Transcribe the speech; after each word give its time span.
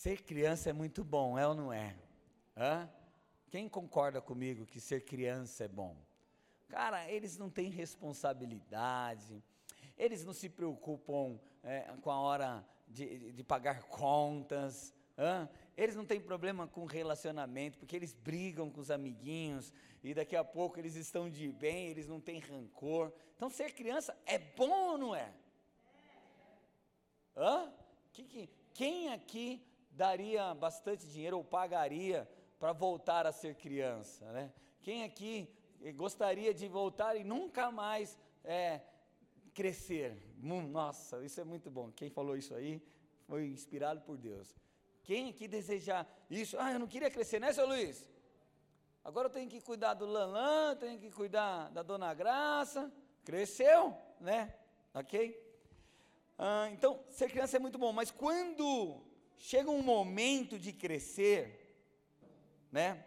Ser 0.00 0.22
criança 0.22 0.70
é 0.70 0.72
muito 0.72 1.04
bom, 1.04 1.38
é 1.38 1.46
ou 1.46 1.54
não 1.54 1.70
é? 1.70 1.94
Hã? 2.56 2.88
Quem 3.50 3.68
concorda 3.68 4.18
comigo 4.18 4.64
que 4.64 4.80
ser 4.80 5.04
criança 5.04 5.64
é 5.64 5.68
bom? 5.68 5.94
Cara, 6.70 7.06
eles 7.10 7.36
não 7.36 7.50
têm 7.50 7.68
responsabilidade, 7.68 9.44
eles 9.98 10.24
não 10.24 10.32
se 10.32 10.48
preocupam 10.48 11.38
é, 11.62 11.82
com 12.00 12.10
a 12.10 12.18
hora 12.18 12.66
de, 12.88 13.30
de 13.32 13.44
pagar 13.44 13.82
contas, 13.88 14.94
hã? 15.18 15.46
eles 15.76 15.94
não 15.94 16.06
têm 16.06 16.18
problema 16.18 16.66
com 16.66 16.86
relacionamento, 16.86 17.76
porque 17.78 17.94
eles 17.94 18.14
brigam 18.14 18.70
com 18.70 18.80
os 18.80 18.90
amiguinhos, 18.90 19.70
e 20.02 20.14
daqui 20.14 20.34
a 20.34 20.42
pouco 20.42 20.78
eles 20.78 20.94
estão 20.94 21.28
de 21.28 21.52
bem, 21.52 21.88
eles 21.88 22.08
não 22.08 22.22
têm 22.22 22.38
rancor. 22.38 23.12
Então, 23.36 23.50
ser 23.50 23.74
criança 23.74 24.18
é 24.24 24.38
bom 24.38 24.92
ou 24.92 24.96
não 24.96 25.14
é? 25.14 25.30
Hã? 27.36 27.70
Que, 28.14 28.24
que, 28.24 28.48
quem 28.72 29.12
aqui 29.12 29.62
daria 29.90 30.54
bastante 30.54 31.06
dinheiro 31.06 31.36
ou 31.36 31.44
pagaria 31.44 32.28
para 32.58 32.72
voltar 32.72 33.26
a 33.26 33.32
ser 33.32 33.54
criança, 33.56 34.30
né? 34.32 34.52
Quem 34.82 35.04
aqui 35.04 35.48
gostaria 35.96 36.52
de 36.52 36.68
voltar 36.68 37.16
e 37.16 37.24
nunca 37.24 37.70
mais 37.70 38.18
é, 38.44 38.80
crescer? 39.54 40.16
Nossa, 40.36 41.24
isso 41.24 41.40
é 41.40 41.44
muito 41.44 41.70
bom. 41.70 41.90
Quem 41.90 42.10
falou 42.10 42.36
isso 42.36 42.54
aí 42.54 42.82
foi 43.26 43.46
inspirado 43.48 44.00
por 44.02 44.16
Deus. 44.16 44.54
Quem 45.02 45.30
aqui 45.30 45.48
deseja 45.48 46.06
isso? 46.30 46.56
Ah, 46.58 46.72
eu 46.72 46.78
não 46.78 46.86
queria 46.86 47.10
crescer, 47.10 47.40
né, 47.40 47.52
seu 47.52 47.66
Luiz? 47.66 48.08
Agora 49.02 49.28
eu 49.28 49.32
tenho 49.32 49.48
que 49.48 49.60
cuidar 49.60 49.94
do 49.94 50.06
Lanlan, 50.06 50.76
tenho 50.76 50.98
que 50.98 51.10
cuidar 51.10 51.70
da 51.70 51.82
Dona 51.82 52.12
Graça. 52.12 52.92
Cresceu, 53.24 53.96
né? 54.20 54.54
Ok? 54.92 55.50
Ah, 56.38 56.68
então, 56.70 57.02
ser 57.08 57.30
criança 57.30 57.56
é 57.56 57.60
muito 57.60 57.78
bom, 57.78 57.92
mas 57.92 58.10
quando 58.10 59.02
chega 59.40 59.70
um 59.70 59.82
momento 59.82 60.58
de 60.58 60.70
crescer, 60.70 61.74
né? 62.70 63.04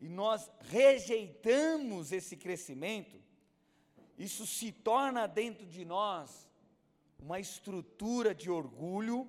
E 0.00 0.08
nós 0.08 0.50
rejeitamos 0.60 2.10
esse 2.12 2.36
crescimento, 2.36 3.16
isso 4.18 4.46
se 4.46 4.72
torna 4.72 5.26
dentro 5.26 5.64
de 5.64 5.84
nós 5.84 6.50
uma 7.18 7.38
estrutura 7.38 8.34
de 8.34 8.50
orgulho, 8.50 9.28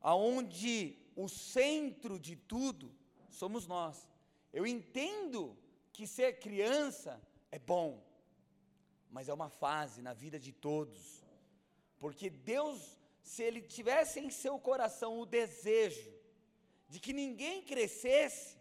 aonde 0.00 0.96
o 1.16 1.28
centro 1.28 2.18
de 2.18 2.36
tudo 2.36 2.94
somos 3.28 3.66
nós. 3.66 4.08
Eu 4.52 4.66
entendo 4.66 5.58
que 5.92 6.06
ser 6.06 6.38
criança 6.38 7.20
é 7.50 7.58
bom, 7.58 8.02
mas 9.10 9.28
é 9.28 9.34
uma 9.34 9.50
fase 9.50 10.00
na 10.00 10.14
vida 10.14 10.38
de 10.38 10.52
todos. 10.52 11.24
Porque 11.98 12.30
Deus, 12.30 12.98
se 13.22 13.42
Ele 13.42 13.62
tivesse 13.62 14.20
em 14.20 14.30
seu 14.30 14.58
coração 14.58 15.18
o 15.20 15.26
desejo 15.26 16.12
de 16.88 16.98
que 16.98 17.12
ninguém 17.12 17.62
crescesse, 17.62 18.58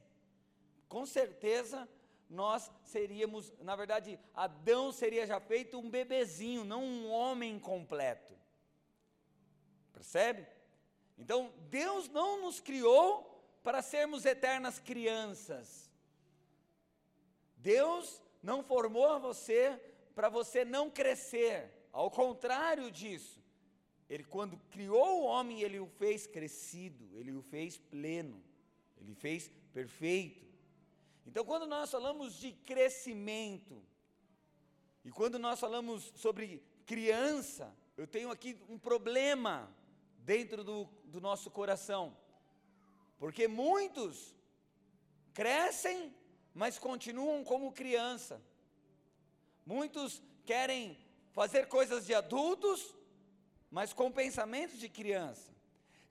com 0.87 1.05
certeza 1.05 1.87
nós 2.29 2.71
seríamos, 2.83 3.51
na 3.59 3.75
verdade, 3.75 4.19
Adão 4.35 4.91
seria 4.91 5.25
já 5.25 5.39
feito 5.39 5.79
um 5.79 5.89
bebezinho, 5.89 6.63
não 6.63 6.83
um 6.83 7.09
homem 7.09 7.57
completo. 7.57 8.37
Percebe? 9.91 10.47
Então, 11.17 11.51
Deus 11.69 12.07
não 12.07 12.41
nos 12.41 12.59
criou 12.59 13.43
para 13.63 13.81
sermos 13.81 14.25
eternas 14.25 14.77
crianças. 14.79 15.89
Deus 17.57 18.21
não 18.41 18.63
formou 18.63 19.19
você 19.19 19.81
para 20.13 20.29
você 20.29 20.63
não 20.63 20.89
crescer. 20.89 21.73
Ao 21.91 22.11
contrário 22.11 22.91
disso, 22.91 23.38
ele 24.09 24.23
quando 24.23 24.57
criou 24.71 25.21
o 25.21 25.25
homem, 25.25 25.61
ele 25.61 25.79
o 25.79 25.85
fez 25.85 26.25
crescido, 26.25 27.07
ele 27.13 27.31
o 27.31 27.41
fez 27.43 27.77
pleno, 27.77 28.41
ele 28.97 29.13
fez 29.13 29.51
perfeito. 29.71 30.47
Então, 31.27 31.45
quando 31.45 31.67
nós 31.67 31.91
falamos 31.91 32.33
de 32.39 32.51
crescimento, 32.51 33.79
e 35.05 35.11
quando 35.11 35.37
nós 35.37 35.59
falamos 35.59 36.11
sobre 36.15 36.63
criança, 36.87 37.75
eu 37.95 38.07
tenho 38.07 38.31
aqui 38.31 38.59
um 38.67 38.79
problema 38.79 39.71
dentro 40.19 40.63
do, 40.63 40.85
do 41.05 41.21
nosso 41.21 41.51
coração, 41.51 42.17
porque 43.19 43.47
muitos 43.47 44.35
crescem, 45.33 46.15
mas 46.53 46.79
continuam 46.79 47.43
como 47.43 47.71
criança. 47.71 48.41
Muitos 49.65 50.21
querem 50.45 50.97
fazer 51.31 51.67
coisas 51.67 52.07
de 52.07 52.13
adultos, 52.13 52.95
mas 53.69 53.93
com 53.93 54.11
pensamentos 54.11 54.79
de 54.79 54.89
criança. 54.89 55.51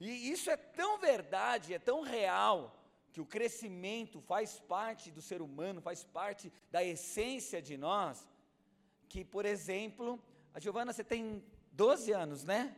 E 0.00 0.30
isso 0.30 0.50
é 0.50 0.56
tão 0.56 0.98
verdade, 0.98 1.74
é 1.74 1.78
tão 1.78 2.02
real, 2.02 2.74
que 3.12 3.20
o 3.20 3.26
crescimento 3.26 4.20
faz 4.20 4.60
parte 4.60 5.10
do 5.10 5.20
ser 5.20 5.42
humano, 5.42 5.80
faz 5.80 6.04
parte 6.04 6.52
da 6.70 6.84
essência 6.84 7.60
de 7.60 7.76
nós, 7.76 8.28
que, 9.08 9.24
por 9.24 9.44
exemplo, 9.44 10.22
a 10.54 10.60
Giovana, 10.60 10.92
você 10.92 11.02
tem 11.02 11.42
12 11.72 12.12
anos, 12.12 12.44
né? 12.44 12.76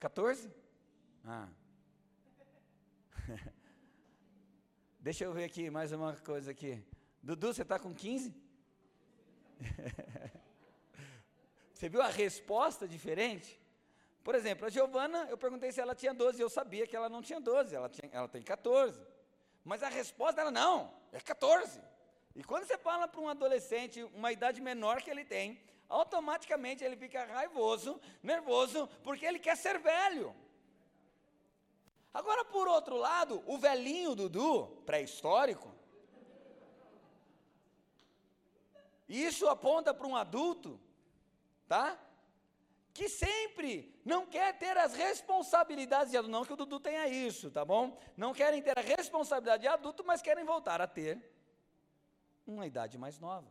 14? 0.00 0.50
Ah. 1.24 1.48
Deixa 4.98 5.24
eu 5.24 5.32
ver 5.32 5.44
aqui 5.44 5.70
mais 5.70 5.92
uma 5.92 6.16
coisa 6.16 6.50
aqui. 6.50 6.82
Dudu, 7.22 7.52
você 7.54 7.62
está 7.62 7.78
com 7.78 7.94
15? 7.94 8.34
você 11.80 11.88
viu 11.88 12.02
a 12.02 12.08
resposta 12.08 12.86
diferente? 12.86 13.58
Por 14.22 14.34
exemplo, 14.34 14.66
a 14.66 14.68
Giovana, 14.68 15.26
eu 15.30 15.38
perguntei 15.38 15.72
se 15.72 15.80
ela 15.80 15.94
tinha 15.94 16.12
12, 16.12 16.38
eu 16.38 16.50
sabia 16.50 16.86
que 16.86 16.94
ela 16.94 17.08
não 17.08 17.22
tinha 17.22 17.40
12, 17.40 17.74
ela, 17.74 17.88
tinha, 17.88 18.10
ela 18.12 18.28
tem 18.28 18.42
14. 18.42 19.00
Mas 19.64 19.82
a 19.82 19.88
resposta 19.88 20.36
dela, 20.36 20.50
não, 20.50 20.92
é 21.10 21.18
14. 21.18 21.80
E 22.36 22.44
quando 22.44 22.66
você 22.66 22.76
fala 22.76 23.08
para 23.08 23.22
um 23.22 23.30
adolescente, 23.30 24.02
uma 24.14 24.30
idade 24.30 24.60
menor 24.60 25.00
que 25.00 25.10
ele 25.10 25.24
tem, 25.24 25.58
automaticamente 25.88 26.84
ele 26.84 26.96
fica 26.96 27.24
raivoso, 27.24 27.98
nervoso, 28.22 28.86
porque 29.02 29.24
ele 29.24 29.38
quer 29.38 29.56
ser 29.56 29.78
velho. 29.78 30.36
Agora, 32.12 32.44
por 32.44 32.68
outro 32.68 32.96
lado, 32.96 33.42
o 33.46 33.56
velhinho 33.56 34.14
Dudu, 34.14 34.66
pré-histórico, 34.84 35.74
isso 39.08 39.48
aponta 39.48 39.94
para 39.94 40.06
um 40.06 40.14
adulto, 40.14 40.78
tá? 41.70 41.86
que 42.92 43.08
sempre 43.08 43.72
não 44.04 44.26
quer 44.26 44.58
ter 44.58 44.76
as 44.76 44.94
responsabilidades 44.94 46.10
de 46.10 46.16
adulto, 46.16 46.32
não 46.32 46.44
que 46.44 46.52
o 46.52 46.56
Dudu 46.56 46.80
tenha 46.80 47.06
isso, 47.08 47.50
tá 47.50 47.64
bom? 47.64 47.96
Não 48.16 48.34
querem 48.34 48.60
ter 48.60 48.76
a 48.76 48.82
responsabilidade 48.82 49.62
de 49.62 49.68
adulto, 49.68 50.04
mas 50.04 50.20
querem 50.20 50.44
voltar 50.44 50.80
a 50.80 50.86
ter 50.86 51.12
uma 52.46 52.66
idade 52.66 52.98
mais 52.98 53.18
nova. 53.18 53.50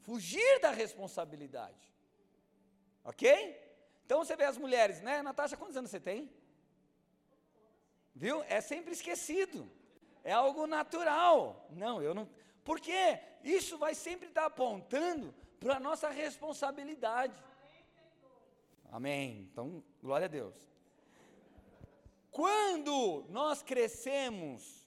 Fugir 0.00 0.60
da 0.60 0.70
responsabilidade. 0.70 1.92
Ok? 3.04 3.28
Então 4.06 4.24
você 4.24 4.34
vê 4.34 4.44
as 4.44 4.56
mulheres, 4.56 5.02
né? 5.02 5.22
Natasha, 5.22 5.56
quantos 5.56 5.76
anos 5.76 5.90
você 5.90 6.00
tem? 6.00 6.32
Viu? 8.14 8.42
É 8.44 8.60
sempre 8.60 8.92
esquecido. 8.92 9.70
É 10.22 10.32
algo 10.32 10.66
natural. 10.66 11.68
Não, 11.70 12.02
eu 12.02 12.14
não. 12.14 12.28
Porque 12.64 13.20
isso 13.42 13.76
vai 13.76 13.94
sempre 13.94 14.28
estar 14.28 14.46
apontando 14.46 15.34
para 15.64 15.76
a 15.76 15.80
nossa 15.80 16.10
responsabilidade. 16.10 17.42
Amém. 18.92 19.48
Então, 19.50 19.82
glória 20.02 20.26
a 20.26 20.28
Deus. 20.28 20.54
Quando 22.30 23.24
nós 23.30 23.62
crescemos, 23.62 24.86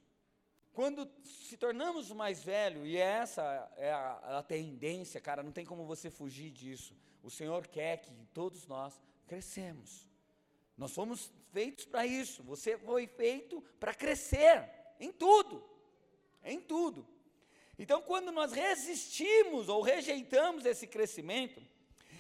quando 0.74 1.10
se 1.24 1.58
tornamos 1.58 2.12
mais 2.12 2.44
velhos, 2.44 2.86
e 2.86 2.96
essa 2.96 3.74
é 3.76 3.92
a, 3.92 4.38
a, 4.38 4.44
tendência, 4.44 5.20
cara, 5.20 5.42
não 5.42 5.52
tem 5.52 5.66
como 5.66 5.84
você 5.84 6.12
fugir 6.12 6.52
disso. 6.52 6.96
O 7.24 7.32
Senhor 7.32 7.66
quer 7.66 7.98
que 7.98 8.14
todos 8.32 8.68
nós 8.68 9.02
crescemos. 9.26 10.08
Nós 10.78 10.92
fomos 10.92 11.34
feitos 11.52 11.86
para 11.86 12.06
isso. 12.06 12.44
Você 12.44 12.78
foi 12.78 13.08
feito 13.08 13.64
para 13.80 13.96
crescer 13.96 14.70
em 15.00 15.12
tudo. 15.12 15.68
Em 16.44 16.62
tudo. 16.62 17.17
Então, 17.78 18.02
quando 18.02 18.32
nós 18.32 18.52
resistimos 18.52 19.70
ou 19.70 19.82
rejeitamos 19.82 20.66
esse 20.66 20.88
crescimento, 20.88 21.62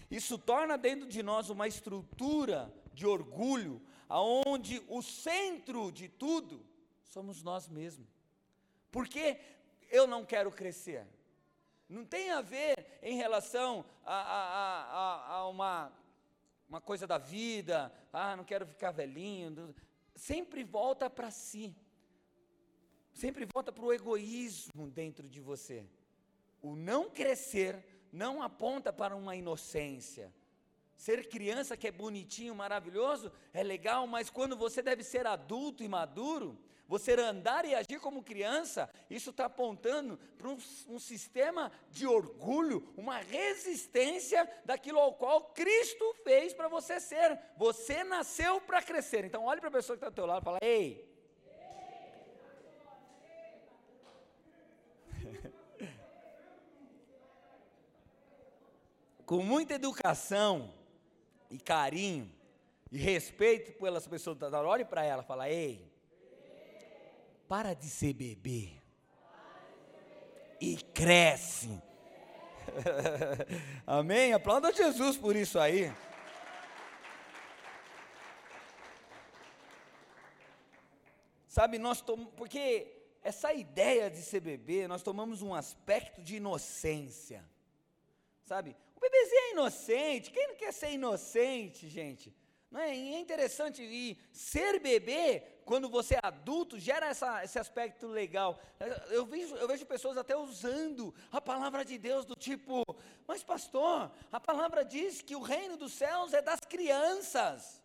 isso 0.10 0.38
torna 0.38 0.78
dentro 0.78 1.08
de 1.08 1.24
nós 1.24 1.50
uma 1.50 1.68
estrutura 1.68 2.74
de 2.94 3.06
orgulho, 3.06 3.82
aonde 4.08 4.82
o 4.88 5.02
centro 5.02 5.92
de 5.92 6.08
tudo 6.08 6.66
somos 7.04 7.44
nós 7.44 7.68
mesmos. 7.68 8.08
Porque 8.92 9.40
eu 9.90 10.06
não 10.08 10.26
quero 10.26 10.52
crescer. 10.52 11.06
Não 11.90 12.06
tem 12.06 12.32
a 12.32 12.42
ver 12.42 13.00
em 13.02 13.16
relação 13.16 13.86
a, 14.06 14.16
a, 14.16 14.84
a, 14.84 15.36
a 15.36 15.48
uma, 15.48 15.92
uma 16.68 16.82
coisa 16.82 17.08
da 17.08 17.18
vida, 17.18 17.92
ah, 18.12 18.36
não 18.36 18.44
quero 18.44 18.66
ficar 18.66 18.92
velhinho. 18.92 19.74
Sempre 20.16 20.64
volta 20.64 21.10
para 21.10 21.32
si. 21.32 21.76
Sempre 23.18 23.48
volta 23.52 23.72
para 23.72 23.84
o 23.84 23.92
egoísmo 23.92 24.88
dentro 24.92 25.28
de 25.28 25.42
você. 25.42 25.84
O 26.62 26.76
não 26.76 27.10
crescer 27.10 27.84
não 28.12 28.42
aponta 28.42 28.94
para 28.94 29.16
uma 29.16 29.36
inocência, 29.36 30.32
Ser 30.98 31.30
criança 31.30 31.78
que 31.78 31.88
é 31.88 31.92
bonitinho, 31.92 32.56
maravilhoso, 32.56 33.32
é 33.54 33.62
legal, 33.62 34.08
mas 34.08 34.32
quando 34.32 34.58
você 34.58 34.82
deve 34.82 35.04
ser 35.04 35.28
adulto 35.28 35.84
e 35.84 35.88
maduro, 35.88 36.60
você 36.88 37.14
andar 37.14 37.66
e 37.66 37.76
agir 37.76 38.00
como 38.00 38.24
criança, 38.24 38.90
isso 39.08 39.30
está 39.30 39.46
apontando 39.46 40.18
para 40.38 40.50
um, 40.50 40.58
um, 40.88 40.98
sistema 40.98 41.72
de 41.92 42.08
orgulho, 42.08 42.92
uma 42.98 43.20
resistência 43.20 44.50
daquilo 44.66 44.98
ao 44.98 45.14
qual 45.14 45.52
Cristo 45.54 46.16
fez 46.24 46.52
para 46.52 46.68
você 46.68 47.00
ser. 47.00 47.40
Você 47.58 48.04
nasceu 48.04 48.60
para 48.62 48.82
crescer. 48.82 49.24
Então 49.24 49.46
olhe 49.46 49.60
para 49.60 49.70
a 49.70 49.74
pessoa 49.74 49.96
que 49.96 50.04
está 50.04 50.08
ao 50.08 50.16
teu 50.16 50.26
lado 50.26 50.42
e 50.42 50.46
fala, 50.46 50.60
ei. 50.62 51.07
Com 59.28 59.44
muita 59.44 59.74
educação 59.74 60.74
e 61.52 61.60
carinho 61.60 62.32
e 62.90 62.98
respeito 62.98 63.74
pelas 63.74 64.08
pessoas 64.08 64.38
da 64.38 64.62
olhe 64.62 64.86
para 64.86 65.04
ela, 65.04 65.22
fala, 65.22 65.50
ei, 65.50 65.86
para 67.46 67.74
de 67.74 67.90
ser 67.90 68.14
bebê. 68.14 68.72
E 70.62 70.78
cresce. 70.78 71.68
Amém? 73.86 74.32
Aplauda 74.32 74.72
Jesus 74.72 75.18
por 75.18 75.36
isso 75.36 75.60
aí. 75.60 75.94
Sabe, 81.50 81.78
nós 81.78 82.00
tomamos, 82.00 82.34
porque 82.34 82.94
essa 83.22 83.52
ideia 83.52 84.10
de 84.10 84.22
ser 84.22 84.40
bebê, 84.40 84.88
nós 84.88 85.04
tomamos 85.04 85.42
um 85.42 85.54
aspecto 85.54 86.24
de 86.24 86.38
inocência. 86.38 87.44
Sabe? 88.46 88.74
O 88.98 89.00
bebezinho 89.00 89.42
é 89.42 89.52
inocente. 89.52 90.32
Quem 90.32 90.48
não 90.48 90.56
quer 90.56 90.74
ser 90.74 90.92
inocente, 90.92 91.88
gente? 91.88 92.36
Não 92.70 92.82
é? 92.82 92.96
E 92.96 93.16
é 93.16 93.20
interessante, 93.20 93.82
e 93.82 94.18
ser 94.32 94.80
bebê, 94.80 95.42
quando 95.64 95.88
você 95.88 96.16
é 96.16 96.20
adulto, 96.22 96.80
gera 96.80 97.06
essa, 97.06 97.44
esse 97.44 97.58
aspecto 97.58 98.08
legal. 98.08 98.60
Eu 99.10 99.26
vejo, 99.26 99.56
eu 99.56 99.68
vejo 99.68 99.86
pessoas 99.86 100.18
até 100.18 100.36
usando 100.36 101.14
a 101.32 101.40
palavra 101.40 101.86
de 101.86 101.98
Deus 101.98 102.26
do 102.26 102.36
tipo, 102.36 102.84
mas 103.26 103.44
pastor, 103.44 104.12
a 104.32 104.40
palavra 104.40 104.84
diz 104.84 105.22
que 105.22 105.36
o 105.36 105.42
reino 105.42 105.78
dos 105.78 105.94
céus 105.94 106.34
é 106.34 106.42
das 106.42 106.60
crianças. 106.60 107.82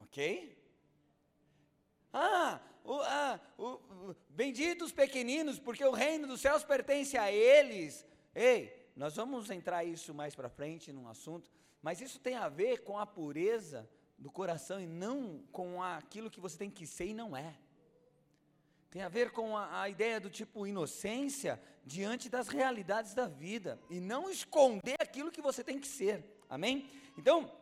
Ok? 0.00 0.54
Ah, 2.12 2.60
o, 2.84 3.00
ah 3.00 3.40
o, 3.56 4.14
benditos 4.28 4.92
pequeninos, 4.92 5.58
porque 5.58 5.84
o 5.84 5.92
reino 5.92 6.26
dos 6.26 6.42
céus 6.42 6.62
pertence 6.62 7.16
a 7.16 7.32
eles. 7.32 8.04
Ei, 8.34 8.83
nós 8.96 9.16
vamos 9.16 9.50
entrar 9.50 9.84
isso 9.84 10.14
mais 10.14 10.34
para 10.34 10.48
frente 10.48 10.92
num 10.92 11.08
assunto. 11.08 11.50
Mas 11.82 12.00
isso 12.00 12.18
tem 12.18 12.34
a 12.34 12.48
ver 12.48 12.82
com 12.82 12.98
a 12.98 13.04
pureza 13.04 13.88
do 14.16 14.30
coração 14.30 14.80
e 14.80 14.86
não 14.86 15.42
com 15.52 15.82
aquilo 15.82 16.30
que 16.30 16.40
você 16.40 16.56
tem 16.56 16.70
que 16.70 16.86
ser 16.86 17.06
e 17.06 17.14
não 17.14 17.36
é. 17.36 17.54
Tem 18.90 19.02
a 19.02 19.08
ver 19.08 19.32
com 19.32 19.56
a, 19.56 19.82
a, 19.82 19.88
ideia 19.88 20.20
do 20.20 20.30
tipo 20.30 20.66
inocência 20.66 21.60
diante 21.84 22.28
das 22.28 22.48
realidades 22.48 23.12
da 23.12 23.26
vida 23.26 23.78
e 23.90 24.00
não 24.00 24.30
esconder 24.30 24.96
aquilo 25.00 25.32
que 25.32 25.42
você 25.42 25.64
tem 25.64 25.80
que 25.80 25.88
ser. 25.88 26.24
Amém? 26.48 26.88
Então, 27.18 27.52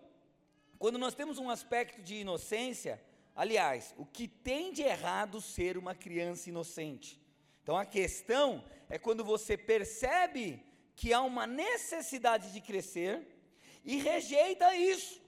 quando 0.79 0.99
nós 0.99 1.15
temos 1.15 1.39
um 1.39 1.49
aspecto 1.49 2.03
de 2.03 2.17
inocência, 2.17 3.03
aliás, 3.35 3.95
o 3.97 4.05
que 4.05 4.29
tem 4.29 4.73
de 4.73 4.83
errado 4.83 5.41
ser 5.41 5.79
uma 5.79 5.95
criança 5.95 6.51
inocente? 6.51 7.21
Então 7.63 7.77
a 7.77 7.87
questão 7.87 8.65
é 8.89 8.99
quando 8.99 9.25
você 9.25 9.57
percebe 9.57 10.63
que 10.95 11.13
há 11.13 11.21
uma 11.21 11.47
necessidade 11.47 12.53
de 12.53 12.61
crescer 12.61 13.27
e 13.85 13.97
rejeita 13.97 14.75
isso. 14.75 15.21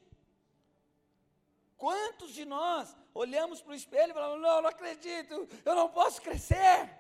Quantos 1.77 2.33
de 2.33 2.45
nós 2.45 2.97
olhamos 3.13 3.61
para 3.61 3.73
o 3.73 3.77
espelho 3.77 4.11
e 4.11 4.15
falamos: 4.15 4.41
Não, 4.41 4.63
não 4.63 4.69
acredito, 4.69 5.49
eu 5.65 5.75
não 5.75 5.89
posso 5.89 6.23
crescer. 6.23 6.91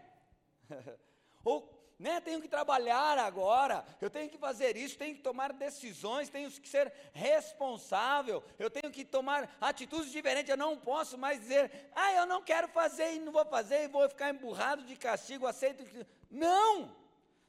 Ou, 1.45 1.71
né, 1.99 2.21
tenho 2.21 2.41
que 2.41 2.49
trabalhar 2.49 3.19
agora, 3.19 3.85
eu 4.01 4.11
tenho 4.11 4.29
que 4.29 4.39
fazer 4.39 4.77
isso, 4.77 4.99
tenho 4.99 5.15
que 5.15 5.23
tomar 5.23 5.53
decisões, 5.53 6.29
tenho 6.29 6.51
que 6.51 6.69
ser 6.69 6.93
responsável, 7.13 8.43
eu 8.59 8.69
tenho 8.69 8.93
que 8.93 9.05
tomar 9.05 9.57
atitudes 9.61 10.11
diferentes, 10.11 10.51
eu 10.51 10.57
não 10.57 10.77
posso 10.77 11.17
mais 11.17 11.41
dizer, 11.41 11.71
ah, 11.95 12.13
eu 12.15 12.27
não 12.27 12.43
quero 12.43 12.67
fazer 12.69 13.15
e 13.15 13.21
não 13.21 13.33
vou 13.33 13.45
fazer 13.45 13.85
e 13.85 13.89
vou 13.89 14.09
ficar 14.09 14.31
emburrado 14.31 14.83
de 14.83 14.97
castigo, 14.97 15.47
aceito. 15.47 15.85
Não! 16.31 17.04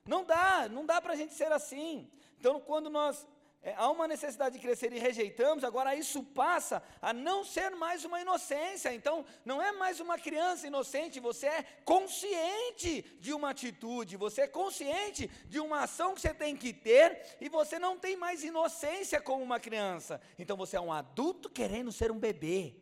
Não 0.05 0.23
dá, 0.23 0.69
não 0.69 0.85
dá 0.85 1.01
para 1.01 1.13
a 1.13 1.15
gente 1.15 1.33
ser 1.33 1.51
assim. 1.51 2.09
Então, 2.39 2.59
quando 2.59 2.89
nós 2.89 3.25
é, 3.65 3.73
há 3.75 3.89
uma 3.89 4.07
necessidade 4.07 4.53
de 4.53 4.61
crescer 4.61 4.93
e 4.93 4.99
rejeitamos, 4.99 5.63
agora 5.63 5.95
isso 5.95 6.21
passa 6.21 6.83
a 7.01 7.11
não 7.11 7.43
ser 7.43 7.71
mais 7.71 8.05
uma 8.05 8.21
inocência. 8.21 8.93
Então, 8.93 9.25
não 9.43 9.59
é 9.59 9.71
mais 9.71 9.99
uma 9.99 10.19
criança 10.19 10.67
inocente, 10.67 11.19
você 11.19 11.47
é 11.47 11.63
consciente 11.83 13.01
de 13.19 13.33
uma 13.33 13.49
atitude, 13.49 14.17
você 14.17 14.41
é 14.41 14.47
consciente 14.47 15.27
de 15.47 15.59
uma 15.59 15.81
ação 15.81 16.13
que 16.13 16.21
você 16.21 16.31
tem 16.31 16.55
que 16.55 16.71
ter, 16.71 17.37
e 17.41 17.49
você 17.49 17.79
não 17.79 17.97
tem 17.97 18.15
mais 18.15 18.43
inocência 18.43 19.19
como 19.19 19.43
uma 19.43 19.59
criança. 19.59 20.21
Então, 20.37 20.55
você 20.55 20.77
é 20.77 20.81
um 20.81 20.93
adulto 20.93 21.49
querendo 21.49 21.91
ser 21.91 22.11
um 22.11 22.19
bebê. 22.19 22.75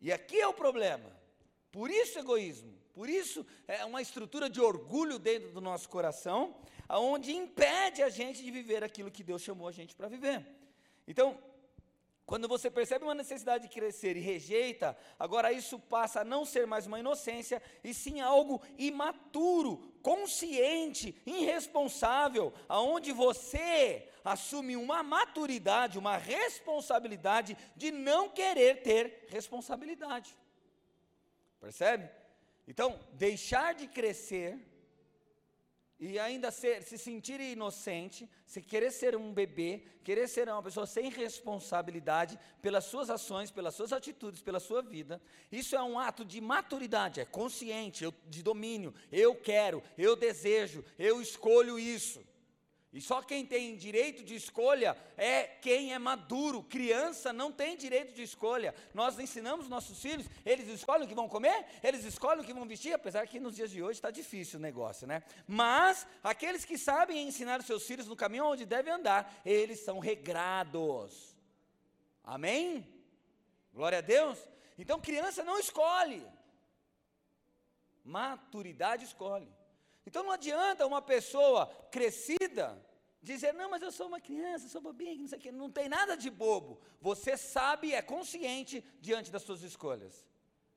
E 0.00 0.10
aqui 0.10 0.40
é 0.40 0.48
o 0.48 0.54
problema. 0.54 1.14
Por 1.70 1.90
isso, 1.90 2.18
egoísmo. 2.18 2.77
Por 2.98 3.08
isso, 3.08 3.46
é 3.68 3.84
uma 3.84 4.02
estrutura 4.02 4.50
de 4.50 4.60
orgulho 4.60 5.20
dentro 5.20 5.52
do 5.52 5.60
nosso 5.60 5.88
coração 5.88 6.56
aonde 6.88 7.32
impede 7.32 8.02
a 8.02 8.08
gente 8.08 8.42
de 8.42 8.50
viver 8.50 8.82
aquilo 8.82 9.08
que 9.08 9.22
Deus 9.22 9.40
chamou 9.40 9.68
a 9.68 9.70
gente 9.70 9.94
para 9.94 10.08
viver. 10.08 10.44
Então, 11.06 11.38
quando 12.26 12.48
você 12.48 12.68
percebe 12.68 13.04
uma 13.04 13.14
necessidade 13.14 13.68
de 13.68 13.72
crescer 13.72 14.16
e 14.16 14.20
rejeita, 14.20 14.98
agora 15.16 15.52
isso 15.52 15.78
passa 15.78 16.22
a 16.22 16.24
não 16.24 16.44
ser 16.44 16.66
mais 16.66 16.88
uma 16.88 16.98
inocência, 16.98 17.62
e 17.84 17.94
sim 17.94 18.20
algo 18.20 18.60
imaturo, 18.76 19.76
consciente, 20.02 21.14
irresponsável, 21.24 22.52
aonde 22.68 23.12
você 23.12 24.08
assume 24.24 24.76
uma 24.76 25.04
maturidade, 25.04 26.00
uma 26.00 26.16
responsabilidade 26.16 27.56
de 27.76 27.92
não 27.92 28.28
querer 28.28 28.82
ter 28.82 29.28
responsabilidade. 29.28 30.36
Percebe? 31.60 32.17
Então, 32.68 33.00
deixar 33.14 33.74
de 33.74 33.88
crescer 33.88 34.58
e 35.98 36.18
ainda 36.18 36.50
ser, 36.50 36.82
se 36.82 36.96
sentir 36.96 37.40
inocente, 37.40 38.28
se 38.46 38.60
querer 38.60 38.92
ser 38.92 39.16
um 39.16 39.32
bebê, 39.32 39.82
querer 40.04 40.28
ser 40.28 40.48
uma 40.48 40.62
pessoa 40.62 40.86
sem 40.86 41.10
responsabilidade 41.10 42.38
pelas 42.62 42.84
suas 42.84 43.08
ações, 43.08 43.50
pelas 43.50 43.74
suas 43.74 43.92
atitudes, 43.92 44.42
pela 44.42 44.60
sua 44.60 44.82
vida, 44.82 45.20
isso 45.50 45.74
é 45.74 45.82
um 45.82 45.98
ato 45.98 46.26
de 46.26 46.42
maturidade, 46.42 47.20
é 47.20 47.24
consciente, 47.24 48.04
eu, 48.04 48.14
de 48.26 48.42
domínio. 48.42 48.94
Eu 49.10 49.34
quero, 49.34 49.82
eu 49.96 50.14
desejo, 50.14 50.84
eu 50.98 51.22
escolho 51.22 51.78
isso. 51.78 52.24
E 52.90 53.02
só 53.02 53.20
quem 53.20 53.44
tem 53.44 53.76
direito 53.76 54.24
de 54.24 54.34
escolha 54.34 54.96
é 55.16 55.42
quem 55.44 55.92
é 55.92 55.98
maduro. 55.98 56.62
Criança 56.62 57.34
não 57.34 57.52
tem 57.52 57.76
direito 57.76 58.14
de 58.14 58.22
escolha. 58.22 58.74
Nós 58.94 59.18
ensinamos 59.18 59.68
nossos 59.68 60.00
filhos, 60.00 60.26
eles 60.44 60.68
escolhem 60.68 61.04
o 61.04 61.08
que 61.08 61.14
vão 61.14 61.28
comer, 61.28 61.66
eles 61.82 62.04
escolhem 62.04 62.42
o 62.42 62.46
que 62.46 62.54
vão 62.54 62.66
vestir, 62.66 62.94
apesar 62.94 63.26
que 63.26 63.38
nos 63.38 63.56
dias 63.56 63.70
de 63.70 63.82
hoje 63.82 63.98
está 63.98 64.10
difícil 64.10 64.58
o 64.58 64.62
negócio, 64.62 65.06
né? 65.06 65.22
Mas 65.46 66.06
aqueles 66.24 66.64
que 66.64 66.78
sabem 66.78 67.28
ensinar 67.28 67.60
os 67.60 67.66
seus 67.66 67.86
filhos 67.86 68.06
no 68.06 68.16
caminho 68.16 68.46
onde 68.46 68.64
devem 68.64 68.94
andar, 68.94 69.38
eles 69.44 69.80
são 69.80 69.98
regrados. 69.98 71.36
Amém? 72.24 72.86
Glória 73.70 73.98
a 73.98 74.02
Deus. 74.02 74.38
Então 74.78 74.98
criança 74.98 75.44
não 75.44 75.58
escolhe. 75.58 76.26
Maturidade 78.02 79.04
escolhe. 79.04 79.57
Então 80.08 80.22
não 80.22 80.32
adianta 80.32 80.86
uma 80.86 81.02
pessoa 81.02 81.66
crescida 81.90 82.82
dizer, 83.20 83.52
não, 83.52 83.68
mas 83.68 83.82
eu 83.82 83.92
sou 83.92 84.06
uma 84.06 84.18
criança, 84.18 84.66
sou 84.66 84.80
bobinho, 84.80 85.20
não 85.20 85.28
sei 85.28 85.38
o 85.38 85.40
quê. 85.42 85.52
Não 85.52 85.70
tem 85.70 85.86
nada 85.86 86.16
de 86.16 86.30
bobo. 86.30 86.80
Você 86.98 87.36
sabe 87.36 87.92
é 87.92 88.00
consciente 88.00 88.82
diante 89.02 89.30
das 89.30 89.42
suas 89.42 89.62
escolhas. 89.62 90.26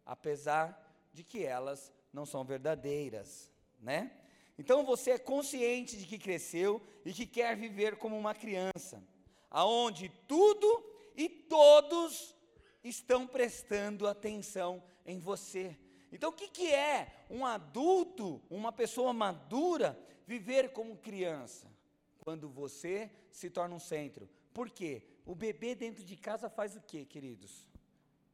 Apesar 0.06 0.66
de 1.14 1.24
que 1.24 1.46
elas 1.46 1.94
não 2.12 2.26
são 2.26 2.44
verdadeiras, 2.44 3.50
né? 3.80 4.12
Então 4.58 4.84
você 4.84 5.12
é 5.12 5.18
consciente 5.18 5.96
de 5.96 6.06
que 6.06 6.20
cresceu 6.20 6.86
e 7.06 7.14
que 7.14 7.26
quer 7.26 7.56
viver 7.56 7.96
como 7.96 8.18
uma 8.18 8.36
criança, 8.36 9.02
aonde 9.50 10.12
tudo 10.28 10.68
e 11.16 11.30
todos 11.30 12.36
estão 12.84 13.26
prestando 13.26 14.10
atenção 14.10 14.84
em 15.06 15.20
você. 15.20 15.80
Então, 16.12 16.30
o 16.30 16.34
que, 16.34 16.48
que 16.48 16.74
é 16.74 17.25
um 17.30 17.46
adulto, 17.46 18.41
uma 18.50 18.72
pessoa 18.72 19.13
madura, 19.13 19.98
viver 20.27 20.72
como 20.74 20.98
criança? 20.98 21.72
Quando 22.20 22.50
você 22.50 23.10
se 23.32 23.50
torna 23.50 23.75
um 23.75 23.80
centro. 23.80 24.30
Por 24.53 24.70
quê? 24.70 25.03
O 25.25 25.34
bebê 25.34 25.74
dentro 25.74 26.03
de 26.03 26.15
casa 26.15 26.50
faz 26.50 26.75
o 26.75 26.82
quê, 26.82 27.06
queridos? 27.06 27.65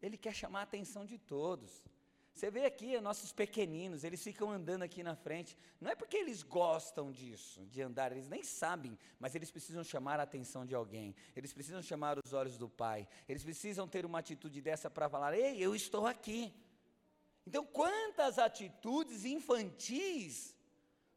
Ele 0.02 0.18
quer 0.18 0.34
chamar 0.34 0.62
a 0.62 0.64
atenção 0.64 1.06
de 1.06 1.18
todos. 1.18 1.84
Você 2.34 2.52
vê 2.52 2.66
aqui 2.66 3.00
nossos 3.02 3.34
pequeninos, 3.34 4.04
eles 4.04 4.24
ficam 4.24 4.52
andando 4.52 4.84
aqui 4.84 5.02
na 5.02 5.16
frente. 5.16 5.58
Não 5.82 5.90
é 5.90 5.96
porque 5.96 6.18
eles 6.18 6.44
gostam 6.44 7.12
disso, 7.12 7.66
de 7.66 7.82
andar, 7.82 8.12
eles 8.12 8.30
nem 8.30 8.44
sabem, 8.44 8.96
mas 9.20 9.34
eles 9.34 9.50
precisam 9.50 9.84
chamar 9.84 10.20
a 10.20 10.24
atenção 10.24 10.64
de 10.64 10.76
alguém. 10.76 11.16
Eles 11.36 11.52
precisam 11.52 11.82
chamar 11.82 12.20
os 12.24 12.34
olhos 12.34 12.56
do 12.56 12.70
Pai. 12.70 13.08
Eles 13.28 13.44
precisam 13.44 13.88
ter 13.88 14.06
uma 14.06 14.20
atitude 14.20 14.62
dessa 14.62 14.88
para 14.88 15.10
falar: 15.10 15.34
"Ei, 15.34 15.58
eu 15.58 15.76
estou 15.76 16.06
aqui". 16.06 16.54
Então, 17.48 17.66
quantas 17.66 18.38
atitudes 18.38 19.24
infantis 19.24 20.54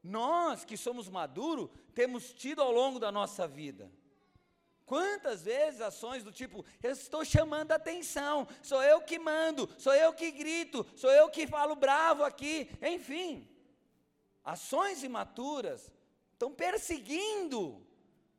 nós 0.00 0.64
que 0.64 0.76
somos 0.76 1.08
maduros 1.08 1.68
temos 1.92 2.32
tido 2.32 2.62
ao 2.62 2.70
longo 2.70 3.00
da 3.00 3.10
nossa 3.10 3.48
vida? 3.48 3.90
Quantas 4.86 5.42
vezes 5.42 5.80
ações 5.80 6.22
do 6.22 6.30
tipo, 6.30 6.64
eu 6.80 6.92
estou 6.92 7.24
chamando 7.24 7.72
a 7.72 7.74
atenção, 7.74 8.46
sou 8.62 8.80
eu 8.80 9.00
que 9.00 9.18
mando, 9.18 9.68
sou 9.76 9.92
eu 9.92 10.12
que 10.12 10.30
grito, 10.30 10.86
sou 10.94 11.10
eu 11.10 11.28
que 11.28 11.48
falo 11.48 11.74
bravo 11.74 12.22
aqui, 12.22 12.70
enfim. 12.80 13.48
Ações 14.44 15.02
imaturas 15.02 15.90
estão 16.32 16.52
perseguindo 16.52 17.84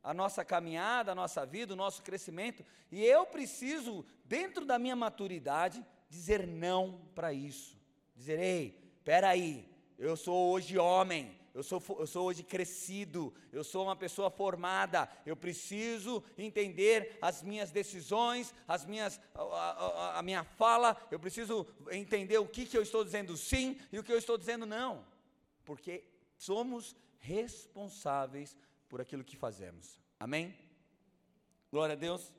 a 0.02 0.14
nossa 0.14 0.42
caminhada, 0.46 1.12
a 1.12 1.14
nossa 1.14 1.44
vida, 1.44 1.74
o 1.74 1.76
nosso 1.76 2.02
crescimento, 2.02 2.64
e 2.90 3.04
eu 3.04 3.26
preciso, 3.26 4.02
dentro 4.24 4.64
da 4.64 4.78
minha 4.78 4.96
maturidade, 4.96 5.84
dizer 6.08 6.46
não 6.46 7.02
para 7.14 7.34
isso. 7.34 7.81
Dizer, 8.22 8.38
ei, 8.38 8.78
peraí, 9.04 9.68
eu 9.98 10.16
sou 10.16 10.52
hoje 10.52 10.78
homem, 10.78 11.36
eu 11.52 11.64
sou, 11.64 11.82
eu 11.98 12.06
sou 12.06 12.26
hoje 12.26 12.44
crescido, 12.44 13.34
eu 13.52 13.64
sou 13.64 13.82
uma 13.82 13.96
pessoa 13.96 14.30
formada, 14.30 15.10
eu 15.26 15.34
preciso 15.34 16.22
entender 16.38 17.18
as 17.20 17.42
minhas 17.42 17.72
decisões, 17.72 18.54
as 18.68 18.86
minhas, 18.86 19.20
a, 19.34 19.42
a, 19.42 20.18
a, 20.20 20.22
minha 20.22 20.44
fala, 20.44 20.96
eu 21.10 21.18
preciso 21.18 21.66
entender 21.90 22.38
o 22.38 22.46
que, 22.46 22.64
que 22.64 22.78
eu 22.78 22.82
estou 22.82 23.02
dizendo 23.02 23.36
sim 23.36 23.76
e 23.90 23.98
o 23.98 24.04
que 24.04 24.12
eu 24.12 24.18
estou 24.18 24.38
dizendo 24.38 24.64
não, 24.64 25.04
porque 25.64 26.04
somos 26.38 26.94
responsáveis 27.18 28.56
por 28.88 29.00
aquilo 29.00 29.24
que 29.24 29.36
fazemos, 29.36 29.98
amém? 30.20 30.56
Glória 31.72 31.94
a 31.94 31.98
Deus. 31.98 32.32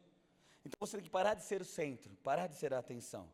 Então 0.63 0.77
você 0.79 0.95
tem 0.95 1.03
que 1.03 1.09
parar 1.09 1.33
de 1.33 1.43
ser 1.43 1.61
o 1.61 1.65
centro, 1.65 2.15
parar 2.23 2.47
de 2.47 2.55
ser 2.55 2.73
a 2.73 2.79
atenção. 2.79 3.29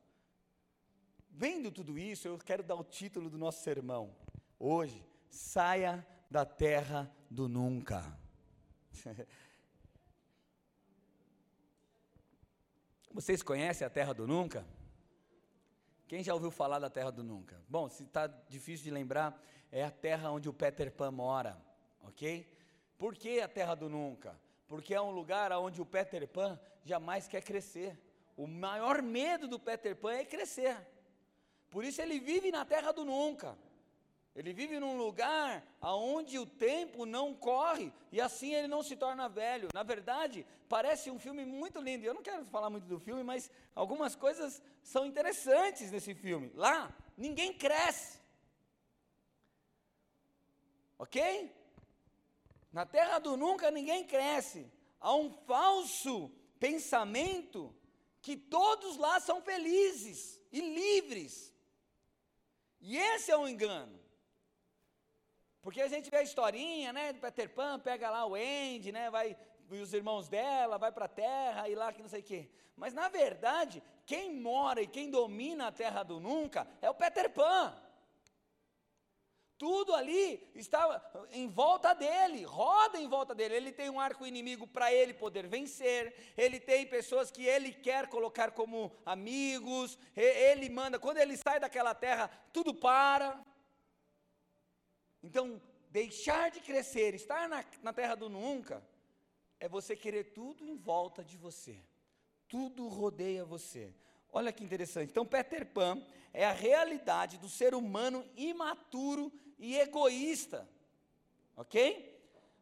Vendo 1.40 1.72
tudo 1.72 1.98
isso, 1.98 2.28
eu 2.28 2.38
quero 2.38 2.62
dar 2.62 2.76
o 2.76 2.84
título 2.84 3.30
do 3.30 3.38
nosso 3.38 3.64
sermão 3.64 4.14
hoje 4.60 5.08
saia 5.30 6.06
da 6.30 6.44
terra 6.44 7.10
do 7.30 7.48
nunca. 7.48 8.04
Vocês 13.14 13.42
conhecem 13.42 13.88
a 13.88 13.90
terra 13.90 14.14
do 14.14 14.28
nunca? 14.28 14.68
Quem 16.10 16.22
já 16.22 16.34
ouviu 16.34 16.52
falar 16.52 16.78
da 16.78 16.90
terra 16.90 17.10
do 17.10 17.24
nunca? 17.24 17.64
Bom, 17.70 17.88
se 17.88 18.04
está 18.04 18.28
difícil 18.28 18.84
de 18.84 18.92
lembrar, 18.92 19.42
é 19.72 19.86
a 19.86 19.92
terra 19.92 20.30
onde 20.32 20.50
o 20.50 20.54
Peter 20.54 20.92
Pan 20.92 21.12
mora, 21.12 21.58
ok? 22.02 22.54
Por 22.98 23.16
que 23.16 23.40
a 23.40 23.48
terra 23.48 23.76
do 23.76 23.88
nunca? 23.88 24.38
Porque 24.68 24.94
é 24.94 25.00
um 25.00 25.12
lugar 25.12 25.54
onde 25.54 25.82
o 25.82 25.86
Peter 25.86 26.28
Pan 26.28 26.60
jamais 26.84 27.30
quer 27.30 27.42
crescer. 27.42 27.98
O 28.36 28.46
maior 28.46 29.02
medo 29.02 29.48
do 29.48 29.58
Peter 29.58 29.96
Pan 29.96 30.16
é 30.16 30.26
crescer. 30.26 30.99
Por 31.70 31.84
isso 31.84 32.02
ele 32.02 32.20
vive 32.20 32.52
na 32.52 32.66
terra 32.66 32.92
do 32.92 33.06
nunca. 33.06 33.58
Ele 34.36 34.54
vive 34.54 34.80
num 34.80 34.98
lugar 34.98 35.64
onde 35.82 36.38
o 36.40 36.46
tempo 36.46 37.06
não 37.06 37.34
corre 37.34 37.92
e 38.12 38.22
assim 38.22 38.54
ele 38.54 38.68
não 38.68 38.82
se 38.82 38.96
torna 38.96 39.28
velho. 39.28 39.70
Na 39.74 39.84
verdade, 39.84 40.46
parece 40.68 41.12
um 41.12 41.20
filme 41.20 41.46
muito 41.46 41.82
lindo. 41.82 42.06
Eu 42.06 42.14
não 42.14 42.22
quero 42.22 42.46
falar 42.46 42.70
muito 42.70 42.86
do 42.86 43.00
filme, 43.00 43.24
mas 43.24 43.52
algumas 43.76 44.16
coisas 44.16 44.62
são 44.82 45.06
interessantes 45.06 45.92
nesse 45.92 46.14
filme. 46.14 46.52
Lá, 46.54 46.96
ninguém 47.18 47.54
cresce. 47.54 48.20
Ok? 50.98 51.54
Na 52.72 52.86
terra 52.86 53.20
do 53.20 53.36
nunca 53.36 53.72
ninguém 53.72 54.06
cresce. 54.06 54.72
Há 55.02 55.16
um 55.16 55.32
falso 55.32 56.32
pensamento 56.60 57.76
que 58.22 58.38
todos 58.38 58.98
lá 58.98 59.20
são 59.20 59.42
felizes 59.42 60.40
e 60.52 60.62
livres. 60.62 61.54
E 62.82 62.98
esse 62.98 63.32
é 63.32 63.38
um 63.38 63.48
engano. 63.48 64.00
Porque 65.62 65.82
a 65.82 65.88
gente 65.88 66.10
vê 66.10 66.18
a 66.18 66.24
historinha, 66.24 66.94
né, 66.94 67.14
do 67.14 67.20
Peter 67.20 67.50
Pan, 67.50 67.80
pega 67.80 68.10
lá 68.10 68.26
o 68.26 68.36
Andy, 68.36 68.92
né, 68.92 69.10
vai, 69.10 69.38
e 69.70 69.82
os 69.82 69.94
irmãos 69.94 70.30
dela, 70.30 70.78
vai 70.78 70.92
para 70.92 71.06
a 71.06 71.10
terra, 71.10 71.68
e 71.68 71.76
lá 71.76 71.92
que 71.92 72.02
não 72.02 72.10
sei 72.10 72.22
o 72.22 72.24
quê. 72.24 72.50
Mas, 72.76 72.94
na 72.94 73.10
verdade, 73.10 73.84
quem 74.06 74.34
mora 74.34 74.82
e 74.82 74.88
quem 74.88 75.12
domina 75.12 75.68
a 75.68 75.72
terra 75.72 76.02
do 76.02 76.20
nunca 76.20 76.66
é 76.82 76.90
o 76.90 76.96
Peter 76.96 77.30
Pan. 77.30 77.78
Tudo 79.60 79.94
ali 79.94 80.50
está 80.56 80.82
em 81.32 81.50
volta 81.50 81.94
dele, 81.94 82.44
roda 82.44 82.98
em 82.98 83.10
volta 83.10 83.36
dele. 83.36 83.56
Ele 83.56 83.74
tem 83.74 83.90
um 83.90 84.00
arco 84.00 84.26
inimigo 84.26 84.66
para 84.66 84.94
ele 84.94 85.14
poder 85.14 85.48
vencer. 85.48 86.16
Ele 86.38 86.62
tem 86.62 86.88
pessoas 86.88 87.30
que 87.30 87.46
ele 87.46 87.74
quer 87.74 88.08
colocar 88.08 88.52
como 88.52 88.90
amigos. 89.06 90.00
Ele 90.16 90.70
manda, 90.70 90.98
quando 90.98 91.18
ele 91.18 91.36
sai 91.36 91.60
daquela 91.60 91.94
terra, 91.94 92.32
tudo 92.54 92.74
para. 92.74 93.38
Então, 95.22 95.62
deixar 95.90 96.50
de 96.52 96.62
crescer, 96.62 97.14
estar 97.14 97.50
na, 97.50 97.66
na 97.84 97.92
terra 97.92 98.16
do 98.16 98.30
nunca, 98.30 98.82
é 99.60 99.68
você 99.68 99.94
querer 99.94 100.32
tudo 100.32 100.66
em 100.66 100.78
volta 100.78 101.22
de 101.22 101.36
você. 101.36 101.84
Tudo 102.48 102.88
rodeia 102.88 103.44
você. 103.44 103.94
Olha 104.32 104.52
que 104.52 104.64
interessante. 104.64 105.10
Então, 105.10 105.26
Peter 105.26 105.66
Pan 105.66 106.02
é 106.34 106.46
a 106.46 106.52
realidade 106.52 107.38
do 107.38 107.50
ser 107.50 107.74
humano 107.74 108.26
imaturo 108.36 109.32
e 109.58 109.78
egoísta. 109.78 110.68
Ok? 111.56 112.18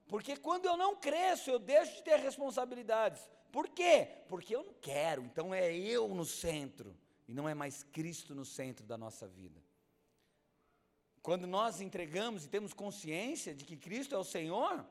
Porque 0.08 0.38
quando 0.38 0.66
eu 0.66 0.78
não 0.78 0.96
cresço, 0.96 1.50
eu 1.50 1.60
deixo 1.60 1.96
de 1.96 2.04
ter 2.04 2.18
responsabilidades. 2.18 3.22
Por 3.52 3.68
quê? 3.70 4.08
Porque 4.28 4.56
eu 4.56 4.64
não 4.64 4.74
quero. 4.82 5.24
Então 5.24 5.54
é 5.54 5.76
eu 5.76 6.08
no 6.08 6.26
centro. 6.26 6.96
E 7.28 7.34
não 7.34 7.48
é 7.48 7.54
mais 7.54 7.84
Cristo 7.84 8.34
no 8.34 8.46
centro 8.46 8.86
da 8.86 8.98
nossa 8.98 9.28
vida. 9.28 9.62
Quando 11.22 11.46
nós 11.46 11.82
entregamos 11.82 12.46
e 12.46 12.50
temos 12.50 12.74
consciência 12.74 13.54
de 13.54 13.66
que 13.66 13.76
Cristo 13.76 14.16
é 14.16 14.18
o 14.18 14.24
Senhor, 14.24 14.86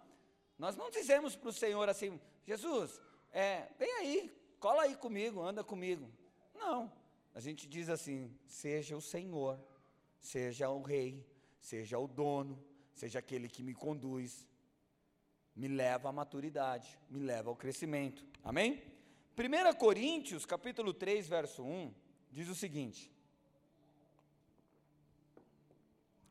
nós 0.59 0.77
não 0.77 0.91
dizemos 0.91 1.35
para 1.35 1.49
o 1.49 1.53
Senhor 1.53 1.89
assim: 1.89 2.21
Jesus, 2.47 3.01
é, 3.33 3.69
vem 3.79 3.91
aí, 3.93 4.37
cola 4.61 4.83
aí 4.83 4.95
comigo, 4.95 5.41
anda 5.41 5.65
comigo. 5.65 6.11
Não. 6.59 6.93
A 7.35 7.41
gente 7.41 7.67
diz 7.69 7.89
assim: 7.89 8.35
seja 8.47 8.97
o 8.97 9.01
Senhor, 9.01 9.59
seja 10.21 10.69
o 10.71 10.81
Rei, 10.83 11.25
seja 11.61 11.99
o 11.99 12.07
dono, 12.07 12.63
seja 12.93 13.19
aquele 13.19 13.49
que 13.49 13.63
me 13.63 13.75
conduz, 13.75 14.49
me 15.55 15.69
leva 15.69 16.09
à 16.09 16.13
maturidade, 16.13 16.99
me 17.11 17.21
leva 17.21 17.51
ao 17.51 17.57
crescimento. 17.57 18.25
Amém? 18.43 18.83
1 19.37 19.75
Coríntios, 19.79 20.47
capítulo 20.47 20.95
3, 20.95 21.29
verso 21.29 21.63
1, 21.63 21.95
diz 22.33 22.49
o 22.49 22.55
seguinte: 22.55 23.13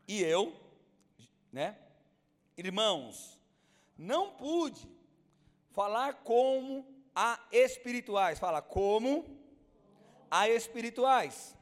E 0.07 0.21
eu, 0.21 0.59
né? 1.51 1.77
Irmãos, 2.57 3.39
não 3.97 4.31
pude 4.31 4.89
falar 5.71 6.23
como 6.23 6.85
a 7.13 7.39
espirituais. 7.51 8.39
Fala, 8.39 8.61
como 8.61 9.44
a 10.29 10.49
espirituais. 10.49 11.55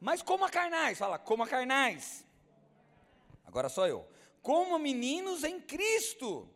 Mas 0.00 0.22
como 0.22 0.44
a 0.44 0.50
carnais. 0.50 0.98
Fala, 0.98 1.18
como 1.18 1.42
a 1.42 1.48
carnais. 1.48 2.26
Agora 3.44 3.68
sou 3.68 3.86
eu. 3.86 4.08
Como 4.40 4.78
meninos 4.78 5.44
em 5.44 5.60
Cristo. 5.60 6.48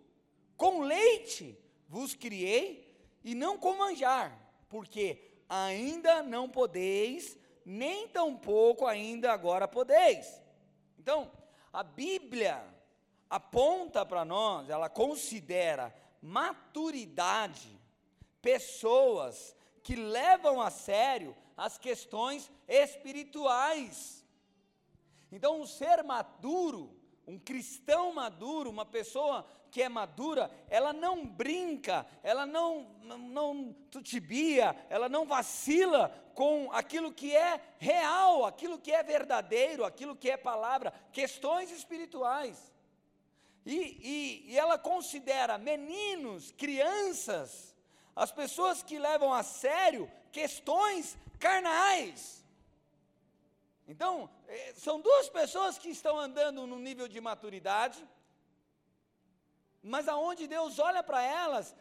Com 0.57 0.81
leite 0.81 1.59
vos 1.89 2.15
criei 2.15 2.97
e 3.23 3.35
não 3.35 3.59
com 3.59 3.77
manjar. 3.77 4.37
Porque 4.69 5.23
ainda 5.49 6.23
não 6.23 6.49
podeis, 6.49 7.39
nem 7.65 8.09
tampouco 8.09 8.87
ainda 8.87 9.33
agora 9.33 9.69
podeis 9.69 10.47
então, 11.07 11.31
a 11.73 11.85
Bíblia 11.85 12.67
aponta 13.31 14.05
para 14.05 14.25
nós, 14.25 14.69
ela 14.69 14.89
considera 14.89 15.95
maturidade 16.21 17.81
pessoas 18.43 19.56
que 19.87 19.95
levam 19.95 20.61
a 20.61 20.69
sério 20.69 21.33
as 21.57 21.79
questões 21.79 22.51
espirituais. 22.67 24.27
Então, 25.31 25.61
um 25.61 25.65
ser 25.65 26.03
maduro, 26.03 26.93
um 27.25 27.39
cristão 27.39 28.13
maduro, 28.13 28.69
uma 28.69 28.85
pessoa 28.85 29.47
que 29.71 29.81
é 29.81 29.89
madura, 29.89 30.51
ela 30.69 30.93
não 30.93 31.25
brinca, 31.25 32.05
ela 32.25 32.45
não, 32.45 32.97
não, 33.01 33.17
não 33.17 33.77
tutibia, 33.89 34.75
ela 34.91 35.09
não 35.09 35.25
vacila 35.25 36.09
com 36.35 36.69
aquilo 36.73 37.13
que 37.13 37.37
é 37.37 37.61
real, 37.79 38.45
aquilo 38.45 38.81
que 38.81 38.91
é 38.91 39.05
verdadeiro, 39.05 39.85
aquilo 39.85 40.17
que 40.17 40.29
é 40.29 40.37
palavra, 40.37 40.93
questões 41.13 41.71
espirituais. 41.71 42.75
E, 43.65 43.77
e, 43.77 44.53
e 44.53 44.59
ela 44.59 44.77
considera 44.77 45.57
meninos, 45.57 46.51
crianças, 46.51 47.76
as 48.17 48.33
pessoas 48.33 48.83
que 48.83 48.99
levam 48.99 49.33
a 49.33 49.43
sério 49.43 50.11
questões 50.33 51.17
carnais. 51.39 52.43
Então, 53.87 54.29
eh, 54.49 54.73
são 54.75 55.01
duas 55.01 55.29
pessoas 55.29 55.79
que 55.79 55.91
estão 55.91 56.19
andando 56.19 56.67
no 56.67 56.79
nível 56.79 57.07
de 57.07 57.21
maturidade, 57.21 58.05
mas 59.83 60.09
aonde 60.09 60.49
Deus 60.49 60.79
olha 60.79 61.03
para 61.03 61.23
elas, 61.23 61.77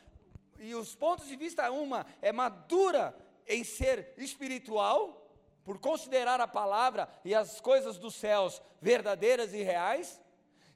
e 0.60 0.76
os 0.76 0.94
pontos 0.96 1.28
de 1.28 1.36
vista, 1.36 1.72
uma 1.72 2.06
é 2.22 2.32
madura 2.32 3.16
em 3.48 3.64
ser 3.64 4.14
espiritual, 4.18 5.22
por 5.64 5.80
considerar 5.80 6.40
a 6.40 6.48
palavra 6.48 7.10
e 7.24 7.34
as 7.34 7.60
coisas 7.60 7.98
dos 7.98 8.14
céus 8.14 8.62
verdadeiras 8.80 9.52
e 9.54 9.64
reais, 9.64 10.22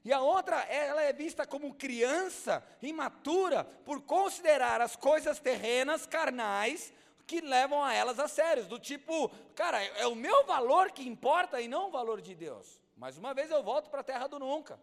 e 0.04 0.12
a 0.12 0.20
outra, 0.20 0.56
ela 0.62 1.02
é 1.02 1.12
vista 1.12 1.46
como 1.46 1.74
criança, 1.74 2.64
imatura, 2.80 3.64
por 3.84 4.00
considerar 4.02 4.80
as 4.80 4.96
coisas 4.96 5.38
terrenas, 5.38 6.06
carnais, 6.06 6.92
que 7.26 7.40
levam 7.40 7.82
a 7.82 7.92
elas 7.92 8.18
a 8.18 8.26
sérios, 8.26 8.66
do 8.66 8.78
tipo, 8.78 9.28
cara, 9.54 9.82
é 9.82 10.06
o 10.06 10.16
meu 10.16 10.44
valor 10.44 10.90
que 10.90 11.06
importa 11.06 11.60
e 11.60 11.68
não 11.68 11.88
o 11.88 11.90
valor 11.90 12.20
de 12.20 12.34
Deus. 12.34 12.80
Mais 12.96 13.16
uma 13.16 13.32
vez 13.32 13.50
eu 13.50 13.62
volto 13.62 13.88
para 13.88 14.00
a 14.00 14.04
terra 14.04 14.26
do 14.26 14.38
nunca. 14.38 14.80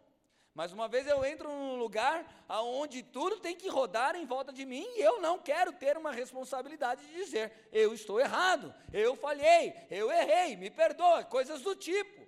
Mais 0.54 0.72
uma 0.72 0.88
vez 0.88 1.06
eu 1.06 1.24
entro 1.26 1.50
num 1.50 1.76
lugar 1.76 2.26
onde 2.50 3.04
tudo 3.04 3.40
tem 3.40 3.56
que 3.56 3.70
rodar 3.70 4.16
em 4.16 4.26
volta 4.26 4.52
de 4.52 4.66
mim 4.66 4.88
e 4.96 5.02
eu 5.02 5.22
não 5.22 5.38
quero 5.38 5.72
ter 5.72 5.98
uma 5.98 6.12
responsabilidade 6.12 7.06
de 7.06 7.14
dizer, 7.14 7.70
eu 7.72 7.94
estou 7.94 8.20
errado, 8.20 8.74
eu 8.92 9.16
falhei, 9.16 9.74
eu 9.92 10.12
errei, 10.12 10.56
me 10.56 10.72
perdoa, 10.72 11.24
coisas 11.24 11.62
do 11.62 11.76
tipo. 11.76 12.28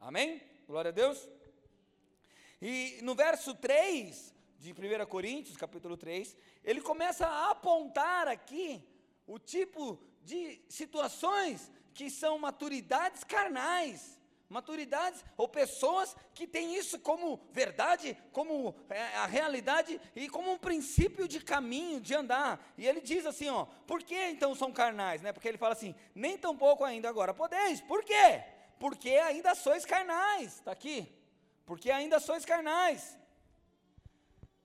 Amém? 0.00 0.40
Glória 0.68 0.90
a 0.90 0.92
Deus. 0.92 1.28
E 2.60 2.98
no 3.02 3.14
verso 3.14 3.54
3 3.54 4.34
de 4.58 4.72
1 4.72 5.06
Coríntios, 5.06 5.56
capítulo 5.56 5.96
3, 5.96 6.36
ele 6.62 6.80
começa 6.80 7.26
a 7.26 7.50
apontar 7.50 8.28
aqui 8.28 8.82
o 9.26 9.38
tipo 9.38 10.00
de 10.22 10.60
situações 10.68 11.70
que 11.92 12.10
são 12.10 12.38
maturidades 12.38 13.22
carnais 13.24 14.18
maturidades 14.48 15.24
ou 15.36 15.48
pessoas 15.48 16.14
que 16.32 16.46
têm 16.46 16.76
isso 16.76 16.98
como 17.00 17.40
verdade, 17.52 18.16
como 18.30 18.74
é, 18.88 19.02
a 19.16 19.26
realidade 19.26 20.00
e 20.14 20.28
como 20.28 20.52
um 20.52 20.58
princípio 20.58 21.26
de 21.26 21.40
caminho, 21.40 22.00
de 22.00 22.14
andar. 22.14 22.64
E 22.78 22.86
ele 22.86 23.00
diz 23.00 23.26
assim, 23.26 23.48
ó, 23.48 23.64
por 23.86 24.02
que 24.02 24.14
então 24.14 24.54
são 24.54 24.72
carnais, 24.72 25.22
né? 25.22 25.32
Porque 25.32 25.48
ele 25.48 25.58
fala 25.58 25.72
assim, 25.72 25.94
nem 26.14 26.38
tão 26.38 26.56
pouco 26.56 26.84
ainda 26.84 27.08
agora 27.08 27.34
podeis. 27.34 27.80
Por 27.80 28.04
quê? 28.04 28.44
Porque 28.78 29.10
ainda 29.10 29.54
sois 29.56 29.84
carnais. 29.84 30.54
Está 30.54 30.70
aqui. 30.70 31.12
Porque 31.64 31.90
ainda 31.90 32.20
sois 32.20 32.44
carnais. 32.44 33.16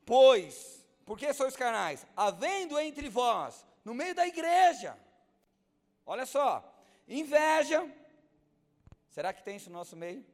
Pois, 0.05 0.85
por 1.05 1.17
que 1.17 1.31
sois 1.33 1.55
carnais? 1.55 2.05
Havendo 2.15 2.79
entre 2.79 3.09
vós, 3.09 3.65
no 3.85 3.93
meio 3.93 4.13
da 4.15 4.27
igreja, 4.27 4.97
olha 6.05 6.25
só, 6.25 6.63
inveja, 7.07 7.87
Será 9.09 9.33
que 9.33 9.43
tem 9.43 9.57
isso 9.57 9.69
no 9.69 9.77
nosso 9.77 9.95
meio? 9.97 10.25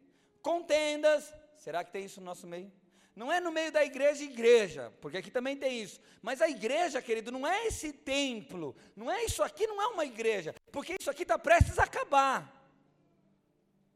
Contendas, 0.42 1.34
será 1.58 1.84
que 1.84 1.92
tem 1.92 2.06
isso 2.06 2.20
no 2.20 2.26
nosso 2.26 2.46
meio? 2.46 2.72
Não 3.16 3.32
é 3.32 3.40
no 3.40 3.52
meio 3.52 3.72
da 3.72 3.84
igreja 3.84 4.24
igreja, 4.24 4.94
porque 5.02 5.18
aqui 5.18 5.32
também 5.32 5.56
tem 5.56 5.82
isso. 5.82 6.02
Mas 6.22 6.42
a 6.42 6.50
igreja, 6.50 7.02
querido, 7.02 7.32
não 7.32 7.48
é 7.48 7.66
esse 7.66 7.94
templo, 7.94 8.76
não 8.96 9.10
é 9.10 9.24
isso 9.24 9.42
aqui, 9.42 9.66
não 9.66 9.82
é 9.82 9.88
uma 9.88 10.06
igreja, 10.06 10.54
porque 10.72 10.98
isso 11.00 11.10
aqui 11.10 11.24
está 11.24 11.40
prestes 11.40 11.80
a 11.80 11.84
acabar. 11.84 12.65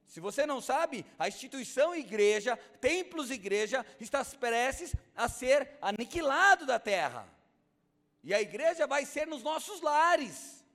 Se 0.09 0.19
você 0.19 0.45
não 0.45 0.59
sabe, 0.59 1.05
a 1.17 1.29
instituição 1.29 1.95
igreja, 1.95 2.57
templos 2.81 3.31
igreja, 3.31 3.85
está 3.97 4.25
prestes 4.25 4.93
a 5.15 5.29
ser 5.29 5.77
aniquilado 5.81 6.65
da 6.65 6.77
terra. 6.79 7.25
E 8.21 8.33
a 8.33 8.41
igreja 8.41 8.85
vai 8.85 9.05
ser 9.05 9.25
nos 9.25 9.41
nossos 9.41 9.79
lares. 9.79 10.65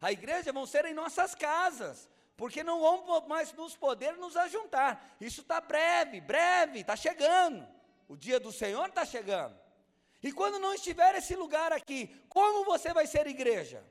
A 0.00 0.12
igreja 0.12 0.52
vão 0.52 0.66
ser 0.66 0.84
em 0.84 0.92
nossas 0.92 1.34
casas 1.34 2.10
porque 2.36 2.64
não 2.64 2.80
vamos 2.80 3.28
mais 3.28 3.52
nos 3.52 3.76
poder 3.76 4.16
nos 4.16 4.36
ajuntar. 4.36 5.16
Isso 5.20 5.42
está 5.42 5.60
breve, 5.60 6.20
breve, 6.20 6.80
está 6.80 6.96
chegando. 6.96 7.66
O 8.08 8.16
dia 8.16 8.40
do 8.40 8.52
Senhor 8.52 8.88
está 8.88 9.04
chegando. 9.04 9.56
E 10.22 10.32
quando 10.32 10.58
não 10.58 10.74
estiver 10.74 11.14
esse 11.14 11.36
lugar 11.36 11.72
aqui, 11.72 12.08
como 12.28 12.64
você 12.64 12.92
vai 12.92 13.06
ser 13.06 13.26
igreja? 13.26 13.84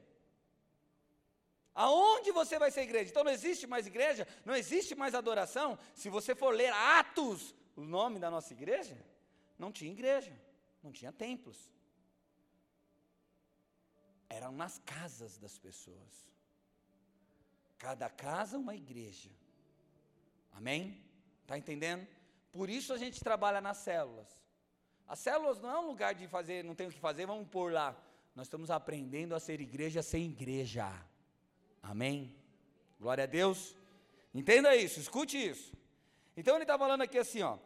Aonde 1.76 2.32
você 2.32 2.60
vai 2.60 2.70
ser 2.70 2.82
igreja? 2.82 3.10
Então 3.10 3.24
não 3.24 3.32
existe 3.32 3.66
mais 3.66 3.88
igreja, 3.88 4.28
não 4.46 4.56
existe 4.56 4.94
mais 4.96 5.16
adoração. 5.16 5.78
Se 5.96 6.08
você 6.10 6.36
for 6.36 6.54
ler 6.54 6.72
Atos, 6.72 7.56
o 7.76 7.82
nome 7.82 8.20
da 8.20 8.30
nossa 8.30 8.54
igreja, 8.54 8.96
não 9.58 9.72
tinha 9.72 9.92
igreja, 9.92 10.32
não 10.84 10.92
tinha 10.92 11.12
templos. 11.12 11.72
Eram 14.30 14.52
nas 14.52 14.80
casas 14.80 15.38
das 15.38 15.58
pessoas. 15.58 16.32
Cada 17.78 18.10
casa 18.10 18.58
uma 18.58 18.76
igreja. 18.76 19.30
Amém? 20.52 21.04
Está 21.42 21.58
entendendo? 21.58 22.08
Por 22.52 22.70
isso 22.70 22.94
a 22.94 22.98
gente 22.98 23.20
trabalha 23.20 23.60
nas 23.60 23.78
células. 23.78 24.28
As 25.08 25.20
células 25.20 25.60
não 25.60 25.70
é 25.70 25.80
um 25.80 25.88
lugar 25.88 26.14
de 26.14 26.28
fazer, 26.28 26.64
não 26.64 26.76
tem 26.76 26.88
o 26.88 26.92
que 26.92 27.00
fazer, 27.00 27.26
vamos 27.26 27.48
pôr 27.50 27.74
lá. 27.74 27.96
Nós 28.36 28.46
estamos 28.46 28.70
aprendendo 28.70 29.36
a 29.36 29.40
ser 29.40 29.60
igreja 29.60 30.02
sem 30.02 30.26
igreja. 30.26 30.88
Amém? 31.84 32.34
Glória 33.00 33.26
a 33.26 33.28
Deus. 33.28 33.76
Entenda 34.34 34.76
isso, 34.76 35.00
escute 35.00 35.38
isso. 35.38 35.74
Então 36.36 36.56
ele 36.56 36.64
está 36.64 36.80
falando 36.80 37.02
aqui 37.02 37.18
assim, 37.18 37.42
ó. 37.42 37.60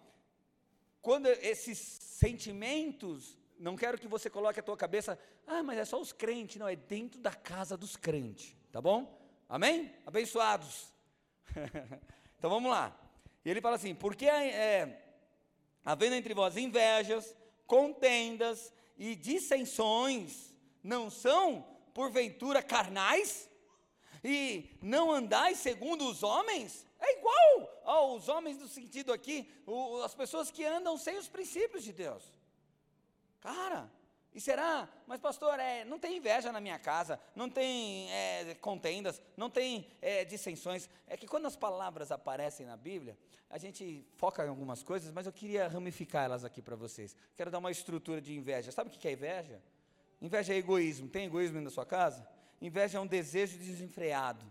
Quando 1.02 1.28
esses 1.28 1.78
sentimentos, 1.78 3.38
não 3.58 3.78
quero 3.78 3.98
que 3.98 4.08
você 4.08 4.30
coloque 4.30 4.60
a 4.60 4.64
tua 4.64 4.76
cabeça, 4.76 5.18
ah, 5.46 5.64
mas 5.64 5.78
é 5.78 5.86
só 5.86 6.02
os 6.02 6.12
crentes, 6.12 6.58
não, 6.58 6.68
é 6.68 6.76
dentro 6.76 7.22
da 7.22 7.32
casa 7.32 7.78
dos 7.78 7.96
crentes, 7.96 8.56
tá 8.72 8.82
bom? 8.82 9.18
Amém? 9.48 9.94
Abençoados. 10.06 10.94
então 12.38 12.50
vamos 12.50 12.70
lá. 12.70 13.00
Ele 13.46 13.62
fala 13.62 13.78
assim: 13.78 13.96
porque 13.96 14.28
é, 14.28 15.02
havendo 15.86 16.16
entre 16.16 16.34
vós 16.34 16.58
invejas, 16.58 17.34
contendas 17.66 18.74
e 18.98 19.16
dissensões, 19.16 20.54
não 20.84 21.10
são 21.10 21.66
porventura 21.94 22.62
carnais? 22.62 23.50
E 24.24 24.70
não 24.82 25.12
andais 25.12 25.58
segundo 25.60 26.08
os 26.10 26.24
homens? 26.24 26.86
É 27.00 27.20
igual 27.20 27.82
aos 27.84 28.28
homens 28.28 28.58
no 28.58 28.68
sentido 28.68 29.14
aqui, 29.14 29.50
as 30.04 30.16
pessoas 30.16 30.52
que 30.52 30.66
andam 30.66 30.98
sem 30.98 31.18
os 31.18 31.28
princípios 31.28 31.84
de 31.84 31.94
Deus. 31.94 32.24
Cara, 33.40 33.90
e 34.34 34.42
será? 34.42 34.88
Mas 35.08 35.20
pastor, 35.20 35.60
é, 35.60 35.84
não 35.86 35.98
tem 35.98 36.18
inveja 36.18 36.52
na 36.52 36.60
minha 36.60 36.78
casa, 36.78 37.20
não 37.36 37.50
tem 37.50 38.12
é, 38.12 38.56
contendas, 38.56 39.22
não 39.36 39.50
tem 39.50 39.88
é, 40.02 40.26
dissensões. 40.26 40.90
É 41.08 41.18
que 41.18 41.28
quando 41.28 41.46
as 41.46 41.56
palavras 41.56 42.12
aparecem 42.12 42.66
na 42.66 42.78
Bíblia, 42.78 43.18
a 43.50 43.58
gente 43.58 44.06
foca 44.16 44.46
em 44.46 44.50
algumas 44.50 44.84
coisas, 44.84 45.12
mas 45.12 45.26
eu 45.26 45.34
queria 45.34 45.68
ramificar 45.68 46.26
elas 46.26 46.44
aqui 46.44 46.62
para 46.62 46.76
vocês. 46.76 47.16
Quero 47.36 47.50
dar 47.50 47.60
uma 47.60 47.72
estrutura 47.72 48.22
de 48.22 48.36
inveja. 48.36 48.72
Sabe 48.72 48.90
o 48.90 48.94
que 48.94 49.08
é 49.08 49.14
inveja? 49.14 49.62
Inveja 50.22 50.54
é 50.54 50.58
egoísmo. 50.58 51.08
Tem 51.08 51.26
egoísmo 51.26 51.62
na 51.62 51.70
sua 51.70 51.86
casa? 51.86 52.28
Inveja 52.62 52.98
é 52.98 53.02
um 53.02 53.08
desejo 53.08 53.58
desenfreado. 53.58 54.46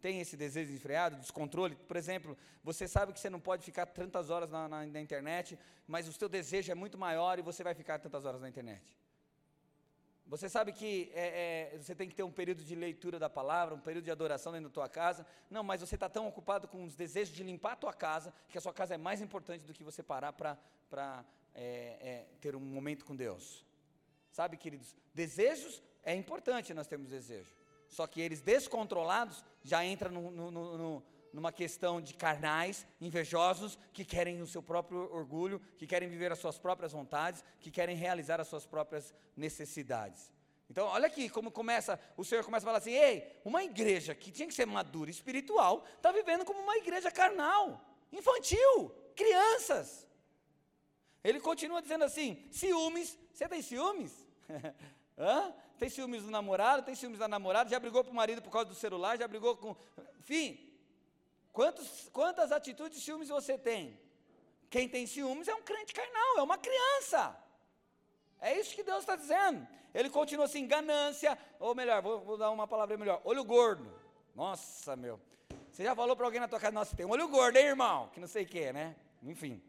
Tem 0.00 0.20
esse 0.20 0.36
desejo 0.36 0.68
desenfreado, 0.68 1.16
descontrole? 1.16 1.76
Por 1.76 1.96
exemplo, 1.96 2.36
você 2.64 2.88
sabe 2.88 3.12
que 3.12 3.20
você 3.20 3.30
não 3.30 3.38
pode 3.38 3.64
ficar 3.64 3.86
tantas 3.86 4.30
horas 4.30 4.50
na, 4.50 4.68
na, 4.68 4.86
na 4.86 5.00
internet, 5.00 5.58
mas 5.86 6.08
o 6.08 6.12
seu 6.12 6.28
desejo 6.28 6.72
é 6.72 6.74
muito 6.74 6.98
maior 6.98 7.38
e 7.38 7.42
você 7.42 7.62
vai 7.62 7.74
ficar 7.74 7.98
tantas 7.98 8.24
horas 8.24 8.40
na 8.40 8.48
internet. 8.48 8.82
Você 10.26 10.48
sabe 10.48 10.72
que 10.72 11.12
é, 11.14 11.72
é, 11.74 11.78
você 11.78 11.94
tem 11.94 12.08
que 12.08 12.14
ter 12.14 12.22
um 12.22 12.32
período 12.32 12.64
de 12.64 12.74
leitura 12.74 13.18
da 13.18 13.28
palavra, 13.28 13.74
um 13.74 13.80
período 13.80 14.04
de 14.04 14.10
adoração 14.10 14.50
dentro 14.50 14.70
da 14.70 14.72
tua 14.72 14.88
casa. 14.88 15.26
Não, 15.50 15.62
mas 15.62 15.82
você 15.82 15.94
está 15.94 16.08
tão 16.08 16.26
ocupado 16.26 16.66
com 16.66 16.84
os 16.84 16.96
desejos 16.96 17.34
de 17.34 17.42
limpar 17.42 17.72
a 17.72 17.76
tua 17.76 17.92
casa, 17.92 18.32
que 18.48 18.56
a 18.56 18.60
sua 18.60 18.72
casa 18.72 18.94
é 18.94 18.96
mais 18.96 19.20
importante 19.20 19.66
do 19.66 19.74
que 19.74 19.84
você 19.84 20.02
parar 20.02 20.32
para 20.32 21.24
é, 21.54 21.64
é, 21.64 22.26
ter 22.40 22.56
um 22.56 22.60
momento 22.60 23.04
com 23.04 23.14
Deus. 23.14 23.64
Sabe, 24.30 24.56
queridos, 24.56 24.96
desejos 25.12 25.82
é 26.02 26.14
importante 26.14 26.74
nós 26.74 26.86
termos 26.86 27.08
desejo. 27.08 27.54
Só 27.88 28.06
que 28.06 28.20
eles 28.20 28.40
descontrolados 28.40 29.44
já 29.62 29.84
entram 29.84 30.10
no, 30.10 30.30
no, 30.30 30.50
no, 30.78 31.02
numa 31.32 31.52
questão 31.52 32.00
de 32.00 32.14
carnais, 32.14 32.86
invejosos, 33.00 33.78
que 33.92 34.04
querem 34.04 34.40
o 34.40 34.46
seu 34.46 34.62
próprio 34.62 35.12
orgulho, 35.12 35.60
que 35.78 35.86
querem 35.86 36.08
viver 36.08 36.32
as 36.32 36.38
suas 36.38 36.58
próprias 36.58 36.92
vontades, 36.92 37.44
que 37.60 37.70
querem 37.70 37.96
realizar 37.96 38.40
as 38.40 38.48
suas 38.48 38.66
próprias 38.66 39.14
necessidades. 39.36 40.30
Então, 40.70 40.86
olha 40.86 41.06
aqui 41.06 41.28
como 41.28 41.50
começa, 41.50 42.00
o 42.16 42.24
Senhor 42.24 42.42
começa 42.44 42.64
a 42.64 42.68
falar 42.68 42.78
assim: 42.78 42.92
ei, 42.92 43.40
uma 43.44 43.62
igreja 43.62 44.14
que 44.14 44.30
tinha 44.30 44.48
que 44.48 44.54
ser 44.54 44.66
madura 44.66 45.10
espiritual, 45.10 45.84
está 45.96 46.10
vivendo 46.10 46.46
como 46.46 46.60
uma 46.60 46.78
igreja 46.78 47.10
carnal, 47.10 47.78
infantil, 48.10 48.90
crianças. 49.14 50.08
Ele 51.22 51.40
continua 51.40 51.82
dizendo 51.82 52.04
assim: 52.04 52.42
ciúmes, 52.50 53.18
você 53.32 53.46
tem 53.48 53.60
ciúmes? 53.60 54.26
Hã? 55.18 55.54
Tem 55.82 55.90
ciúmes 55.90 56.22
do 56.22 56.30
namorado, 56.30 56.84
tem 56.84 56.94
ciúmes 56.94 57.18
da 57.18 57.26
namorada, 57.26 57.68
já 57.68 57.80
brigou 57.80 58.04
com 58.04 58.12
o 58.12 58.14
marido 58.14 58.40
por 58.40 58.50
causa 58.50 58.68
do 58.68 58.74
celular, 58.74 59.18
já 59.18 59.26
brigou 59.26 59.56
com. 59.56 59.74
Enfim, 60.20 60.72
Quantos, 61.52 62.08
quantas 62.10 62.50
atitudes 62.50 62.98
de 62.98 63.04
ciúmes 63.04 63.28
você 63.28 63.58
tem? 63.58 63.98
Quem 64.70 64.88
tem 64.88 65.06
ciúmes 65.06 65.48
é 65.48 65.54
um 65.54 65.60
crente 65.60 65.92
carnal, 65.92 66.38
é 66.38 66.42
uma 66.42 66.56
criança. 66.56 67.36
É 68.40 68.58
isso 68.58 68.74
que 68.74 68.82
Deus 68.82 69.00
está 69.00 69.16
dizendo. 69.16 69.66
Ele 69.92 70.08
continua 70.08 70.46
assim: 70.46 70.66
ganância, 70.66 71.38
ou 71.60 71.74
melhor, 71.74 72.00
vou, 72.00 72.20
vou 72.20 72.38
dar 72.38 72.50
uma 72.50 72.66
palavra 72.66 72.96
melhor: 72.96 73.20
olho 73.24 73.44
gordo. 73.44 73.92
Nossa, 74.34 74.96
meu. 74.96 75.20
Você 75.70 75.84
já 75.84 75.94
falou 75.94 76.16
para 76.16 76.26
alguém 76.26 76.40
na 76.40 76.48
tua 76.48 76.58
casa, 76.58 76.72
nossa, 76.72 76.96
tem 76.96 77.04
um 77.04 77.10
olho 77.10 77.28
gordo, 77.28 77.56
hein, 77.56 77.66
irmão? 77.66 78.08
Que 78.14 78.20
não 78.20 78.28
sei 78.28 78.44
o 78.44 78.48
que, 78.48 78.72
né? 78.72 78.96
Enfim. 79.22 79.62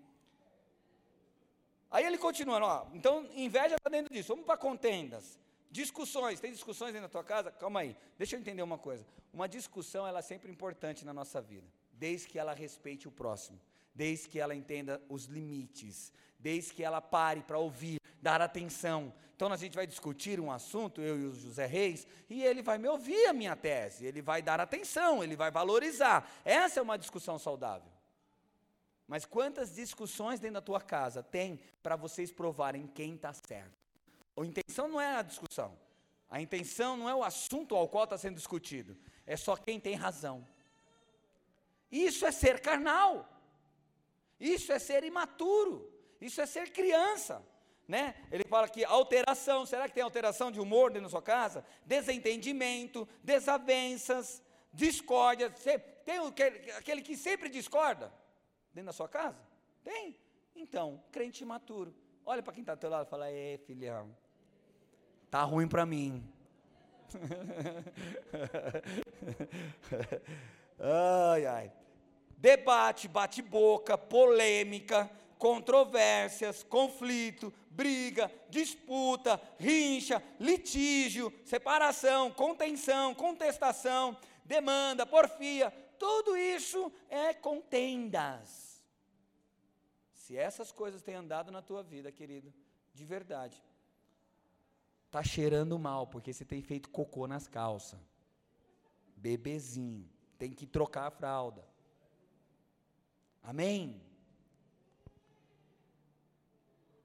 Aí 1.91 2.05
ele 2.05 2.17
continua, 2.17 2.63
ó, 2.63 2.87
então 2.93 3.27
inveja 3.33 3.75
está 3.75 3.89
dentro 3.89 4.13
disso. 4.13 4.29
Vamos 4.29 4.45
para 4.45 4.57
contendas. 4.57 5.42
Discussões, 5.73 6.39
tem 6.39 6.51
discussões 6.51 6.93
aí 6.93 7.01
na 7.01 7.09
tua 7.09 7.23
casa? 7.23 7.49
Calma 7.49 7.79
aí, 7.79 7.97
deixa 8.15 8.35
eu 8.35 8.39
entender 8.39 8.61
uma 8.61 8.77
coisa. 8.77 9.03
Uma 9.33 9.49
discussão, 9.49 10.05
ela 10.05 10.19
é 10.19 10.21
sempre 10.21 10.51
importante 10.51 11.03
na 11.03 11.11
nossa 11.11 11.41
vida, 11.41 11.67
desde 11.93 12.27
que 12.27 12.37
ela 12.37 12.53
respeite 12.53 13.07
o 13.07 13.11
próximo, 13.11 13.59
desde 13.91 14.29
que 14.29 14.39
ela 14.39 14.53
entenda 14.53 15.01
os 15.09 15.25
limites, 15.25 16.13
desde 16.37 16.75
que 16.75 16.83
ela 16.83 17.01
pare 17.01 17.41
para 17.41 17.57
ouvir, 17.57 17.99
dar 18.21 18.39
atenção. 18.39 19.11
Então 19.35 19.51
a 19.51 19.57
gente 19.57 19.73
vai 19.75 19.87
discutir 19.87 20.39
um 20.39 20.51
assunto, 20.51 21.01
eu 21.01 21.19
e 21.19 21.25
o 21.25 21.33
José 21.33 21.65
Reis, 21.65 22.05
e 22.29 22.43
ele 22.43 22.61
vai 22.61 22.77
me 22.77 22.87
ouvir 22.87 23.25
a 23.25 23.33
minha 23.33 23.55
tese, 23.55 24.05
ele 24.05 24.21
vai 24.21 24.43
dar 24.43 24.61
atenção, 24.61 25.23
ele 25.23 25.35
vai 25.35 25.49
valorizar. 25.49 26.31
Essa 26.45 26.81
é 26.81 26.83
uma 26.83 26.99
discussão 26.99 27.39
saudável. 27.39 27.91
Mas 29.07 29.25
quantas 29.25 29.73
discussões 29.73 30.39
dentro 30.39 30.53
da 30.53 30.61
tua 30.61 30.79
casa 30.79 31.23
tem 31.23 31.59
para 31.81 31.95
vocês 31.95 32.31
provarem 32.31 32.85
quem 32.85 33.15
está 33.15 33.33
certo? 33.33 33.82
A 34.35 34.45
intenção 34.45 34.87
não 34.87 34.99
é 34.99 35.17
a 35.17 35.21
discussão. 35.21 35.77
A 36.29 36.41
intenção 36.41 36.97
não 36.97 37.07
é 37.07 37.13
o 37.13 37.23
assunto 37.23 37.75
ao 37.75 37.87
qual 37.87 38.05
está 38.05 38.17
sendo 38.17 38.35
discutido. 38.35 38.97
É 39.25 39.37
só 39.37 39.55
quem 39.55 39.79
tem 39.79 39.95
razão. 39.95 40.47
Isso 41.91 42.25
é 42.25 42.31
ser 42.31 42.59
carnal. 42.59 43.29
Isso 44.39 44.71
é 44.73 44.79
ser 44.79 45.03
imaturo. 45.03 45.93
Isso 46.19 46.41
é 46.41 46.45
ser 46.45 46.71
criança. 46.71 47.45
Né? 47.87 48.15
Ele 48.31 48.43
fala 48.45 48.67
que 48.67 48.83
alteração, 48.83 49.65
será 49.65 49.87
que 49.87 49.93
tem 49.93 50.01
alteração 50.01 50.51
de 50.51 50.59
humor 50.59 50.89
dentro 50.89 51.03
da 51.03 51.11
sua 51.11 51.21
casa? 51.21 51.63
Desentendimento, 51.85 53.07
desavenças, 53.21 54.41
discórdia. 54.73 55.53
Tem 56.03 56.17
aquele 56.75 57.01
que 57.01 57.15
sempre 57.15 57.47
discorda 57.49 58.11
dentro 58.73 58.87
da 58.87 58.93
sua 58.93 59.07
casa? 59.07 59.39
Tem? 59.83 60.17
Então, 60.55 61.03
crente 61.11 61.43
imaturo. 61.43 61.93
Olha 62.25 62.41
para 62.41 62.53
quem 62.53 62.61
está 62.61 62.73
do 62.73 62.79
teu 62.79 62.89
lado 62.89 63.05
e 63.05 63.09
fala: 63.09 63.29
É, 63.29 63.57
filhão, 63.65 64.15
Tá 65.33 65.41
ruim 65.41 65.67
para 65.67 65.83
mim. 65.83 66.23
ai, 70.79 71.45
ai. 71.47 71.73
Debate, 72.37 73.07
bate-boca, 73.07 73.97
polêmica, 73.97 75.09
controvérsias, 75.39 76.61
conflito, 76.61 77.51
briga, 77.71 78.31
disputa, 78.47 79.41
rincha, 79.57 80.21
litígio, 80.39 81.33
separação, 81.43 82.29
contenção, 82.29 83.15
contestação, 83.15 84.15
demanda, 84.45 85.03
porfia, 85.03 85.71
tudo 85.97 86.37
isso 86.37 86.91
é 87.09 87.33
contendas. 87.33 88.79
Se 90.13 90.37
essas 90.37 90.71
coisas 90.71 91.01
têm 91.01 91.15
andado 91.15 91.51
na 91.51 91.63
tua 91.63 91.81
vida, 91.81 92.11
querido, 92.11 92.53
de 92.93 93.03
verdade, 93.03 93.59
Está 95.13 95.21
cheirando 95.21 95.77
mal, 95.77 96.07
porque 96.07 96.33
você 96.33 96.43
tem 96.43 96.59
feito 96.59 96.89
cocô 96.89 97.27
nas 97.27 97.47
calças. 97.47 97.99
Bebezinho. 99.15 100.09
Tem 100.39 100.51
que 100.51 100.65
trocar 100.65 101.05
a 101.05 101.11
fralda. 101.11 101.63
Amém? 103.43 104.01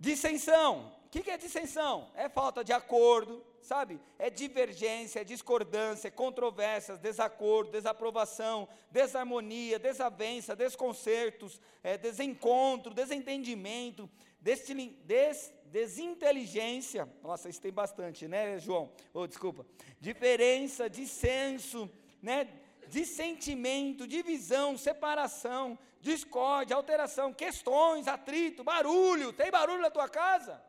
Dissensão. 0.01 0.91
O 1.05 1.11
que, 1.11 1.31
é 1.31 1.37
dissensão? 1.37 2.11
É 2.15 2.31
falta 2.31 2.65
de 2.65 2.73
acordo, 2.73 3.45
sabe? 3.61 4.01
É 4.19 4.31
divergência, 4.31 5.21
é 5.21 5.25
discordância, 5.25 6.09
é 6.09 6.11
controvérsias, 6.11 6.99
desacordo, 6.99 7.73
desaprovação, 7.73 8.67
desarmonia, 8.91 9.79
desavença, 9.79 10.57
desconcertos, 10.57 11.61
é, 11.83 11.99
desencontro, 11.99 12.95
desentendimento, 12.95 14.09
des, 14.41 15.53
desinteligência, 15.67 17.09
nossa, 17.23 17.49
isso 17.49 17.61
tem 17.61 17.73
bastante, 17.73 18.27
né, 18.27 18.59
João? 18.59 18.93
Oh, 19.13 19.27
desculpa. 19.27 19.67
Diferença, 20.01 20.89
dissenso, 20.89 21.91
né? 22.23 22.49
Dissentimento, 22.89 24.07
divisão, 24.07 24.79
separação, 24.79 25.79
discórdia, 26.01 26.75
alteração, 26.75 27.35
questões, 27.35 28.09
atrito, 28.09 28.65
barulho. 28.65 29.33
Tem 29.33 29.51
barulho 29.51 29.83
na 29.83 29.91
tua 29.91 30.09
casa? 30.09 30.63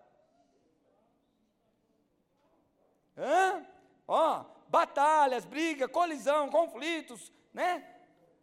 Hã? 3.17 3.65
Ó, 4.05 4.45
batalhas, 4.67 5.45
briga, 5.45 5.87
colisão, 5.87 6.49
conflitos, 6.49 7.31
né? 7.53 7.85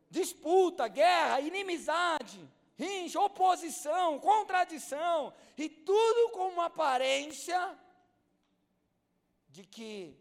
Disputa, 0.09 0.89
guerra, 0.89 1.41
inimizade 1.41 2.49
rincha, 2.77 3.21
oposição, 3.21 4.21
contradição, 4.21 5.35
e 5.57 5.69
tudo 5.69 6.31
com 6.31 6.49
uma 6.49 6.67
aparência 6.67 7.79
de 9.49 9.65
que 9.65 10.15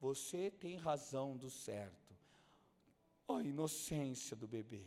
você 0.00 0.50
tem 0.50 0.76
razão 0.76 1.36
do 1.36 1.48
certo. 1.48 2.14
A 3.28 3.42
inocência 3.42 4.36
do 4.36 4.46
bebê. 4.46 4.84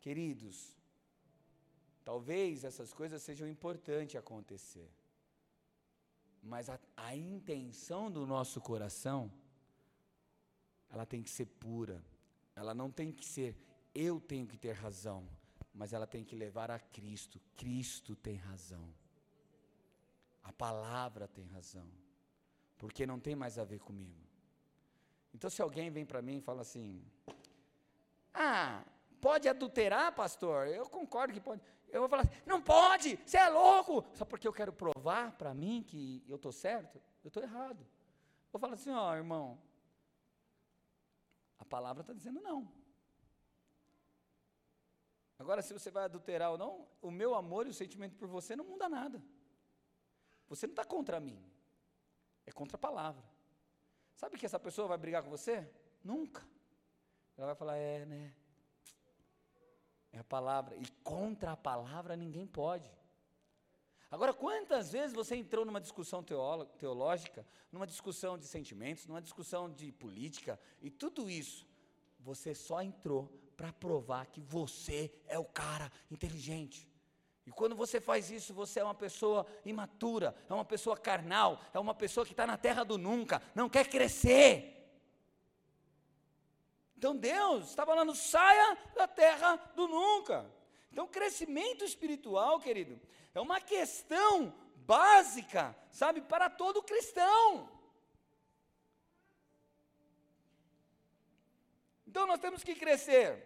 Queridos, 0.00 0.76
talvez 2.04 2.64
essas 2.64 2.92
coisas 2.92 3.22
sejam 3.22 3.48
importantes 3.48 4.16
acontecer, 4.16 4.90
mas 6.42 6.68
a, 6.68 6.78
a 6.96 7.16
intenção 7.16 8.10
do 8.10 8.26
nosso 8.26 8.60
coração, 8.60 9.32
ela 10.90 11.06
tem 11.06 11.22
que 11.22 11.30
ser 11.30 11.46
pura, 11.46 12.04
ela 12.54 12.74
não 12.74 12.90
tem 12.90 13.10
que 13.10 13.24
ser 13.24 13.56
eu 13.94 14.20
tenho 14.20 14.46
que 14.46 14.56
ter 14.56 14.72
razão, 14.72 15.28
mas 15.72 15.92
ela 15.92 16.06
tem 16.06 16.24
que 16.24 16.34
levar 16.34 16.70
a 16.70 16.78
Cristo. 16.78 17.40
Cristo 17.56 18.16
tem 18.16 18.36
razão. 18.36 18.92
A 20.42 20.52
palavra 20.52 21.28
tem 21.28 21.46
razão. 21.46 21.88
Porque 22.76 23.06
não 23.06 23.18
tem 23.20 23.34
mais 23.34 23.58
a 23.58 23.64
ver 23.64 23.78
comigo. 23.78 24.22
Então, 25.32 25.48
se 25.48 25.62
alguém 25.62 25.90
vem 25.90 26.04
para 26.04 26.22
mim 26.22 26.38
e 26.38 26.40
fala 26.40 26.62
assim: 26.62 27.02
Ah, 28.32 28.84
pode 29.20 29.48
adulterar, 29.48 30.14
pastor? 30.14 30.68
Eu 30.68 30.88
concordo 30.88 31.32
que 31.32 31.40
pode. 31.40 31.62
Eu 31.88 32.00
vou 32.00 32.08
falar 32.08 32.22
assim, 32.22 32.42
não 32.44 32.60
pode, 32.60 33.16
você 33.24 33.36
é 33.36 33.48
louco. 33.48 34.04
Só 34.14 34.24
porque 34.24 34.48
eu 34.48 34.52
quero 34.52 34.72
provar 34.72 35.32
para 35.38 35.54
mim 35.54 35.84
que 35.86 36.24
eu 36.28 36.36
estou 36.36 36.50
certo, 36.50 37.00
eu 37.22 37.28
estou 37.28 37.42
errado. 37.42 37.86
Vou 38.52 38.58
falar 38.58 38.74
assim, 38.74 38.90
ó, 38.90 39.12
oh, 39.12 39.14
irmão, 39.14 39.58
a 41.58 41.64
palavra 41.64 42.00
está 42.00 42.12
dizendo 42.12 42.40
não. 42.40 42.68
Agora, 45.38 45.62
se 45.62 45.72
você 45.72 45.90
vai 45.90 46.04
adulterar 46.04 46.52
ou 46.52 46.58
não, 46.58 46.86
o 47.02 47.10
meu 47.10 47.34
amor 47.34 47.66
e 47.66 47.70
o 47.70 47.74
sentimento 47.74 48.16
por 48.16 48.28
você 48.28 48.54
não 48.54 48.64
muda 48.64 48.88
nada. 48.88 49.22
Você 50.48 50.66
não 50.66 50.72
está 50.72 50.84
contra 50.84 51.18
mim, 51.18 51.42
é 52.46 52.52
contra 52.52 52.76
a 52.76 52.78
palavra. 52.78 53.24
Sabe 54.14 54.38
que 54.38 54.46
essa 54.46 54.60
pessoa 54.60 54.88
vai 54.88 54.98
brigar 54.98 55.22
com 55.22 55.30
você? 55.30 55.68
Nunca. 56.02 56.46
Ela 57.36 57.48
vai 57.48 57.54
falar, 57.56 57.76
é, 57.76 58.04
né? 58.06 58.34
É 60.12 60.18
a 60.18 60.24
palavra. 60.24 60.76
E 60.76 60.86
contra 61.02 61.52
a 61.52 61.56
palavra 61.56 62.14
ninguém 62.14 62.46
pode. 62.46 62.88
Agora, 64.10 64.32
quantas 64.32 64.92
vezes 64.92 65.12
você 65.12 65.34
entrou 65.34 65.64
numa 65.64 65.80
discussão 65.80 66.22
teológica, 66.22 67.44
numa 67.72 67.84
discussão 67.84 68.38
de 68.38 68.46
sentimentos, 68.46 69.06
numa 69.06 69.20
discussão 69.20 69.68
de 69.68 69.90
política, 69.90 70.60
e 70.80 70.88
tudo 70.88 71.28
isso, 71.28 71.66
você 72.20 72.54
só 72.54 72.80
entrou 72.80 73.28
para 73.56 73.72
provar 73.72 74.26
que 74.26 74.40
você 74.40 75.12
é 75.26 75.38
o 75.38 75.44
cara 75.44 75.90
inteligente. 76.10 76.88
E 77.46 77.50
quando 77.50 77.76
você 77.76 78.00
faz 78.00 78.30
isso, 78.30 78.54
você 78.54 78.80
é 78.80 78.84
uma 78.84 78.94
pessoa 78.94 79.46
imatura, 79.64 80.34
é 80.48 80.54
uma 80.54 80.64
pessoa 80.64 80.96
carnal, 80.96 81.60
é 81.72 81.78
uma 81.78 81.94
pessoa 81.94 82.24
que 82.24 82.32
está 82.32 82.46
na 82.46 82.56
terra 82.56 82.84
do 82.84 82.96
nunca, 82.96 83.42
não 83.54 83.68
quer 83.68 83.88
crescer. 83.88 84.70
Então 86.96 87.14
Deus 87.14 87.68
está 87.68 87.84
falando, 87.84 88.14
saia 88.14 88.78
da 88.94 89.06
terra 89.06 89.56
do 89.76 89.86
nunca. 89.86 90.50
Então, 90.94 91.08
crescimento 91.08 91.84
espiritual, 91.84 92.60
querido, 92.60 93.00
é 93.34 93.40
uma 93.40 93.60
questão 93.60 94.54
básica, 94.76 95.76
sabe, 95.90 96.20
para 96.20 96.48
todo 96.48 96.84
cristão. 96.84 97.68
Então 102.14 102.28
nós 102.28 102.38
temos 102.38 102.62
que 102.62 102.76
crescer. 102.76 103.44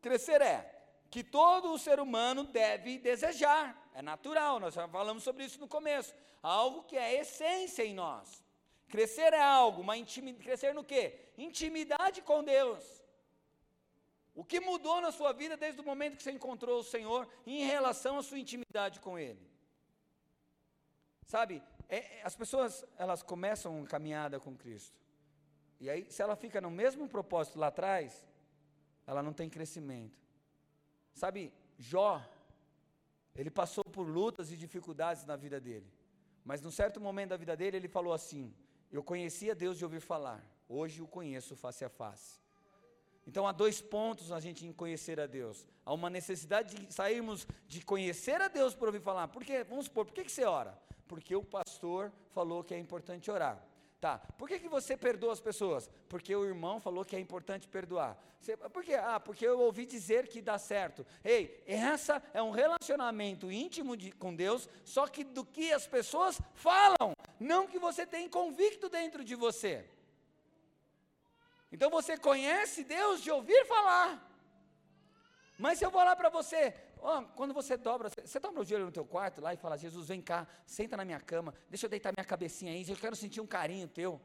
Crescer 0.00 0.40
é 0.40 0.58
que 1.10 1.24
todo 1.24 1.76
ser 1.76 1.98
humano 1.98 2.44
deve 2.44 2.98
desejar. 2.98 3.90
É 3.92 4.00
natural, 4.00 4.60
nós 4.60 4.74
já 4.74 4.86
falamos 4.86 5.24
sobre 5.24 5.44
isso 5.44 5.58
no 5.58 5.66
começo. 5.66 6.14
Algo 6.40 6.84
que 6.84 6.96
é 6.96 7.18
essência 7.20 7.84
em 7.84 7.92
nós. 7.92 8.44
Crescer 8.88 9.32
é 9.32 9.42
algo, 9.42 9.82
uma 9.82 9.96
intimidade, 9.96 10.44
crescer 10.44 10.72
no 10.72 10.84
quê? 10.84 11.18
Intimidade 11.36 12.22
com 12.22 12.44
Deus. 12.44 13.02
O 14.36 14.44
que 14.44 14.60
mudou 14.60 15.00
na 15.00 15.10
sua 15.10 15.32
vida 15.32 15.56
desde 15.56 15.80
o 15.80 15.84
momento 15.84 16.16
que 16.16 16.22
você 16.22 16.30
encontrou 16.30 16.78
o 16.78 16.84
Senhor 16.84 17.28
em 17.44 17.64
relação 17.64 18.18
à 18.18 18.22
sua 18.22 18.38
intimidade 18.38 19.00
com 19.00 19.18
Ele? 19.18 19.50
Sabe, 21.26 21.60
é, 21.88 22.22
as 22.22 22.36
pessoas, 22.36 22.84
elas 22.96 23.20
começam 23.20 23.78
uma 23.78 23.86
caminhada 23.88 24.38
com 24.38 24.56
Cristo 24.56 24.99
E 25.80 25.88
aí, 25.88 26.06
se 26.10 26.20
ela 26.20 26.36
fica 26.36 26.60
no 26.60 26.70
mesmo 26.70 27.08
propósito 27.08 27.58
lá 27.58 27.68
atrás, 27.68 28.26
ela 29.06 29.22
não 29.22 29.32
tem 29.32 29.48
crescimento. 29.48 30.20
Sabe, 31.14 31.52
Jó, 31.78 32.22
ele 33.34 33.50
passou 33.50 33.82
por 33.82 34.06
lutas 34.06 34.52
e 34.52 34.56
dificuldades 34.56 35.24
na 35.24 35.36
vida 35.36 35.58
dele. 35.58 35.90
Mas 36.44 36.60
num 36.60 36.70
certo 36.70 37.00
momento 37.00 37.30
da 37.30 37.36
vida 37.36 37.56
dele, 37.56 37.78
ele 37.78 37.88
falou 37.88 38.12
assim: 38.12 38.54
Eu 38.92 39.02
conhecia 39.02 39.54
Deus 39.54 39.78
de 39.78 39.84
ouvir 39.84 40.00
falar, 40.00 40.44
hoje 40.68 41.00
o 41.00 41.08
conheço 41.08 41.56
face 41.56 41.84
a 41.84 41.88
face. 41.88 42.40
Então 43.26 43.46
há 43.46 43.52
dois 43.52 43.80
pontos 43.80 44.30
na 44.30 44.40
gente 44.40 44.66
em 44.66 44.72
conhecer 44.72 45.20
a 45.20 45.26
Deus. 45.26 45.66
Há 45.84 45.94
uma 45.94 46.10
necessidade 46.10 46.74
de 46.74 46.92
sairmos 46.92 47.46
de 47.66 47.84
conhecer 47.84 48.40
a 48.40 48.48
Deus 48.48 48.74
por 48.74 48.88
ouvir 48.88 49.00
falar. 49.00 49.28
Por 49.28 49.44
quê? 49.44 49.64
Vamos 49.64 49.86
supor, 49.86 50.04
por 50.04 50.14
que, 50.14 50.24
que 50.24 50.32
você 50.32 50.44
ora? 50.44 50.76
Porque 51.06 51.34
o 51.36 51.44
pastor 51.44 52.12
falou 52.30 52.64
que 52.64 52.74
é 52.74 52.78
importante 52.78 53.30
orar. 53.30 53.64
Tá, 54.00 54.18
por 54.38 54.48
que, 54.48 54.58
que 54.58 54.68
você 54.68 54.96
perdoa 54.96 55.34
as 55.34 55.40
pessoas? 55.40 55.90
Porque 56.08 56.34
o 56.34 56.46
irmão 56.46 56.80
falou 56.80 57.04
que 57.04 57.14
é 57.14 57.20
importante 57.20 57.68
perdoar. 57.68 58.16
Você, 58.40 58.56
por 58.56 58.82
quê? 58.82 58.94
Ah, 58.94 59.20
porque 59.20 59.46
eu 59.46 59.60
ouvi 59.60 59.84
dizer 59.84 60.26
que 60.26 60.40
dá 60.40 60.56
certo. 60.56 61.06
Ei, 61.22 61.62
essa 61.66 62.22
é 62.32 62.42
um 62.42 62.50
relacionamento 62.50 63.52
íntimo 63.52 63.94
de, 63.98 64.10
com 64.12 64.34
Deus, 64.34 64.70
só 64.86 65.06
que 65.06 65.22
do 65.22 65.44
que 65.44 65.70
as 65.70 65.86
pessoas 65.86 66.40
falam, 66.54 67.12
não 67.38 67.66
que 67.66 67.78
você 67.78 68.06
tem 68.06 68.26
convicto 68.26 68.88
dentro 68.88 69.22
de 69.22 69.34
você. 69.34 69.84
Então 71.70 71.90
você 71.90 72.16
conhece 72.16 72.82
Deus 72.82 73.22
de 73.22 73.30
ouvir 73.30 73.66
falar. 73.66 74.26
Mas 75.58 75.78
se 75.78 75.84
eu 75.84 75.90
falar 75.90 76.16
para 76.16 76.30
você, 76.30 76.74
oh, 77.02 77.22
quando 77.36 77.52
você 77.54 77.76
dobra, 77.76 78.08
você, 78.08 78.38
dobra 78.38 78.60
o 78.60 78.64
joelho 78.64 78.86
no 78.86 78.92
teu 78.92 79.04
quarto 79.04 79.40
lá 79.40 79.52
e 79.54 79.56
fala, 79.56 79.76
Jesus, 79.76 80.08
vem 80.08 80.20
cá, 80.20 80.46
senta 80.66 80.96
na 80.96 81.04
minha 81.04 81.20
cama, 81.20 81.54
deixa 81.68 81.86
eu 81.86 81.90
deitar 81.90 82.12
minha 82.12 82.24
cabecinha 82.24 82.72
aí, 82.72 82.88
eu 82.88 82.96
quero 82.96 83.16
sentir 83.16 83.40
um 83.40 83.46
carinho 83.46 83.88
teu. 83.88 84.20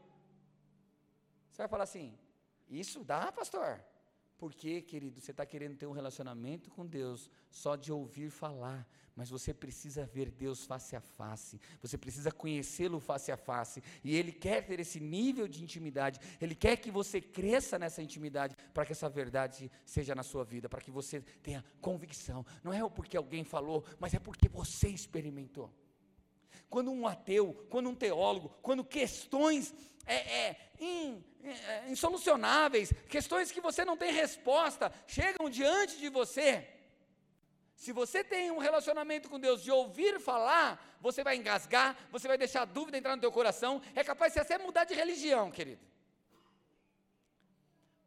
Você 1.51 1.61
vai 1.61 1.67
falar 1.67 1.83
assim, 1.83 2.17
isso 2.69 3.03
dá, 3.03 3.31
pastor? 3.31 3.83
Porque, 4.37 4.81
querido, 4.81 5.21
você 5.21 5.31
está 5.31 5.45
querendo 5.45 5.77
ter 5.77 5.85
um 5.85 5.93
relacionamento 5.93 6.69
com 6.69 6.85
Deus 6.85 7.29
só 7.49 7.75
de 7.75 7.91
ouvir 7.91 8.29
falar, 8.29 8.85
mas 9.15 9.29
você 9.29 9.53
precisa 9.53 10.05
ver 10.05 10.29
Deus 10.29 10.65
face 10.65 10.93
a 10.93 10.99
face, 10.99 11.59
você 11.81 11.97
precisa 11.97 12.31
conhecê-lo 12.31 12.99
face 12.99 13.31
a 13.31 13.37
face, 13.37 13.81
e 14.03 14.13
Ele 14.13 14.33
quer 14.33 14.65
ter 14.65 14.77
esse 14.79 14.99
nível 14.99 15.47
de 15.47 15.63
intimidade, 15.63 16.19
Ele 16.41 16.53
quer 16.53 16.75
que 16.75 16.91
você 16.91 17.21
cresça 17.21 17.79
nessa 17.79 18.01
intimidade, 18.03 18.57
para 18.73 18.85
que 18.85 18.91
essa 18.91 19.09
verdade 19.09 19.71
seja 19.85 20.13
na 20.13 20.23
sua 20.23 20.43
vida, 20.43 20.67
para 20.67 20.81
que 20.81 20.91
você 20.91 21.21
tenha 21.41 21.63
convicção. 21.79 22.45
Não 22.61 22.73
é 22.73 22.89
porque 22.89 23.15
alguém 23.15 23.45
falou, 23.45 23.85
mas 23.99 24.13
é 24.13 24.19
porque 24.19 24.49
você 24.49 24.89
experimentou. 24.89 25.73
Quando 26.69 26.91
um 26.91 27.07
ateu, 27.07 27.65
quando 27.69 27.89
um 27.89 27.95
teólogo, 27.95 28.49
quando 28.61 28.83
questões 28.83 29.73
é, 30.05 30.15
é, 30.15 30.71
in, 30.79 31.23
é, 31.43 31.89
insolucionáveis, 31.89 32.93
questões 33.09 33.51
que 33.51 33.61
você 33.61 33.83
não 33.83 33.97
tem 33.97 34.11
resposta, 34.11 34.91
chegam 35.07 35.49
diante 35.49 35.97
de 35.97 36.09
você. 36.09 36.67
Se 37.75 37.91
você 37.91 38.23
tem 38.23 38.51
um 38.51 38.57
relacionamento 38.57 39.29
com 39.29 39.39
Deus 39.39 39.61
de 39.61 39.71
ouvir 39.71 40.19
falar, 40.19 40.97
você 41.01 41.23
vai 41.23 41.35
engasgar, 41.35 41.97
você 42.11 42.27
vai 42.27 42.37
deixar 42.37 42.61
a 42.61 42.65
dúvida 42.65 42.97
entrar 42.97 43.15
no 43.15 43.21
teu 43.21 43.31
coração, 43.31 43.81
é 43.93 44.03
capaz 44.03 44.33
de 44.33 44.39
até 44.39 44.57
mudar 44.57 44.85
de 44.85 44.93
religião, 44.93 45.51
querido. 45.51 45.85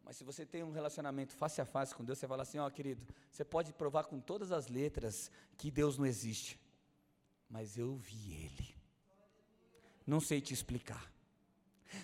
Mas 0.02 0.16
se 0.16 0.24
você 0.24 0.46
tem 0.46 0.62
um 0.62 0.70
relacionamento 0.70 1.34
face 1.34 1.60
a 1.60 1.66
face 1.66 1.94
com 1.94 2.02
Deus, 2.02 2.18
você 2.18 2.26
fala 2.26 2.42
assim, 2.42 2.58
ó, 2.58 2.66
oh, 2.66 2.70
querido, 2.70 3.06
você 3.30 3.44
pode 3.44 3.74
provar 3.74 4.04
com 4.04 4.18
todas 4.18 4.50
as 4.50 4.66
letras 4.66 5.30
que 5.58 5.70
Deus 5.70 5.98
não 5.98 6.06
existe. 6.06 6.58
Mas 7.48 7.76
eu 7.76 7.96
vi 7.96 8.32
ele. 8.34 8.74
Não 10.06 10.20
sei 10.20 10.40
te 10.40 10.52
explicar 10.54 11.10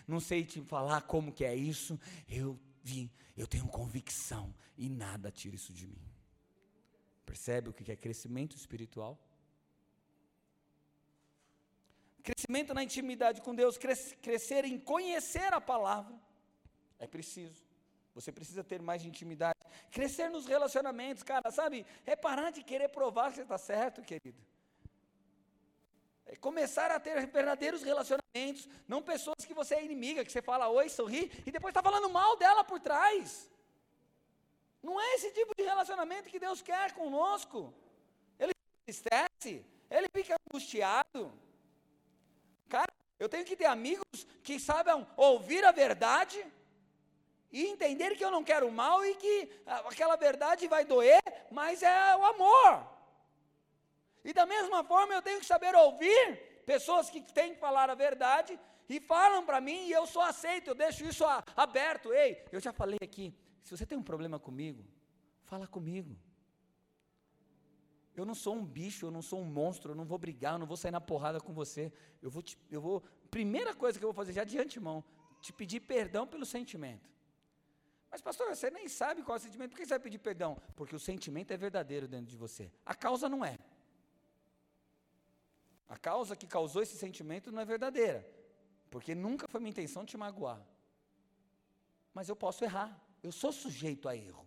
não 0.07 0.21
sei 0.21 0.45
te 0.45 0.61
falar 0.63 1.03
como 1.03 1.33
que 1.33 1.45
é 1.45 1.55
isso, 1.55 1.99
eu 2.29 2.59
vi, 2.83 3.11
eu 3.37 3.47
tenho 3.47 3.67
convicção 3.69 4.55
e 4.77 4.89
nada 4.89 5.31
tira 5.31 5.57
isso 5.57 5.73
de 5.73 5.87
mim. 5.87 6.03
Percebe 7.25 7.71
o 7.71 7.73
que 7.73 7.91
é 7.91 7.97
crescimento 7.97 8.57
espiritual? 8.57 9.19
Crescimento 12.23 12.73
na 12.73 12.83
intimidade 12.83 13.43
com 13.43 13.55
Deus, 13.55 13.77
crescer 13.77 14.65
em 14.65 14.79
conhecer 14.79 15.53
a 15.53 15.61
palavra, 15.61 16.19
é 16.99 17.07
preciso. 17.07 17.65
Você 18.15 18.31
precisa 18.31 18.63
ter 18.63 18.81
mais 18.81 19.05
intimidade. 19.05 19.59
Crescer 19.91 20.29
nos 20.31 20.47
relacionamentos, 20.47 21.25
cara, 21.25 21.51
sabe? 21.51 21.85
É 22.07 22.15
parar 22.15 22.51
de 22.51 22.63
querer 22.63 22.89
provar 22.89 23.31
que 23.31 23.37
você 23.37 23.43
está 23.43 23.59
certo, 23.59 24.03
querido. 24.03 24.41
Começar 26.41 26.91
a 26.91 27.01
ter 27.01 27.27
verdadeiros 27.27 27.83
relacionamentos, 27.83 28.69
não 28.87 29.03
pessoas 29.03 29.45
que 29.47 29.55
você 29.55 29.75
é 29.75 29.85
inimiga, 29.85 30.25
que 30.25 30.33
você 30.33 30.43
fala 30.43 30.69
oi, 30.69 30.89
sorri, 30.89 31.31
e 31.47 31.51
depois 31.51 31.71
está 31.71 31.83
falando 31.83 32.09
mal 32.09 32.37
dela 32.37 32.65
por 32.65 32.81
trás. 32.81 33.51
Não 34.83 35.01
é 35.01 35.15
esse 35.15 35.31
tipo 35.33 35.53
de 35.57 35.65
relacionamento 35.65 36.29
que 36.29 36.39
Deus 36.39 36.61
quer 36.61 36.93
conosco. 36.93 37.73
Ele 38.39 38.53
entristece, 38.83 39.65
ele 39.91 40.09
fica 40.13 40.37
angustiado. 40.47 41.33
Cara, 42.69 42.93
eu 43.19 43.29
tenho 43.29 43.45
que 43.45 43.57
ter 43.57 43.67
amigos 43.67 44.27
que 44.43 44.61
saibam 44.61 45.07
ouvir 45.17 45.65
a 45.65 45.73
verdade 45.73 46.45
e 47.51 47.67
entender 47.67 48.17
que 48.17 48.25
eu 48.25 48.31
não 48.31 48.43
quero 48.43 48.71
mal 48.71 49.05
e 49.05 49.15
que 49.15 49.49
aquela 49.67 50.17
verdade 50.17 50.67
vai 50.67 50.85
doer, 50.85 51.23
mas 51.51 51.83
é 51.83 52.17
o 52.17 52.25
amor. 52.25 52.94
E 54.25 54.33
da 54.33 54.47
mesma 54.47 54.83
forma 54.83 55.15
eu 55.15 55.23
tenho 55.23 55.39
que 55.39 55.47
saber 55.47 55.75
ouvir 55.75 56.37
pessoas 56.65 57.11
que 57.11 57.21
têm 57.21 57.55
que 57.55 57.61
falar 57.61 57.91
a 57.91 57.95
verdade 57.95 58.59
e 58.89 58.99
falam 59.01 59.45
para 59.45 59.61
mim 59.61 59.87
e 59.87 59.93
eu 59.93 60.07
só 60.07 60.23
aceito, 60.23 60.69
eu 60.69 60.75
deixo 60.75 61.05
isso 61.05 61.25
aberto. 61.57 62.13
Ei, 62.13 62.43
eu 62.51 62.61
já 62.61 62.73
falei 62.73 62.99
aqui, 63.03 63.35
se 63.63 63.77
você 63.77 63.85
tem 63.85 63.99
um 63.99 64.03
problema 64.03 64.39
comigo, 64.39 64.85
fala 65.45 65.67
comigo. 65.67 66.17
Eu 68.17 68.25
não 68.25 68.35
sou 68.35 68.55
um 68.55 68.65
bicho, 68.65 69.07
eu 69.07 69.11
não 69.11 69.21
sou 69.23 69.41
um 69.41 69.45
monstro, 69.45 69.93
eu 69.93 69.97
não 69.97 70.05
vou 70.05 70.19
brigar, 70.19 70.55
eu 70.55 70.59
não 70.59 70.67
vou 70.67 70.77
sair 70.77 70.93
na 70.93 71.01
porrada 71.01 71.41
com 71.41 71.53
você. 71.53 71.93
Eu 72.23 72.31
vou, 72.31 72.43
te, 72.43 72.57
eu 72.71 72.81
vou, 72.81 73.03
primeira 73.31 73.75
coisa 73.75 73.99
que 73.99 74.05
eu 74.05 74.09
vou 74.09 74.15
fazer 74.15 74.33
já 74.33 74.45
de 74.45 74.57
antemão, 74.57 75.03
te 75.41 75.53
pedir 75.53 75.81
perdão 75.81 76.27
pelo 76.27 76.47
sentimento. 76.47 77.11
Mas 78.09 78.23
pastor, 78.23 78.55
você 78.55 78.71
nem 78.71 78.87
sabe 78.87 79.23
qual 79.23 79.37
é 79.37 79.41
o 79.41 79.43
sentimento, 79.43 79.71
por 79.71 79.77
que 79.77 79.85
você 79.85 79.95
vai 79.95 79.99
pedir 79.99 80.19
perdão? 80.19 80.57
Porque 80.77 80.95
o 80.95 81.01
sentimento 81.01 81.53
é 81.53 81.57
verdadeiro 81.57 82.07
dentro 82.07 82.27
de 82.27 82.37
você. 82.37 82.71
A 82.87 82.95
causa 82.95 83.29
não 83.29 83.45
é. 83.45 83.59
A 85.89 85.97
causa 85.99 86.37
que 86.37 86.47
causou 86.47 86.83
esse 86.83 86.97
sentimento 86.97 87.53
não 87.53 87.61
é 87.61 87.65
verdadeira, 87.65 88.27
porque 88.91 89.15
nunca 89.15 89.47
foi 89.49 89.61
minha 89.61 89.71
intenção 89.71 90.05
te 90.05 90.17
magoar. 90.17 90.61
Mas 92.13 92.29
eu 92.29 92.37
posso 92.37 92.65
errar, 92.65 93.03
eu 93.23 93.33
sou 93.33 93.53
sujeito 93.53 94.09
a 94.09 94.17
erro. 94.17 94.47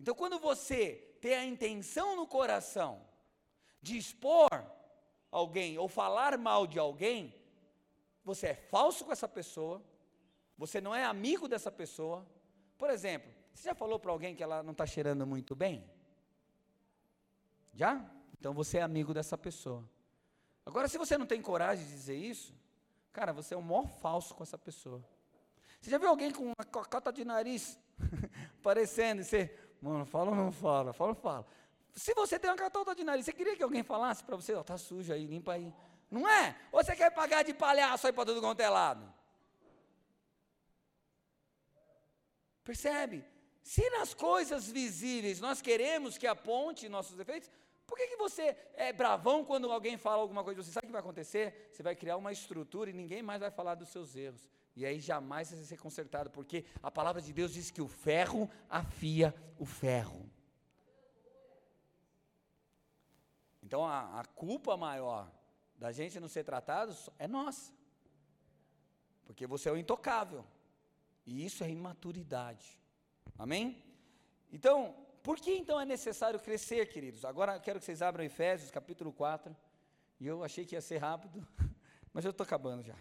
Então, 0.00 0.14
quando 0.14 0.38
você 0.38 1.16
tem 1.20 1.34
a 1.34 1.44
intenção 1.44 2.16
no 2.16 2.26
coração 2.26 3.06
de 3.80 3.96
expor 3.96 4.50
alguém 5.30 5.78
ou 5.78 5.88
falar 5.88 6.36
mal 6.38 6.66
de 6.66 6.78
alguém, 6.78 7.34
você 8.24 8.48
é 8.48 8.54
falso 8.54 9.04
com 9.04 9.12
essa 9.12 9.28
pessoa, 9.28 9.82
você 10.56 10.80
não 10.80 10.94
é 10.94 11.04
amigo 11.04 11.48
dessa 11.48 11.70
pessoa. 11.70 12.26
Por 12.78 12.90
exemplo, 12.90 13.30
você 13.52 13.68
já 13.68 13.74
falou 13.74 13.98
para 13.98 14.10
alguém 14.10 14.34
que 14.34 14.42
ela 14.42 14.62
não 14.62 14.72
está 14.72 14.86
cheirando 14.86 15.26
muito 15.26 15.54
bem? 15.54 15.84
Já? 17.72 18.08
Então 18.38 18.52
você 18.52 18.78
é 18.78 18.82
amigo 18.82 19.14
dessa 19.14 19.36
pessoa. 19.38 19.88
Agora, 20.66 20.88
se 20.88 20.98
você 20.98 21.16
não 21.18 21.26
tem 21.26 21.40
coragem 21.42 21.84
de 21.84 21.92
dizer 21.92 22.16
isso, 22.16 22.54
cara, 23.12 23.32
você 23.32 23.54
é 23.54 23.56
o 23.56 23.62
maior 23.62 23.86
falso 23.86 24.34
com 24.34 24.42
essa 24.42 24.58
pessoa. 24.58 25.04
Você 25.80 25.90
já 25.90 25.98
viu 25.98 26.08
alguém 26.08 26.30
com 26.30 26.44
uma 26.44 26.64
cocota 26.70 27.12
de 27.12 27.24
nariz 27.24 27.78
parecendo 28.62 29.20
e 29.20 29.24
você, 29.24 29.54
mano, 29.80 30.06
fala 30.06 30.30
ou 30.30 30.36
não 30.36 30.50
fala? 30.50 30.92
Fala 30.92 31.10
ou 31.10 31.16
fala? 31.16 31.46
Se 31.92 32.14
você 32.14 32.38
tem 32.38 32.50
uma 32.50 32.56
cocota 32.56 32.94
de 32.94 33.04
nariz, 33.04 33.26
você 33.26 33.32
queria 33.32 33.56
que 33.56 33.62
alguém 33.62 33.82
falasse 33.82 34.24
para 34.24 34.34
você, 34.36 34.54
ó, 34.54 34.60
oh, 34.60 34.64
tá 34.64 34.78
sujo 34.78 35.12
aí, 35.12 35.26
limpa 35.26 35.52
aí. 35.52 35.72
Não 36.10 36.28
é? 36.28 36.56
Ou 36.72 36.82
você 36.82 36.96
quer 36.96 37.10
pagar 37.10 37.44
de 37.44 37.52
palhaço 37.52 38.06
aí 38.06 38.12
para 38.12 38.26
tudo 38.26 38.40
quanto 38.40 38.60
é 38.60 38.68
lado? 38.68 39.12
Percebe? 42.64 43.24
Se 43.62 43.88
nas 43.90 44.14
coisas 44.14 44.68
visíveis 44.68 45.40
nós 45.40 45.60
queremos 45.60 46.18
que 46.18 46.26
aponte 46.26 46.88
nossos 46.88 47.16
defeitos, 47.16 47.50
por 47.86 47.96
que, 47.98 48.08
que 48.08 48.16
você 48.16 48.56
é 48.74 48.92
bravão 48.92 49.44
quando 49.44 49.70
alguém 49.70 49.96
fala 49.96 50.22
alguma 50.22 50.42
coisa? 50.42 50.62
Você 50.62 50.72
sabe 50.72 50.86
o 50.86 50.88
que 50.88 50.92
vai 50.92 51.00
acontecer? 51.00 51.70
Você 51.72 51.82
vai 51.82 51.94
criar 51.94 52.16
uma 52.16 52.32
estrutura 52.32 52.90
e 52.90 52.92
ninguém 52.92 53.22
mais 53.22 53.40
vai 53.40 53.50
falar 53.50 53.74
dos 53.74 53.88
seus 53.90 54.16
erros. 54.16 54.48
E 54.74 54.84
aí 54.84 54.98
jamais 55.00 55.48
você 55.48 55.56
vai 55.56 55.64
ser 55.64 55.76
consertado, 55.76 56.30
porque 56.30 56.64
a 56.82 56.90
palavra 56.90 57.20
de 57.20 57.32
Deus 57.32 57.52
diz 57.52 57.70
que 57.70 57.82
o 57.82 57.88
ferro 57.88 58.50
afia 58.68 59.34
o 59.58 59.64
ferro. 59.64 60.28
Então 63.62 63.86
a, 63.86 64.20
a 64.20 64.24
culpa 64.24 64.76
maior 64.76 65.30
da 65.76 65.92
gente 65.92 66.18
não 66.18 66.28
ser 66.28 66.44
tratado 66.44 66.94
é 67.18 67.28
nossa. 67.28 67.72
Porque 69.24 69.46
você 69.46 69.68
é 69.68 69.72
o 69.72 69.76
intocável. 69.76 70.44
E 71.26 71.44
isso 71.44 71.64
é 71.64 71.70
imaturidade. 71.70 72.78
Amém? 73.38 73.82
Então, 74.52 74.94
por 75.24 75.36
que 75.40 75.50
então 75.50 75.80
é 75.80 75.84
necessário 75.84 76.38
crescer, 76.38 76.86
queridos? 76.88 77.24
Agora 77.24 77.58
quero 77.58 77.80
que 77.80 77.84
vocês 77.84 78.00
abram 78.00 78.22
Efésios 78.22 78.70
capítulo 78.70 79.12
4. 79.12 79.56
E 80.20 80.26
eu 80.28 80.44
achei 80.44 80.64
que 80.64 80.76
ia 80.76 80.80
ser 80.80 80.98
rápido, 80.98 81.44
mas 82.14 82.24
eu 82.24 82.30
estou 82.30 82.44
acabando 82.44 82.84
já. 82.84 82.94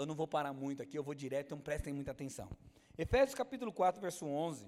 eu 0.00 0.06
não 0.06 0.14
vou 0.14 0.26
parar 0.26 0.54
muito 0.54 0.82
aqui, 0.82 0.96
eu 0.96 1.02
vou 1.02 1.14
direto, 1.14 1.46
então 1.48 1.60
prestem 1.60 1.92
muita 1.92 2.10
atenção. 2.10 2.48
Efésios 2.96 3.34
capítulo 3.34 3.70
4, 3.70 4.00
verso 4.00 4.24
11, 4.26 4.66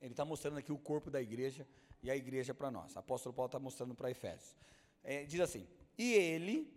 ele 0.00 0.12
está 0.12 0.24
mostrando 0.24 0.58
aqui 0.58 0.72
o 0.72 0.78
corpo 0.78 1.08
da 1.08 1.22
igreja 1.22 1.64
e 2.02 2.10
a 2.10 2.16
igreja 2.16 2.52
para 2.52 2.68
nós. 2.68 2.96
Apóstolo 2.96 3.32
Paulo 3.32 3.46
está 3.46 3.60
mostrando 3.60 3.94
para 3.94 4.10
Efésios. 4.10 4.56
É, 5.04 5.24
diz 5.24 5.40
assim: 5.40 5.68
E 5.96 6.14
ele, 6.14 6.68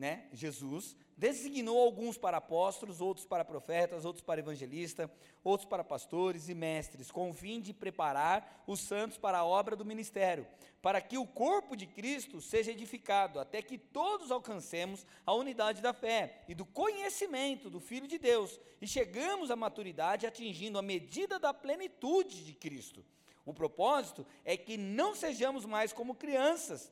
né, 0.00 0.24
Jesus, 0.32 0.96
designou 1.14 1.78
alguns 1.78 2.16
para 2.16 2.38
apóstolos, 2.38 3.02
outros 3.02 3.26
para 3.26 3.44
profetas, 3.44 4.06
outros 4.06 4.24
para 4.24 4.40
evangelistas, 4.40 5.10
outros 5.44 5.68
para 5.68 5.84
pastores 5.84 6.48
e 6.48 6.54
mestres, 6.54 7.10
com 7.10 7.28
o 7.28 7.34
fim 7.34 7.60
de 7.60 7.74
preparar 7.74 8.64
os 8.66 8.80
santos 8.80 9.18
para 9.18 9.40
a 9.40 9.44
obra 9.44 9.76
do 9.76 9.84
ministério, 9.84 10.46
para 10.80 11.02
que 11.02 11.18
o 11.18 11.26
corpo 11.26 11.76
de 11.76 11.86
Cristo 11.86 12.40
seja 12.40 12.72
edificado, 12.72 13.38
até 13.38 13.60
que 13.60 13.76
todos 13.76 14.30
alcancemos 14.30 15.04
a 15.26 15.34
unidade 15.34 15.82
da 15.82 15.92
fé 15.92 16.44
e 16.48 16.54
do 16.54 16.64
conhecimento 16.64 17.68
do 17.68 17.78
Filho 17.78 18.08
de 18.08 18.16
Deus, 18.16 18.58
e 18.80 18.86
chegamos 18.86 19.50
à 19.50 19.56
maturidade 19.56 20.26
atingindo 20.26 20.78
a 20.78 20.82
medida 20.82 21.38
da 21.38 21.52
plenitude 21.52 22.42
de 22.42 22.54
Cristo. 22.54 23.04
O 23.44 23.52
propósito 23.52 24.26
é 24.46 24.56
que 24.56 24.78
não 24.78 25.14
sejamos 25.14 25.66
mais 25.66 25.92
como 25.92 26.14
crianças, 26.14 26.90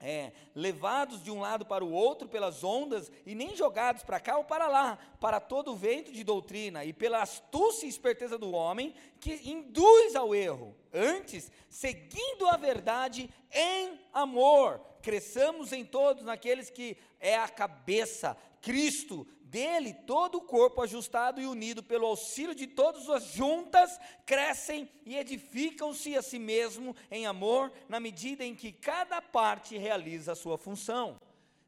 é, 0.00 0.32
levados 0.54 1.22
de 1.22 1.30
um 1.30 1.40
lado 1.40 1.66
para 1.66 1.84
o 1.84 1.92
outro 1.92 2.28
pelas 2.28 2.62
ondas 2.62 3.10
e 3.26 3.34
nem 3.34 3.56
jogados 3.56 4.02
para 4.02 4.20
cá 4.20 4.38
ou 4.38 4.44
para 4.44 4.68
lá, 4.68 4.98
para 5.20 5.40
todo 5.40 5.74
vento 5.74 6.12
de 6.12 6.22
doutrina 6.22 6.84
e 6.84 6.92
pela 6.92 7.22
astúcia 7.22 7.86
e 7.86 7.88
esperteza 7.88 8.38
do 8.38 8.52
homem 8.52 8.94
que 9.20 9.50
induz 9.50 10.14
ao 10.14 10.34
erro. 10.34 10.76
Antes, 10.92 11.50
seguindo 11.68 12.46
a 12.46 12.56
verdade 12.56 13.28
em 13.52 13.98
amor, 14.12 14.80
cresçamos 15.02 15.72
em 15.72 15.84
todos 15.84 16.24
naqueles 16.24 16.70
que 16.70 16.96
é 17.20 17.36
a 17.36 17.48
cabeça, 17.48 18.36
Cristo, 18.60 19.26
dele 19.48 19.94
todo 19.94 20.38
o 20.38 20.42
corpo 20.42 20.82
ajustado 20.82 21.40
e 21.40 21.46
unido 21.46 21.82
pelo 21.82 22.06
auxílio 22.06 22.54
de 22.54 22.66
todas 22.66 23.08
as 23.08 23.24
juntas, 23.24 23.98
crescem 24.26 24.88
e 25.06 25.16
edificam-se 25.16 26.16
a 26.16 26.22
si 26.22 26.38
mesmo 26.38 26.94
em 27.10 27.26
amor, 27.26 27.72
na 27.88 27.98
medida 27.98 28.44
em 28.44 28.54
que 28.54 28.72
cada 28.72 29.22
parte 29.22 29.76
realiza 29.78 30.32
a 30.32 30.36
sua 30.36 30.58
função. 30.58 31.18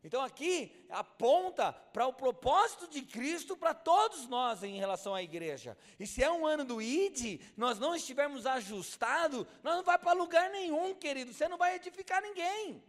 Então 0.03 0.23
aqui 0.23 0.87
aponta 0.89 1.73
para 1.73 2.07
o 2.07 2.13
propósito 2.13 2.89
de 2.89 3.03
Cristo 3.03 3.55
para 3.55 3.75
todos 3.75 4.27
nós 4.29 4.63
em 4.63 4.79
relação 4.79 5.15
à 5.15 5.23
igreja. 5.23 5.77
E 5.99 6.07
se 6.07 6.23
é 6.23 6.31
um 6.31 6.47
ano 6.47 6.65
do 6.65 6.81
ID, 6.81 7.41
nós 7.55 7.79
não 7.79 7.95
estivermos 7.95 8.47
ajustados, 8.47 9.47
nós 9.63 9.77
não 9.77 9.83
vai 9.83 9.99
para 9.99 10.13
lugar 10.13 10.49
nenhum, 10.51 10.95
querido. 10.95 11.35
Você 11.35 11.49
não 11.49 11.59
vai 11.59 11.77
edificar 11.77 12.23
ninguém. 12.23 12.83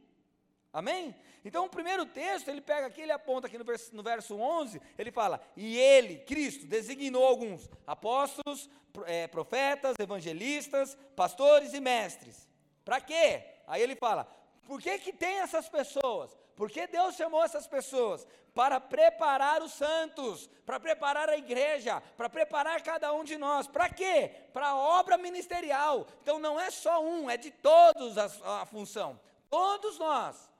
Amém? 0.73 1.13
Então, 1.43 1.65
o 1.65 1.69
primeiro 1.69 2.05
texto, 2.05 2.47
ele 2.47 2.61
pega 2.61 2.87
aqui, 2.87 3.01
ele 3.01 3.11
aponta 3.11 3.47
aqui 3.47 3.57
no 3.57 3.63
verso, 3.65 3.93
no 3.95 4.03
verso 4.03 4.35
11, 4.35 4.81
ele 4.97 5.11
fala: 5.11 5.41
E 5.55 5.77
ele, 5.77 6.19
Cristo, 6.19 6.65
designou 6.65 7.25
alguns 7.25 7.69
apóstolos, 7.85 8.69
é, 9.05 9.27
profetas, 9.27 9.95
evangelistas, 9.99 10.97
pastores 11.15 11.73
e 11.73 11.81
mestres. 11.81 12.47
Para 12.85 13.01
quê? 13.01 13.43
Aí 13.67 13.81
ele 13.81 13.95
fala: 13.95 14.25
Por 14.65 14.81
que, 14.81 14.97
que 14.99 15.11
tem 15.11 15.39
essas 15.39 15.67
pessoas? 15.67 16.37
Por 16.55 16.69
que 16.69 16.85
Deus 16.87 17.15
chamou 17.15 17.43
essas 17.43 17.67
pessoas? 17.67 18.25
Para 18.53 18.79
preparar 18.79 19.63
os 19.63 19.73
santos, 19.73 20.47
para 20.65 20.79
preparar 20.79 21.27
a 21.27 21.37
igreja, 21.37 22.01
para 22.15 22.29
preparar 22.29 22.81
cada 22.83 23.11
um 23.13 23.23
de 23.23 23.35
nós. 23.37 23.67
Para 23.67 23.89
quê? 23.89 24.31
Para 24.53 24.67
a 24.67 24.77
obra 24.77 25.17
ministerial. 25.17 26.05
Então, 26.21 26.37
não 26.37 26.59
é 26.59 26.69
só 26.69 27.03
um, 27.03 27.29
é 27.29 27.35
de 27.35 27.49
todos 27.49 28.17
a, 28.17 28.61
a 28.61 28.65
função. 28.65 29.19
Todos 29.49 29.97
nós 29.97 30.50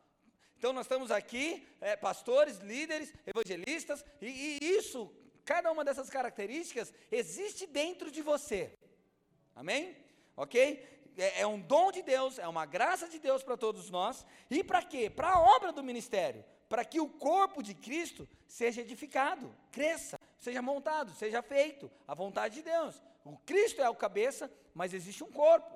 então 0.61 0.73
nós 0.73 0.85
estamos 0.85 1.09
aqui, 1.09 1.67
é, 1.81 1.95
pastores, 1.95 2.59
líderes, 2.59 3.11
evangelistas, 3.25 4.05
e, 4.21 4.59
e 4.61 4.77
isso, 4.77 5.11
cada 5.43 5.71
uma 5.71 5.83
dessas 5.83 6.07
características 6.07 6.93
existe 7.11 7.65
dentro 7.65 8.11
de 8.11 8.21
você. 8.21 8.71
Amém? 9.55 9.97
Ok? 10.37 10.87
É, 11.17 11.41
é, 11.41 11.47
um 11.47 11.59
dom 11.59 11.91
de 11.91 12.03
Deus, 12.03 12.37
é 12.37 12.47
uma 12.47 12.67
graça 12.67 13.09
de 13.09 13.17
Deus 13.17 13.41
para 13.41 13.57
todos 13.57 13.89
nós. 13.89 14.23
E 14.51 14.63
para 14.63 14.83
quê? 14.83 15.09
Para 15.09 15.31
a 15.31 15.39
obra 15.39 15.71
do 15.71 15.81
ministério. 15.81 16.45
Para 16.69 16.85
que 16.85 16.99
o 16.99 17.09
corpo 17.09 17.63
de 17.63 17.73
Cristo 17.73 18.29
seja 18.47 18.81
edificado, 18.81 19.51
cresça, 19.71 20.19
seja 20.37 20.61
montado, 20.61 21.11
seja 21.15 21.41
feito. 21.41 21.89
A 22.07 22.13
vontade 22.13 22.53
de 22.53 22.61
Deus. 22.61 23.01
O 23.25 23.35
Cristo 23.35 23.81
é 23.81 23.89
o 23.89 23.95
cabeça, 23.95 24.47
mas 24.75 24.93
existe 24.93 25.23
um 25.23 25.31
corpo. 25.31 25.75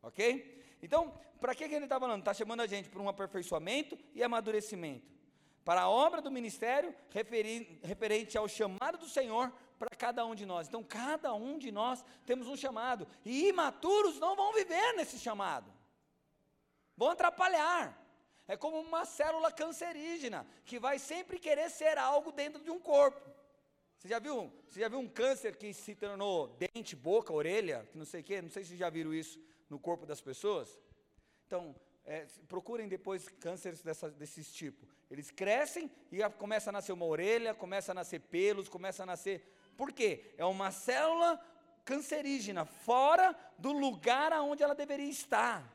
Ok? 0.00 0.57
Então, 0.82 1.12
para 1.40 1.54
que, 1.54 1.68
que 1.68 1.74
ele 1.74 1.84
está 1.84 1.98
falando? 1.98 2.20
Está 2.20 2.34
chamando 2.34 2.60
a 2.60 2.66
gente 2.66 2.88
para 2.88 3.00
um 3.00 3.08
aperfeiçoamento 3.08 3.98
e 4.14 4.22
amadurecimento. 4.22 5.06
Para 5.64 5.82
a 5.82 5.88
obra 5.88 6.22
do 6.22 6.30
ministério, 6.30 6.94
referente 7.82 8.38
ao 8.38 8.48
chamado 8.48 8.98
do 8.98 9.08
Senhor 9.08 9.52
para 9.78 9.90
cada 9.90 10.24
um 10.24 10.34
de 10.34 10.46
nós. 10.46 10.66
Então, 10.66 10.82
cada 10.82 11.34
um 11.34 11.58
de 11.58 11.70
nós 11.70 12.04
temos 12.24 12.48
um 12.48 12.56
chamado. 12.56 13.06
E 13.24 13.48
imaturos 13.48 14.18
não 14.18 14.34
vão 14.34 14.52
viver 14.54 14.94
nesse 14.94 15.18
chamado. 15.18 15.72
Vão 16.96 17.10
atrapalhar. 17.10 17.96
É 18.46 18.56
como 18.56 18.80
uma 18.80 19.04
célula 19.04 19.52
cancerígena, 19.52 20.46
que 20.64 20.78
vai 20.78 20.98
sempre 20.98 21.38
querer 21.38 21.68
ser 21.70 21.98
algo 21.98 22.32
dentro 22.32 22.62
de 22.64 22.70
um 22.70 22.80
corpo. 22.80 23.20
Você 23.98 24.08
já 24.08 24.18
viu, 24.18 24.50
você 24.66 24.80
já 24.80 24.88
viu 24.88 25.00
um 25.00 25.08
câncer 25.08 25.56
que 25.56 25.74
se 25.74 25.94
tornou 25.94 26.56
dente, 26.56 26.96
boca, 26.96 27.32
orelha, 27.32 27.86
que 27.90 27.98
não 27.98 28.06
sei 28.06 28.22
o 28.22 28.24
quê? 28.24 28.40
Não 28.40 28.48
sei 28.48 28.64
se 28.64 28.76
já 28.76 28.88
viram 28.88 29.12
isso 29.12 29.38
no 29.68 29.78
corpo 29.78 30.06
das 30.06 30.20
pessoas? 30.20 30.78
Então, 31.46 31.74
é, 32.04 32.26
procurem 32.48 32.88
depois 32.88 33.28
cânceres 33.28 33.82
dessa, 33.82 34.10
desses 34.10 34.52
tipos. 34.52 34.88
Eles 35.10 35.30
crescem 35.30 35.90
e 36.10 36.22
a, 36.22 36.30
começa 36.30 36.70
a 36.70 36.72
nascer 36.72 36.92
uma 36.92 37.04
orelha, 37.04 37.54
começa 37.54 37.92
a 37.92 37.94
nascer 37.94 38.20
pelos, 38.20 38.68
começa 38.68 39.02
a 39.02 39.06
nascer. 39.06 39.42
Por 39.76 39.92
quê? 39.92 40.34
É 40.38 40.44
uma 40.44 40.70
célula 40.70 41.38
cancerígena, 41.84 42.64
fora 42.64 43.36
do 43.58 43.72
lugar 43.72 44.32
aonde 44.32 44.62
ela 44.62 44.74
deveria 44.74 45.08
estar. 45.08 45.74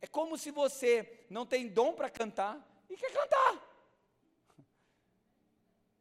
É 0.00 0.06
como 0.06 0.38
se 0.38 0.50
você 0.50 1.26
não 1.28 1.44
tem 1.44 1.68
dom 1.68 1.94
para 1.94 2.08
cantar 2.08 2.66
e 2.88 2.96
quer 2.96 3.12
cantar. 3.12 3.70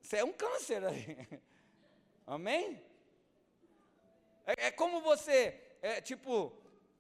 Você 0.01 0.17
é 0.17 0.23
um 0.23 0.33
câncer 0.33 0.83
aí. 0.85 1.27
Amém? 2.27 2.81
É, 4.45 4.67
é 4.67 4.71
como 4.71 5.01
você 5.01 5.68
é, 5.81 6.01
tipo, 6.01 6.53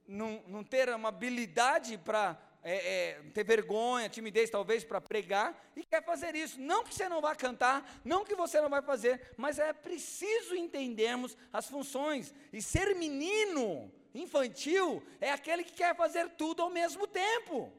não, 0.07 0.43
não 0.47 0.63
ter 0.63 0.89
uma 0.89 1.09
habilidade 1.09 1.97
para 1.97 2.37
é, 2.63 2.73
é, 2.73 3.21
ter 3.33 3.43
vergonha, 3.43 4.09
timidez 4.09 4.49
talvez 4.49 4.83
para 4.83 4.99
pregar, 4.99 5.57
e 5.75 5.83
quer 5.83 6.03
fazer 6.03 6.35
isso. 6.35 6.59
Não 6.59 6.83
que 6.83 6.93
você 6.93 7.07
não 7.07 7.21
vá 7.21 7.35
cantar, 7.35 8.01
não 8.03 8.25
que 8.25 8.35
você 8.35 8.59
não 8.59 8.69
vai 8.69 8.81
fazer, 8.81 9.33
mas 9.37 9.59
é 9.59 9.71
preciso 9.71 10.55
entendermos 10.55 11.37
as 11.53 11.67
funções. 11.67 12.33
E 12.51 12.61
ser 12.61 12.95
menino, 12.95 13.91
infantil, 14.13 15.03
é 15.21 15.31
aquele 15.31 15.63
que 15.63 15.73
quer 15.73 15.95
fazer 15.95 16.29
tudo 16.31 16.61
ao 16.61 16.69
mesmo 16.69 17.07
tempo. 17.07 17.71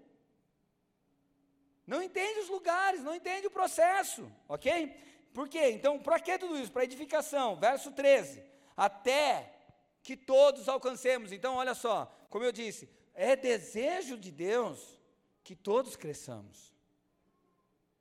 Não 1.87 2.03
entende 2.03 2.41
os 2.41 2.49
lugares, 2.49 3.03
não 3.03 3.15
entende 3.15 3.49
o 3.49 3.51
processo, 3.51 4.31
ok? 4.49 4.97
Por 5.35 5.49
quê? 5.49 5.71
Então, 5.71 5.99
para 5.99 6.21
que 6.21 6.39
tudo 6.39 6.59
isso? 6.59 6.73
Para 6.73 6.85
edificação, 6.85 7.57
verso 7.57 7.91
13. 7.93 8.43
Até 8.77 9.60
que 10.03 10.17
todos 10.17 10.69
alcancemos. 10.69 11.33
Então, 11.33 11.57
olha 11.57 11.75
só, 11.75 12.13
como 12.29 12.45
eu 12.45 12.53
disse, 12.53 12.89
é 13.15 13.37
desejo 13.37 14.17
de 14.17 14.31
Deus 14.31 14.99
que 15.43 15.55
todos 15.55 15.97
cresçamos. 15.97 16.71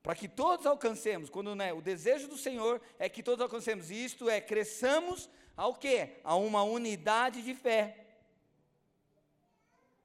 Para 0.02 0.16
que 0.16 0.28
todos 0.28 0.66
alcancemos, 0.66 1.30
quando 1.30 1.56
né, 1.56 1.74
o 1.74 1.82
desejo 1.82 2.28
do 2.28 2.38
Senhor 2.38 2.82
é 2.98 3.10
que 3.10 3.22
todos 3.22 3.42
alcancemos, 3.42 3.92
isto 3.92 4.30
é, 4.30 4.40
cresçamos 4.40 5.30
ao 5.56 5.76
quê? 5.76 6.22
A 6.24 6.36
uma 6.36 6.64
unidade 6.64 7.42
de 7.42 7.54
fé. 7.54 8.08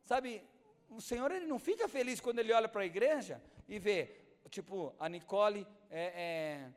Sabe, 0.05 0.43
o 0.91 1.01
Senhor 1.01 1.31
ele 1.31 1.47
não 1.47 1.59
fica 1.59 1.89
feliz 1.89 2.21
quando 2.21 2.41
ele 2.41 2.53
olha 2.53 2.69
para 2.69 2.83
a 2.83 2.87
igreja 2.87 3.41
e 3.69 3.79
vê, 3.79 4.17
tipo, 4.51 4.95
a 4.99 5.09
Nicole 5.09 5.67
é, 5.91 6.13
é, 6.15 6.71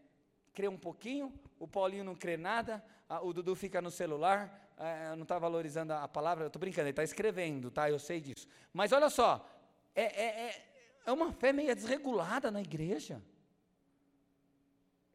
crê 0.53 0.67
um 0.67 0.77
pouquinho, 0.77 1.33
o 1.59 1.67
Paulinho 1.67 2.03
não 2.03 2.15
crê 2.15 2.37
nada, 2.37 2.83
a, 3.09 3.21
o 3.21 3.33
Dudu 3.33 3.55
fica 3.55 3.81
no 3.81 3.91
celular, 3.91 4.66
é, 4.77 5.15
não 5.15 5.23
está 5.23 5.39
valorizando 5.39 5.93
a 5.93 6.07
palavra, 6.07 6.43
eu 6.43 6.47
estou 6.47 6.59
brincando, 6.59 6.83
ele 6.83 6.91
está 6.91 7.03
escrevendo, 7.03 7.71
tá? 7.71 7.89
Eu 7.89 7.99
sei 7.99 8.21
disso. 8.21 8.47
Mas 8.71 8.91
olha 8.91 9.09
só, 9.09 9.47
é, 9.95 10.03
é, 10.03 10.25
é, 10.25 10.65
é 11.05 11.11
uma 11.11 11.31
fé 11.31 11.51
meio 11.51 11.75
desregulada 11.75 12.51
na 12.51 12.61
igreja. 12.61 13.21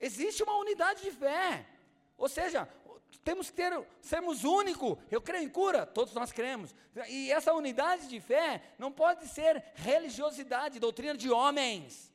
Existe 0.00 0.42
uma 0.42 0.56
unidade 0.56 1.02
de 1.02 1.12
fé. 1.12 1.64
Ou 2.18 2.28
seja, 2.28 2.68
temos 3.22 3.50
que 3.50 3.56
ter, 3.56 3.72
sermos 4.00 4.42
únicos. 4.42 4.98
Eu 5.10 5.22
creio 5.22 5.44
em 5.44 5.48
cura, 5.48 5.86
todos 5.86 6.12
nós 6.12 6.32
cremos. 6.32 6.74
E 7.08 7.30
essa 7.30 7.52
unidade 7.52 8.08
de 8.08 8.20
fé 8.20 8.62
não 8.78 8.90
pode 8.90 9.28
ser 9.28 9.62
religiosidade, 9.74 10.80
doutrina 10.80 11.16
de 11.16 11.30
homens. 11.30 12.11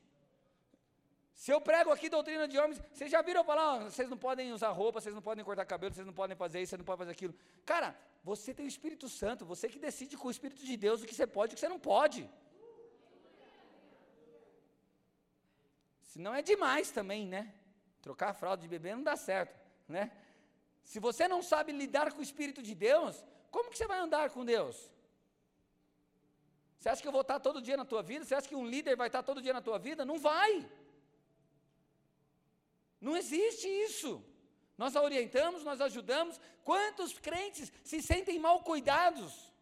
Se 1.42 1.52
eu 1.52 1.60
prego 1.60 1.92
aqui 1.92 2.08
doutrina 2.10 2.48
de 2.48 2.58
homens, 2.58 2.82
vocês 2.92 3.08
já 3.08 3.22
viram 3.22 3.44
falar, 3.44 3.84
vocês 3.84 4.08
não 4.10 4.18
podem 4.18 4.52
usar 4.52 4.70
roupa, 4.70 5.00
vocês 5.00 5.14
não 5.14 5.22
podem 5.22 5.44
cortar 5.44 5.64
cabelo, 5.64 5.94
vocês 5.94 6.04
não 6.04 6.12
podem 6.12 6.36
fazer 6.36 6.60
isso, 6.60 6.70
vocês 6.70 6.78
não 6.80 6.84
podem 6.84 6.98
fazer 6.98 7.12
aquilo. 7.12 7.32
Cara, 7.64 7.96
você 8.24 8.52
tem 8.52 8.66
o 8.66 8.68
Espírito 8.68 9.08
Santo, 9.08 9.46
você 9.46 9.68
que 9.68 9.78
decide 9.78 10.16
com 10.16 10.26
o 10.26 10.32
Espírito 10.32 10.64
de 10.64 10.76
Deus 10.76 11.00
o 11.00 11.06
que 11.06 11.14
você 11.14 11.28
pode 11.28 11.52
e 11.52 11.54
o 11.54 11.54
que 11.54 11.60
você 11.60 11.68
não 11.68 11.78
pode. 11.78 12.28
Se 16.02 16.18
não 16.18 16.34
é 16.34 16.42
demais 16.42 16.90
também, 16.90 17.24
né? 17.24 17.54
Trocar 18.02 18.30
a 18.30 18.34
fralda 18.34 18.60
de 18.60 18.66
bebê 18.66 18.96
não 18.96 19.04
dá 19.04 19.14
certo, 19.14 19.56
né? 19.86 20.10
Se 20.82 20.98
você 20.98 21.28
não 21.28 21.40
sabe 21.40 21.70
lidar 21.70 22.12
com 22.12 22.18
o 22.18 22.28
Espírito 22.30 22.60
de 22.60 22.74
Deus, 22.74 23.24
como 23.52 23.70
que 23.70 23.78
você 23.78 23.86
vai 23.86 24.00
andar 24.00 24.30
com 24.30 24.44
Deus? 24.44 24.90
Você 26.80 26.88
acha 26.88 27.00
que 27.00 27.06
eu 27.06 27.12
vou 27.12 27.20
estar 27.20 27.38
todo 27.38 27.62
dia 27.62 27.76
na 27.76 27.84
tua 27.84 28.02
vida? 28.02 28.24
Você 28.24 28.34
acha 28.34 28.48
que 28.48 28.56
um 28.56 28.66
líder 28.66 28.96
vai 28.96 29.06
estar 29.06 29.22
todo 29.22 29.40
dia 29.40 29.52
na 29.52 29.62
tua 29.62 29.78
vida? 29.78 30.04
Não 30.04 30.18
vai. 30.18 30.68
Não 33.00 33.16
existe 33.16 33.66
isso. 33.66 34.24
Nós 34.76 34.94
a 34.94 35.02
orientamos, 35.02 35.64
nós 35.64 35.80
ajudamos. 35.80 36.40
Quantos 36.64 37.18
crentes 37.18 37.72
se 37.82 38.00
sentem 38.02 38.38
mal 38.38 38.62
cuidados? 38.62 39.52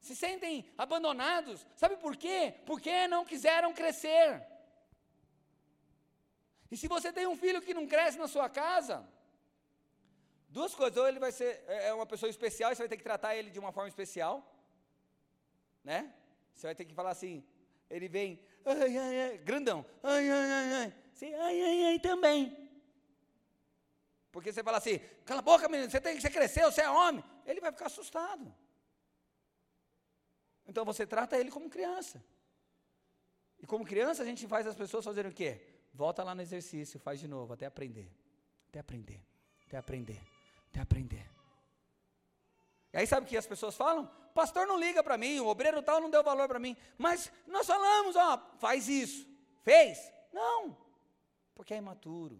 Se 0.00 0.14
sentem 0.14 0.70
abandonados? 0.78 1.66
Sabe 1.74 1.96
por 1.96 2.16
quê? 2.16 2.54
Porque 2.64 3.08
não 3.08 3.24
quiseram 3.24 3.74
crescer. 3.74 4.46
E 6.70 6.76
se 6.76 6.88
você 6.88 7.12
tem 7.12 7.26
um 7.26 7.36
filho 7.36 7.62
que 7.62 7.74
não 7.74 7.86
cresce 7.86 8.18
na 8.18 8.28
sua 8.28 8.48
casa, 8.48 9.06
duas 10.48 10.74
coisas, 10.74 10.96
ou 10.96 11.08
ele 11.08 11.18
vai 11.18 11.32
ser 11.32 11.64
é, 11.66 11.88
é 11.88 11.94
uma 11.94 12.06
pessoa 12.06 12.30
especial, 12.30 12.72
e 12.72 12.74
você 12.74 12.82
vai 12.82 12.88
ter 12.88 12.96
que 12.96 13.04
tratar 13.04 13.36
ele 13.36 13.50
de 13.50 13.58
uma 13.58 13.72
forma 13.72 13.88
especial, 13.88 14.34
né? 15.84 16.12
Você 16.54 16.66
vai 16.66 16.74
ter 16.74 16.84
que 16.84 16.94
falar 16.94 17.10
assim, 17.10 17.44
ele 17.90 18.08
vem, 18.08 18.40
ai, 18.64 18.96
ai, 18.96 19.20
ai, 19.22 19.38
grandão, 19.38 19.84
ai, 20.02 20.28
ai, 20.30 20.52
ai, 20.52 20.72
ai, 20.72 20.94
você, 21.16 21.32
ai, 21.34 21.62
ai, 21.62 21.84
ai, 21.84 21.98
também. 21.98 22.54
Porque 24.30 24.52
você 24.52 24.62
fala 24.62 24.76
assim, 24.76 24.98
cala 25.24 25.40
a 25.40 25.42
boca, 25.42 25.66
menino, 25.66 25.90
você, 25.90 25.98
tem, 25.98 26.20
você 26.20 26.28
cresceu, 26.28 26.70
você 26.70 26.82
é 26.82 26.90
homem. 26.90 27.24
Ele 27.46 27.58
vai 27.58 27.72
ficar 27.72 27.86
assustado. 27.86 28.54
Então 30.66 30.84
você 30.84 31.06
trata 31.06 31.38
ele 31.38 31.50
como 31.50 31.70
criança. 31.70 32.22
E 33.58 33.66
como 33.66 33.82
criança 33.82 34.22
a 34.22 34.26
gente 34.26 34.46
faz 34.46 34.66
as 34.66 34.74
pessoas 34.74 35.06
fazerem 35.06 35.30
o 35.30 35.34
quê? 35.34 35.66
Volta 35.94 36.22
lá 36.22 36.34
no 36.34 36.42
exercício, 36.42 37.00
faz 37.00 37.18
de 37.18 37.26
novo, 37.26 37.54
até 37.54 37.64
aprender. 37.64 38.12
Até 38.68 38.80
aprender. 38.80 39.24
Até 39.66 39.78
aprender. 39.78 40.20
Até 40.68 40.80
aprender. 40.80 41.30
E 42.92 42.98
aí 42.98 43.06
sabe 43.06 43.24
o 43.24 43.28
que 43.28 43.38
as 43.38 43.46
pessoas 43.46 43.74
falam? 43.74 44.06
Pastor 44.34 44.66
não 44.66 44.78
liga 44.78 45.02
para 45.02 45.16
mim, 45.16 45.40
o 45.40 45.46
obreiro 45.46 45.82
tal 45.82 45.98
não 45.98 46.10
deu 46.10 46.22
valor 46.22 46.46
para 46.46 46.58
mim. 46.58 46.76
Mas 46.98 47.32
nós 47.46 47.66
falamos, 47.66 48.16
ó, 48.16 48.36
faz 48.58 48.86
isso. 48.86 49.26
Fez? 49.62 50.12
Não. 50.30 50.84
Porque 51.56 51.74
é 51.74 51.78
imaturo. 51.78 52.38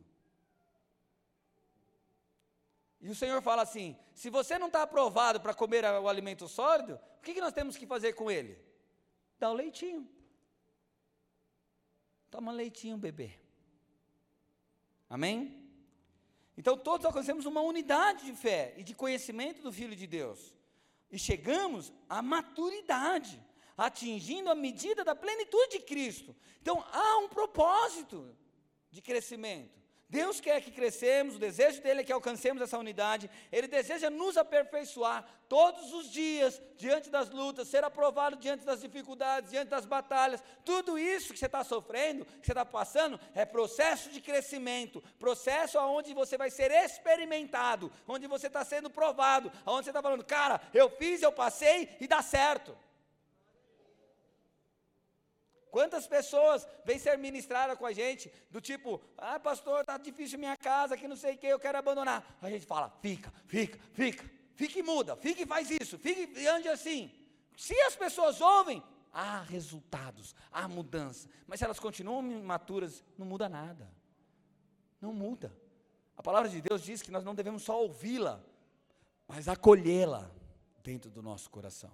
E 3.01 3.09
o 3.09 3.15
Senhor 3.15 3.43
fala 3.43 3.63
assim: 3.63 3.97
se 4.15 4.29
você 4.31 4.59
não 4.59 4.69
está 4.69 4.83
aprovado 4.83 5.41
para 5.41 5.55
comer 5.55 5.85
o 5.85 6.09
alimento 6.09 6.47
sólido, 6.47 7.01
o 7.19 7.23
que, 7.23 7.35
que 7.35 7.41
nós 7.41 7.53
temos 7.53 7.77
que 7.77 7.87
fazer 7.87 8.13
com 8.13 8.31
ele? 8.31 8.57
Dá 9.39 9.51
o 9.51 9.55
leitinho. 9.55 10.09
Toma 12.31 12.53
leitinho, 12.53 12.99
bebê. 12.99 13.33
Amém? 15.09 15.67
Então 16.59 16.77
todos 16.77 17.07
alcançamos 17.07 17.47
uma 17.47 17.63
unidade 17.63 18.27
de 18.27 18.35
fé 18.35 18.75
e 18.77 18.83
de 18.83 18.95
conhecimento 18.95 19.63
do 19.63 19.73
Filho 19.73 19.97
de 19.97 20.07
Deus. 20.07 20.55
E 21.11 21.19
chegamos 21.19 21.93
à 22.09 22.21
maturidade, 22.21 23.43
atingindo 23.77 24.51
a 24.51 24.55
medida 24.55 25.05
da 25.05 25.15
plenitude 25.15 25.79
de 25.79 25.85
Cristo. 25.85 26.37
Então 26.61 26.85
há 26.93 27.19
um 27.19 27.29
propósito 27.29 28.37
de 28.97 29.03
crescimento. 29.03 29.77
Deus 30.09 30.41
quer 30.41 30.63
que 30.63 30.71
crescemos, 30.71 31.35
o 31.35 31.39
desejo 31.39 31.83
dele 31.83 32.01
é 32.01 32.05
que 32.05 32.13
alcancemos 32.13 32.63
essa 32.63 32.79
unidade, 32.79 33.29
ele 33.51 33.67
deseja 33.67 34.09
nos 34.09 34.37
aperfeiçoar 34.37 35.27
todos 35.49 35.93
os 35.93 36.11
dias, 36.11 36.63
diante 36.77 37.11
das 37.11 37.29
lutas, 37.29 37.67
ser 37.67 37.83
aprovado 37.83 38.37
diante 38.37 38.65
das 38.65 38.81
dificuldades, 38.81 39.51
diante 39.51 39.69
das 39.69 39.85
batalhas. 39.85 40.43
Tudo 40.65 40.97
isso 40.97 41.33
que 41.33 41.39
você 41.39 41.47
está 41.47 41.65
sofrendo, 41.65 42.25
que 42.25 42.47
você 42.47 42.53
está 42.53 42.65
passando, 42.65 43.19
é 43.35 43.45
processo 43.45 44.09
de 44.09 44.21
crescimento, 44.21 45.03
processo 45.19 45.77
onde 45.81 46.15
você 46.15 46.39
vai 46.39 46.51
ser 46.51 46.71
experimentado, 46.71 47.93
onde 48.07 48.29
você 48.29 48.47
está 48.47 48.65
sendo 48.65 48.89
provado, 48.89 49.51
onde 49.67 49.85
você 49.85 49.91
está 49.91 50.01
falando, 50.01 50.25
cara, 50.25 50.61
eu 50.73 50.89
fiz, 50.89 51.21
eu 51.21 51.33
passei 51.33 51.89
e 52.01 52.07
dá 52.07 52.23
certo. 52.23 52.86
Quantas 55.77 56.07
pessoas 56.07 56.67
vêm 56.87 56.99
ser 56.99 57.19
ministradas 57.19 57.77
com 57.77 57.85
a 57.85 57.93
gente, 57.93 58.33
do 58.51 58.63
tipo, 58.63 58.99
ah, 59.19 59.39
pastor, 59.39 59.83
está 59.83 59.99
difícil 59.99 60.39
minha 60.39 60.57
casa, 60.57 60.97
que 60.97 61.07
não 61.07 61.17
sei 61.17 61.35
o 61.35 61.37
que, 61.37 61.47
eu 61.47 61.61
quero 61.61 61.77
abandonar. 61.77 62.25
A 62.41 62.49
gente 62.49 62.65
fala, 62.65 62.89
fica, 63.03 63.31
fica, 63.47 63.79
fica, 63.93 64.25
fica 64.55 64.79
e 64.79 64.83
muda, 64.83 65.15
fica 65.17 65.43
e 65.43 65.47
faz 65.47 65.71
isso, 65.71 65.99
fica 65.99 66.41
e 66.41 66.47
ande 66.47 66.67
assim. 66.67 67.11
Se 67.59 67.79
as 67.83 67.95
pessoas 67.95 68.41
ouvem, 68.41 68.83
há 69.13 69.43
resultados, 69.43 70.35
há 70.51 70.67
mudança. 70.67 71.29
Mas 71.47 71.59
se 71.59 71.67
elas 71.67 71.79
continuam 71.79 72.27
imaturas, 72.27 73.05
não 73.19 73.27
muda 73.27 73.47
nada. 73.47 73.93
Não 74.99 75.13
muda. 75.13 75.55
A 76.17 76.23
palavra 76.23 76.49
de 76.49 76.63
Deus 76.63 76.81
diz 76.83 77.03
que 77.03 77.11
nós 77.11 77.23
não 77.23 77.35
devemos 77.35 77.63
só 77.63 77.83
ouvi-la, 77.83 78.43
mas 79.29 79.47
acolhê-la 79.47 80.31
dentro 80.83 81.11
do 81.11 81.21
nosso 81.21 81.51
coração. 81.51 81.93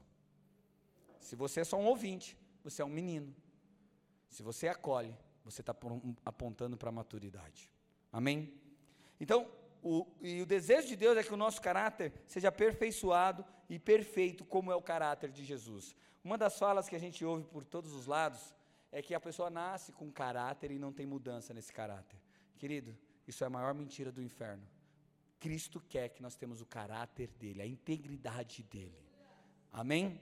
Se 1.19 1.35
você 1.35 1.63
é 1.63 1.65
só 1.65 1.77
um 1.77 1.87
ouvinte, 1.87 2.39
você 2.63 2.81
é 2.81 2.85
um 2.85 2.89
menino. 2.89 3.42
Se 4.33 4.43
você 4.43 4.67
acolhe, 4.67 5.15
você 5.45 5.61
está 5.61 5.77
apontando 6.25 6.77
para 6.77 6.89
a 6.89 6.93
maturidade. 6.93 7.71
Amém? 8.11 8.53
Então, 9.21 9.47
o, 9.83 10.07
e 10.23 10.41
o 10.41 10.47
desejo 10.47 10.89
de 10.89 10.97
Deus 10.97 11.19
é 11.19 11.23
que 11.23 11.35
o 11.35 11.37
nosso 11.37 11.61
caráter 11.61 12.11
seja 12.27 12.49
aperfeiçoado 12.49 13.45
e 13.69 13.79
perfeito, 13.79 14.43
como 14.43 14.73
é 14.73 14.75
o 14.75 14.81
caráter 14.81 15.31
de 15.31 15.45
Jesus. 15.45 15.95
Uma 16.25 16.39
das 16.39 16.59
falas 16.59 16.89
que 16.89 16.97
a 16.97 16.99
gente 16.99 17.23
ouve 17.23 17.45
por 17.45 17.63
todos 17.63 17.93
os 17.93 18.07
lados 18.07 18.55
é 18.91 19.03
que 19.03 19.15
a 19.15 19.21
pessoa 19.21 19.51
nasce 19.51 19.93
com 19.93 20.11
caráter 20.11 20.71
e 20.71 20.79
não 20.79 20.95
tem 20.95 21.05
mudança 21.05 21.53
nesse 21.53 21.71
caráter. 21.71 22.19
Querido, 22.57 22.97
isso 23.29 23.45
é 23.45 23.47
a 23.47 23.51
maior 23.51 23.75
mentira 23.75 24.11
do 24.11 24.23
inferno. 24.23 24.67
Cristo 25.39 25.79
quer 25.79 26.09
que 26.09 26.23
nós 26.23 26.37
temos 26.37 26.63
o 26.63 26.67
caráter 26.67 27.29
dele, 27.33 27.61
a 27.61 27.67
integridade 27.67 28.63
dele. 28.63 29.05
Amém? 29.71 30.19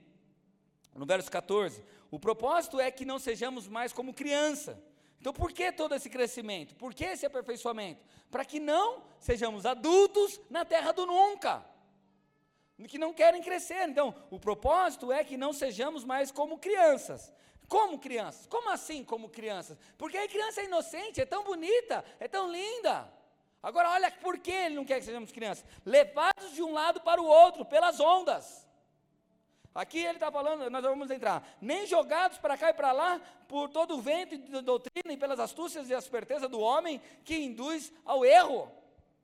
No 0.94 1.06
verso 1.06 1.30
14, 1.30 1.84
o 2.10 2.18
propósito 2.18 2.80
é 2.80 2.90
que 2.90 3.04
não 3.04 3.18
sejamos 3.18 3.68
mais 3.68 3.92
como 3.92 4.12
criança. 4.12 4.82
Então, 5.20 5.32
por 5.32 5.52
que 5.52 5.70
todo 5.70 5.94
esse 5.94 6.08
crescimento? 6.08 6.74
Por 6.74 6.94
que 6.94 7.04
esse 7.04 7.26
aperfeiçoamento? 7.26 8.02
Para 8.30 8.44
que 8.44 8.58
não 8.58 9.02
sejamos 9.18 9.66
adultos 9.66 10.40
na 10.48 10.64
terra 10.64 10.92
do 10.92 11.04
nunca, 11.04 11.64
que 12.88 12.98
não 12.98 13.12
querem 13.12 13.42
crescer. 13.42 13.88
Então, 13.88 14.14
o 14.30 14.40
propósito 14.40 15.12
é 15.12 15.22
que 15.22 15.36
não 15.36 15.52
sejamos 15.52 16.04
mais 16.04 16.32
como 16.32 16.58
crianças. 16.58 17.32
Como 17.68 17.98
crianças? 17.98 18.46
Como 18.46 18.70
assim 18.70 19.04
como 19.04 19.28
crianças? 19.28 19.78
Porque 19.96 20.16
a 20.16 20.26
criança 20.26 20.62
é 20.62 20.64
inocente, 20.64 21.20
é 21.20 21.26
tão 21.26 21.44
bonita, 21.44 22.04
é 22.18 22.26
tão 22.26 22.50
linda. 22.50 23.12
Agora, 23.62 23.90
olha 23.90 24.10
por 24.10 24.38
que 24.38 24.50
ele 24.50 24.74
não 24.74 24.84
quer 24.84 24.98
que 24.98 25.04
sejamos 25.04 25.30
crianças: 25.30 25.64
levados 25.84 26.52
de 26.52 26.62
um 26.62 26.72
lado 26.72 27.00
para 27.02 27.20
o 27.20 27.26
outro 27.26 27.64
pelas 27.64 28.00
ondas. 28.00 28.66
Aqui 29.74 29.98
ele 29.98 30.14
está 30.14 30.32
falando, 30.32 30.68
nós 30.68 30.82
vamos 30.82 31.10
entrar, 31.10 31.46
nem 31.60 31.86
jogados 31.86 32.38
para 32.38 32.58
cá 32.58 32.70
e 32.70 32.74
para 32.74 32.90
lá 32.90 33.20
por 33.46 33.68
todo 33.68 33.96
o 33.96 34.00
vento 34.00 34.36
de 34.36 34.60
doutrina 34.62 35.12
e 35.12 35.16
pelas 35.16 35.38
astúcias 35.38 35.88
e 35.88 35.92
esperteza 35.92 36.48
do 36.48 36.58
homem 36.58 37.00
que 37.24 37.36
induz 37.36 37.92
ao 38.04 38.24
erro. 38.24 38.70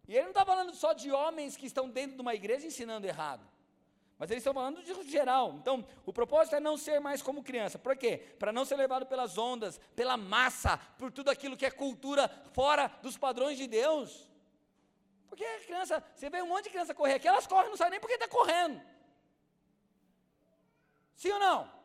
E 0.07 0.15
ele 0.15 0.23
não 0.23 0.31
está 0.31 0.45
falando 0.45 0.73
só 0.75 0.93
de 0.93 1.11
homens 1.11 1.57
que 1.57 1.67
estão 1.67 1.89
dentro 1.89 2.15
de 2.15 2.23
uma 2.23 2.35
igreja 2.35 2.67
ensinando 2.67 3.07
errado. 3.07 3.45
Mas 4.19 4.31
eles 4.31 4.41
estão 4.41 4.55
falando 4.55 4.83
de 4.83 5.11
geral. 5.11 5.55
Então, 5.61 5.85
o 6.07 6.13
propósito 6.13 6.57
é 6.57 6.61
não 6.61 6.77
ser 6.77 7.01
mais 7.01 7.21
como 7.21 7.43
criança. 7.43 7.79
Por 7.79 7.97
quê? 7.97 8.17
Para 8.39 8.53
não 8.53 8.65
ser 8.65 8.77
levado 8.77 9.05
pelas 9.05 9.37
ondas, 9.37 9.79
pela 9.95 10.17
massa, 10.17 10.79
por 10.97 11.13
tudo 11.13 11.29
aquilo 11.29 11.57
que 11.57 11.67
é 11.67 11.71
cultura 11.71 12.29
fora 12.53 12.91
dos 13.03 13.19
padrões 13.19 13.59
de 13.59 13.67
Deus. 13.67 14.31
Porque 15.29 15.45
a 15.45 15.61
criança, 15.61 16.03
você 16.15 16.31
vê 16.31 16.41
um 16.41 16.47
monte 16.47 16.65
de 16.65 16.71
criança 16.71 16.95
correr 16.95 17.15
aqui, 17.15 17.29
elas 17.29 17.47
correm, 17.47 17.69
não 17.69 17.77
sabem 17.77 17.93
nem 17.93 18.01
porque 18.01 18.15
está 18.15 18.29
correndo. 18.29 18.81
Sim 21.17 21.33
ou 21.33 21.41
não? 21.41 21.77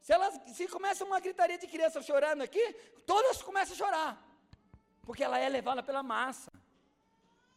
Se, 0.00 0.12
elas, 0.12 0.38
se 0.54 0.66
começa 0.68 1.04
uma 1.04 1.20
gritaria 1.20 1.58
de 1.58 1.66
criança 1.66 2.02
chorando 2.02 2.42
aqui, 2.42 2.64
todas 3.06 3.40
começam 3.42 3.74
a 3.74 3.78
chorar. 3.78 4.10
Porque 5.02 5.24
ela 5.24 5.38
é 5.38 5.48
levada 5.48 5.82
pela 5.82 6.02
massa. 6.02 6.52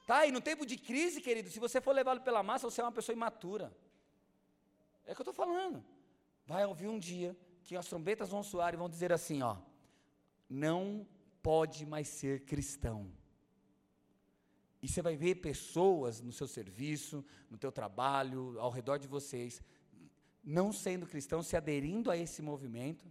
Tá? 0.06 0.26
E 0.26 0.32
no 0.32 0.40
tempo 0.40 0.66
de 0.66 0.78
crise, 0.78 1.20
querido, 1.20 1.50
se 1.50 1.60
você 1.60 1.82
for 1.82 1.94
levado 1.94 2.22
pela 2.22 2.42
massa, 2.42 2.70
você 2.70 2.80
é 2.80 2.84
uma 2.84 2.92
pessoa 2.92 3.14
imatura. 3.14 3.76
É 5.06 5.12
o 5.12 5.16
que 5.16 5.22
eu 5.22 5.30
estou 5.30 5.34
falando. 5.34 5.84
Vai 6.46 6.66
ouvir 6.66 6.88
um 6.88 7.00
dia 7.00 7.36
que 7.66 7.76
as 7.76 7.88
trombetas 7.88 8.30
vão 8.30 8.42
soar 8.42 8.74
e 8.74 8.78
vão 8.78 8.90
dizer 8.90 9.12
assim: 9.12 9.42
ó, 9.42 9.58
não 10.50 11.06
pode 11.44 11.86
mais 11.86 12.08
ser 12.08 12.46
cristão. 12.46 13.12
E 14.82 14.88
você 14.88 15.02
vai 15.02 15.16
ver 15.16 15.36
pessoas 15.36 16.22
no 16.22 16.32
seu 16.32 16.48
serviço, 16.48 17.26
no 17.50 17.58
teu 17.58 17.72
trabalho, 17.72 18.60
ao 18.60 18.70
redor 18.70 18.98
de 18.98 19.08
vocês, 19.08 19.62
não 20.44 20.72
sendo 20.72 21.08
cristãos, 21.08 21.48
se 21.48 21.58
aderindo 21.58 22.12
a 22.12 22.18
esse 22.18 22.42
movimento. 22.42 23.06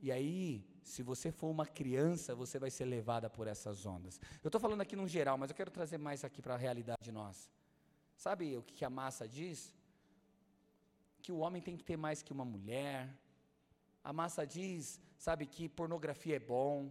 E 0.00 0.10
aí, 0.10 0.64
se 0.82 1.02
você 1.02 1.30
for 1.30 1.48
uma 1.48 1.66
criança, 1.66 2.34
você 2.34 2.58
vai 2.58 2.70
ser 2.70 2.86
levada 2.86 3.28
por 3.28 3.46
essas 3.46 3.84
ondas. 3.84 4.20
Eu 4.42 4.48
estou 4.48 4.60
falando 4.60 4.80
aqui 4.80 4.96
no 4.96 5.06
geral, 5.06 5.36
mas 5.36 5.50
eu 5.50 5.56
quero 5.56 5.70
trazer 5.70 5.98
mais 5.98 6.24
aqui 6.24 6.40
para 6.40 6.54
a 6.54 6.56
realidade 6.56 7.12
nossa. 7.12 7.48
Sabe 8.16 8.56
o 8.56 8.62
que 8.62 8.84
a 8.84 8.90
massa 8.90 9.28
diz? 9.28 9.74
Que 11.22 11.30
o 11.30 11.38
homem 11.38 11.60
tem 11.60 11.76
que 11.76 11.84
ter 11.84 11.96
mais 11.96 12.22
que 12.22 12.32
uma 12.32 12.44
mulher. 12.44 13.14
A 14.02 14.12
massa 14.12 14.46
diz, 14.46 15.00
sabe, 15.18 15.46
que 15.46 15.68
pornografia 15.68 16.36
é 16.36 16.40
bom. 16.40 16.90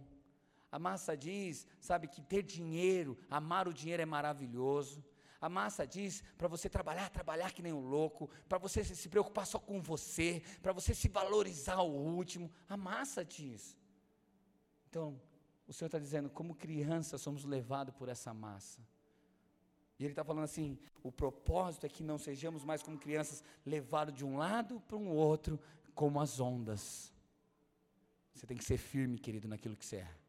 A 0.70 0.78
massa 0.78 1.16
diz, 1.16 1.66
sabe, 1.80 2.08
que 2.08 2.20
ter 2.20 2.42
dinheiro, 2.42 3.16
amar 3.30 3.66
o 3.66 3.72
dinheiro 3.72 4.02
é 4.02 4.06
maravilhoso. 4.06 5.02
A 5.40 5.48
massa 5.48 5.86
diz 5.86 6.22
para 6.36 6.48
você 6.48 6.68
trabalhar, 6.68 7.08
trabalhar 7.10 7.52
que 7.52 7.62
nem 7.62 7.72
um 7.72 7.80
louco, 7.80 8.28
para 8.48 8.58
você 8.58 8.84
se 8.84 9.08
preocupar 9.08 9.46
só 9.46 9.58
com 9.58 9.80
você, 9.80 10.42
para 10.60 10.72
você 10.72 10.94
se 10.94 11.08
valorizar 11.08 11.74
ao 11.74 11.90
último. 11.90 12.50
A 12.68 12.76
massa 12.76 13.24
diz. 13.24 13.76
Então, 14.88 15.20
o 15.66 15.72
Senhor 15.72 15.86
está 15.86 15.98
dizendo, 15.98 16.28
como 16.28 16.54
criança 16.54 17.16
somos 17.16 17.44
levados 17.44 17.94
por 17.94 18.08
essa 18.08 18.34
massa. 18.34 18.80
E 19.98 20.04
Ele 20.04 20.12
está 20.12 20.24
falando 20.24 20.44
assim: 20.44 20.78
o 21.02 21.10
propósito 21.10 21.86
é 21.86 21.88
que 21.88 22.02
não 22.02 22.18
sejamos 22.18 22.64
mais 22.64 22.82
como 22.82 22.98
crianças, 22.98 23.42
levados 23.64 24.14
de 24.14 24.24
um 24.24 24.36
lado 24.36 24.80
para 24.80 24.96
um 24.96 25.08
outro, 25.08 25.58
como 25.94 26.20
as 26.20 26.40
ondas. 26.40 27.12
Você 28.34 28.46
tem 28.46 28.56
que 28.56 28.64
ser 28.64 28.76
firme, 28.76 29.18
querido, 29.18 29.48
naquilo 29.48 29.76
que 29.76 29.84
você 29.84 29.96
é. 29.96 30.27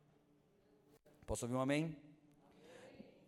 Posso 1.29 1.45
ouvir 1.45 1.55
um 1.55 1.61
amém? 1.61 1.95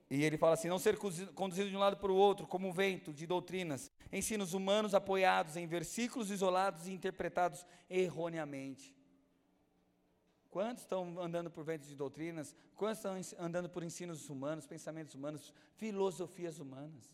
E 0.09 0.23
ele 0.23 0.35
fala 0.35 0.55
assim: 0.55 0.67
não 0.67 0.79
ser 0.79 0.97
conduzido 1.35 1.69
de 1.69 1.75
um 1.75 1.79
lado 1.79 1.97
para 1.97 2.11
o 2.11 2.15
outro, 2.15 2.47
como 2.47 2.67
um 2.67 2.73
vento 2.73 3.13
de 3.13 3.27
doutrinas, 3.27 3.91
ensinos 4.11 4.55
humanos 4.55 4.95
apoiados 4.95 5.55
em 5.55 5.67
versículos 5.67 6.31
isolados 6.31 6.87
e 6.87 6.93
interpretados 6.93 7.63
erroneamente. 7.87 8.97
Quantos 10.49 10.81
estão 10.81 11.21
andando 11.21 11.51
por 11.51 11.63
ventos 11.63 11.87
de 11.87 11.95
doutrinas? 11.95 12.55
Quantos 12.75 12.97
estão 12.97 13.45
andando 13.45 13.69
por 13.69 13.83
ensinos 13.83 14.31
humanos, 14.31 14.65
pensamentos 14.65 15.13
humanos, 15.13 15.53
filosofias 15.75 16.57
humanas? 16.57 17.13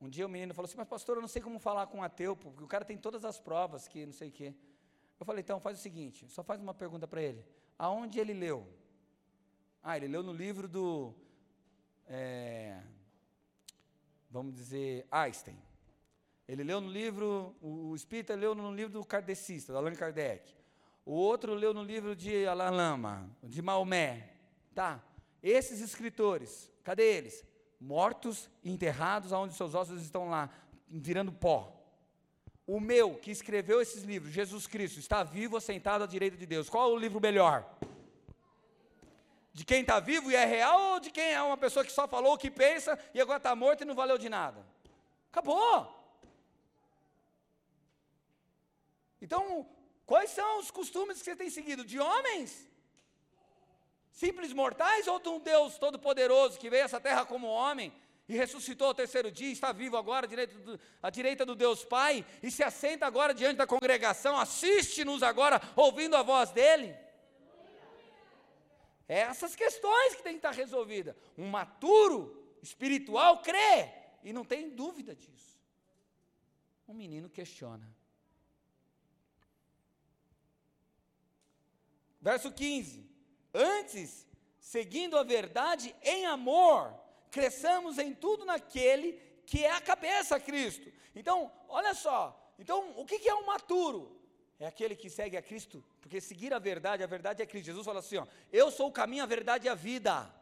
Um 0.00 0.08
dia 0.08 0.26
o 0.26 0.28
menino 0.28 0.54
falou 0.54 0.66
assim: 0.66 0.76
Mas, 0.76 0.86
pastor, 0.86 1.16
eu 1.16 1.22
não 1.22 1.28
sei 1.28 1.42
como 1.42 1.58
falar 1.58 1.88
com 1.88 1.98
um 1.98 2.04
ateu, 2.04 2.36
porque 2.36 2.62
o 2.62 2.68
cara 2.68 2.84
tem 2.84 2.96
todas 2.96 3.24
as 3.24 3.40
provas 3.40 3.88
que 3.88 4.06
não 4.06 4.12
sei 4.12 4.28
o 4.28 4.32
quê. 4.32 4.54
Eu 5.18 5.26
falei: 5.26 5.42
Então, 5.42 5.60
faz 5.60 5.78
o 5.78 5.82
seguinte: 5.82 6.28
só 6.28 6.42
faz 6.42 6.60
uma 6.60 6.74
pergunta 6.74 7.06
para 7.06 7.22
ele. 7.22 7.44
Aonde 7.78 8.18
ele 8.18 8.32
leu? 8.32 8.66
Ah, 9.82 9.96
ele 9.96 10.08
leu 10.08 10.22
no 10.22 10.32
livro 10.32 10.66
do. 10.66 11.14
É, 12.06 12.80
vamos 14.30 14.54
dizer, 14.54 15.06
Einstein. 15.10 15.58
Ele 16.46 16.62
leu 16.62 16.80
no 16.80 16.90
livro, 16.90 17.56
o 17.60 17.94
espírita 17.94 18.34
leu 18.34 18.54
no 18.54 18.74
livro 18.74 18.92
do 18.92 19.04
kardecista, 19.04 19.72
do 19.72 19.78
Allan 19.78 19.94
Kardec. 19.94 20.54
O 21.04 21.12
outro 21.12 21.54
leu 21.54 21.72
no 21.72 21.82
livro 21.82 22.14
de 22.14 22.46
Alain 22.46 22.70
Lama, 22.70 23.30
de 23.42 23.62
Maomé. 23.62 24.34
Tá. 24.74 25.02
Esses 25.42 25.80
escritores, 25.80 26.70
cadê 26.82 27.16
eles? 27.16 27.44
Mortos 27.80 28.50
enterrados, 28.62 29.32
aonde 29.32 29.54
seus 29.54 29.74
ossos 29.74 30.02
estão 30.02 30.28
lá, 30.28 30.50
virando 30.88 31.32
pó. 31.32 31.83
O 32.66 32.80
meu, 32.80 33.16
que 33.16 33.30
escreveu 33.30 33.80
esses 33.80 34.04
livros, 34.04 34.32
Jesus 34.32 34.66
Cristo, 34.66 34.98
está 34.98 35.22
vivo, 35.22 35.56
assentado 35.56 36.04
à 36.04 36.06
direita 36.06 36.36
de 36.36 36.46
Deus. 36.46 36.70
Qual 36.70 36.92
o 36.92 36.98
livro 36.98 37.20
melhor? 37.20 37.68
De 39.52 39.64
quem 39.64 39.82
está 39.82 40.00
vivo 40.00 40.30
e 40.30 40.34
é 40.34 40.44
real 40.44 40.94
ou 40.94 41.00
de 41.00 41.10
quem 41.10 41.32
é 41.32 41.42
uma 41.42 41.56
pessoa 41.56 41.84
que 41.84 41.92
só 41.92 42.08
falou 42.08 42.34
o 42.34 42.38
que 42.38 42.50
pensa 42.50 42.98
e 43.12 43.20
agora 43.20 43.36
está 43.36 43.54
morto 43.54 43.82
e 43.82 43.84
não 43.84 43.94
valeu 43.94 44.16
de 44.16 44.28
nada? 44.28 44.64
Acabou. 45.30 45.92
Então, 49.20 49.68
quais 50.06 50.30
são 50.30 50.58
os 50.58 50.70
costumes 50.70 51.18
que 51.18 51.24
você 51.24 51.36
tem 51.36 51.50
seguido? 51.50 51.84
De 51.84 52.00
homens? 52.00 52.68
Simples 54.10 54.52
mortais 54.52 55.06
ou 55.06 55.18
de 55.20 55.28
um 55.28 55.38
Deus 55.38 55.76
todo-poderoso 55.76 56.58
que 56.58 56.70
veio 56.70 56.82
a 56.82 56.86
essa 56.86 57.00
terra 57.00 57.26
como 57.26 57.46
homem 57.46 57.92
e 58.28 58.34
ressuscitou 58.34 58.88
ao 58.88 58.94
terceiro 58.94 59.30
dia, 59.30 59.52
está 59.52 59.70
vivo 59.72 59.96
agora 59.96 60.26
à 60.26 60.28
direita, 60.28 60.58
do, 60.58 60.80
à 61.02 61.10
direita 61.10 61.44
do 61.44 61.54
Deus 61.54 61.84
Pai 61.84 62.24
e 62.42 62.50
se 62.50 62.62
assenta 62.62 63.06
agora 63.06 63.34
diante 63.34 63.56
da 63.56 63.66
congregação, 63.66 64.38
assiste-nos 64.38 65.22
agora 65.22 65.60
ouvindo 65.76 66.16
a 66.16 66.22
voz 66.22 66.50
dele? 66.50 66.96
É 69.06 69.20
essas 69.20 69.54
questões 69.54 70.14
que 70.14 70.22
tem 70.22 70.32
que 70.32 70.38
estar 70.38 70.52
resolvidas. 70.52 71.14
Um 71.36 71.48
maturo 71.48 72.42
espiritual 72.62 73.42
crê 73.42 73.90
e 74.22 74.32
não 74.32 74.44
tem 74.44 74.70
dúvida 74.70 75.14
disso. 75.14 75.60
Um 76.88 76.94
menino 76.94 77.28
questiona. 77.28 77.94
Verso 82.20 82.50
15: 82.50 83.06
Antes, 83.52 84.26
seguindo 84.58 85.18
a 85.18 85.22
verdade 85.22 85.94
em 86.02 86.24
amor, 86.24 86.98
cresçamos 87.34 87.98
em 87.98 88.14
tudo 88.14 88.44
naquele 88.44 89.20
que 89.44 89.64
é 89.64 89.72
a 89.72 89.80
cabeça, 89.80 90.38
Cristo. 90.38 90.88
Então, 91.16 91.50
olha 91.68 91.92
só. 91.92 92.20
Então, 92.60 92.92
o 92.96 93.04
que 93.04 93.28
é 93.28 93.34
um 93.34 93.44
maturo? 93.44 94.16
É 94.60 94.66
aquele 94.68 94.94
que 94.94 95.10
segue 95.10 95.36
a 95.36 95.42
Cristo, 95.42 95.84
porque 96.00 96.20
seguir 96.20 96.54
a 96.54 96.60
verdade, 96.60 97.02
a 97.02 97.08
verdade 97.08 97.42
é 97.42 97.46
Cristo. 97.46 97.66
Jesus 97.66 97.84
fala 97.84 97.98
assim: 97.98 98.18
ó, 98.18 98.26
Eu 98.52 98.70
sou 98.70 98.86
o 98.88 98.92
caminho, 98.92 99.24
a 99.24 99.26
verdade 99.26 99.66
e 99.66 99.68
a 99.68 99.74
vida. 99.74 100.32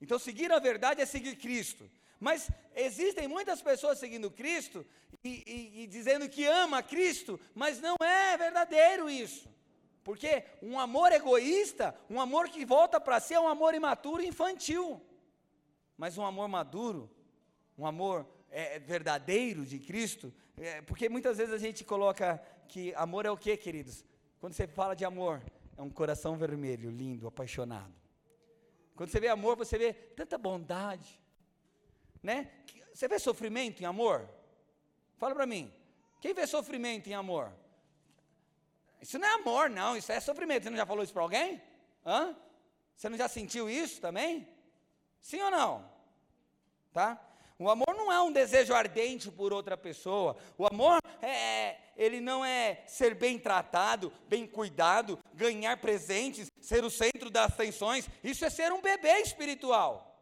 Então, 0.00 0.18
seguir 0.18 0.50
a 0.50 0.58
verdade 0.58 1.00
é 1.00 1.06
seguir 1.06 1.36
Cristo. 1.36 1.88
Mas 2.18 2.50
existem 2.74 3.28
muitas 3.28 3.62
pessoas 3.62 3.98
seguindo 3.98 4.28
Cristo 4.30 4.84
e, 5.22 5.44
e, 5.46 5.82
e 5.82 5.86
dizendo 5.86 6.28
que 6.28 6.44
ama 6.46 6.82
Cristo, 6.82 7.38
mas 7.54 7.80
não 7.80 7.94
é 8.02 8.36
verdadeiro 8.36 9.08
isso. 9.08 9.48
Porque 10.02 10.44
um 10.60 10.80
amor 10.80 11.12
egoísta, 11.12 11.96
um 12.10 12.20
amor 12.20 12.48
que 12.48 12.64
volta 12.64 13.00
para 13.00 13.20
si, 13.20 13.34
é 13.34 13.40
um 13.40 13.48
amor 13.48 13.72
imaturo 13.72 14.22
e 14.22 14.28
infantil. 14.28 15.00
Mas 15.96 16.18
um 16.18 16.24
amor 16.24 16.48
maduro, 16.48 17.10
um 17.76 17.86
amor 17.86 18.26
é, 18.50 18.78
verdadeiro 18.78 19.64
de 19.64 19.78
Cristo, 19.78 20.32
é, 20.56 20.82
porque 20.82 21.08
muitas 21.08 21.38
vezes 21.38 21.52
a 21.52 21.58
gente 21.58 21.84
coloca 21.84 22.42
que 22.68 22.94
amor 22.94 23.26
é 23.26 23.30
o 23.30 23.36
que, 23.36 23.56
queridos? 23.56 24.04
Quando 24.38 24.52
você 24.52 24.66
fala 24.66 24.94
de 24.94 25.04
amor, 25.04 25.42
é 25.76 25.82
um 25.82 25.90
coração 25.90 26.36
vermelho, 26.36 26.90
lindo, 26.90 27.26
apaixonado. 27.26 27.94
Quando 28.94 29.10
você 29.10 29.20
vê 29.20 29.28
amor, 29.28 29.56
você 29.56 29.76
vê 29.76 29.92
tanta 29.92 30.38
bondade, 30.38 31.20
né? 32.22 32.50
Você 32.92 33.06
vê 33.06 33.18
sofrimento 33.18 33.82
em 33.82 33.86
amor? 33.86 34.28
Fala 35.18 35.34
para 35.34 35.46
mim. 35.46 35.72
Quem 36.20 36.32
vê 36.32 36.46
sofrimento 36.46 37.08
em 37.08 37.14
amor? 37.14 37.52
Isso 39.00 39.18
não 39.18 39.28
é 39.28 39.34
amor, 39.34 39.68
não, 39.68 39.96
isso 39.96 40.10
é 40.10 40.18
sofrimento. 40.18 40.64
Você 40.64 40.70
não 40.70 40.76
já 40.76 40.86
falou 40.86 41.04
isso 41.04 41.12
para 41.12 41.22
alguém? 41.22 41.62
Hã? 42.04 42.34
Você 42.96 43.08
não 43.08 43.18
já 43.18 43.28
sentiu 43.28 43.68
isso 43.68 44.00
também? 44.00 44.48
Sim 45.20 45.42
ou 45.42 45.50
não? 45.50 45.90
Tá? 46.92 47.20
O 47.58 47.70
amor 47.70 47.94
não 47.94 48.12
é 48.12 48.20
um 48.20 48.30
desejo 48.30 48.74
ardente 48.74 49.30
por 49.30 49.52
outra 49.52 49.76
pessoa. 49.76 50.36
O 50.58 50.66
amor 50.66 50.98
é, 51.22 51.28
é, 51.28 51.80
ele 51.96 52.20
não 52.20 52.44
é 52.44 52.82
ser 52.86 53.14
bem 53.14 53.38
tratado, 53.38 54.12
bem 54.28 54.46
cuidado, 54.46 55.18
ganhar 55.32 55.78
presentes, 55.78 56.50
ser 56.60 56.84
o 56.84 56.90
centro 56.90 57.30
das 57.30 57.52
atenções. 57.52 58.08
Isso 58.22 58.44
é 58.44 58.50
ser 58.50 58.72
um 58.72 58.82
bebê 58.82 59.20
espiritual. 59.20 60.14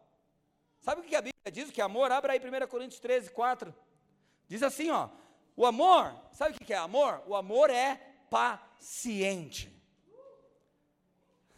Sabe 0.80 1.00
o 1.00 1.04
que 1.04 1.16
a 1.16 1.22
Bíblia 1.22 1.50
diz? 1.52 1.72
Que 1.72 1.80
amor, 1.80 2.12
abra 2.12 2.34
aí 2.34 2.38
1 2.38 2.68
Coríntios 2.68 3.00
13, 3.00 3.30
4. 3.30 3.74
Diz 4.46 4.62
assim, 4.62 4.90
ó. 4.90 5.08
O 5.56 5.66
amor, 5.66 6.14
sabe 6.32 6.56
o 6.56 6.64
que 6.64 6.72
é 6.72 6.76
amor? 6.76 7.22
O 7.26 7.34
amor 7.34 7.70
é 7.70 7.96
paciente. 8.30 9.72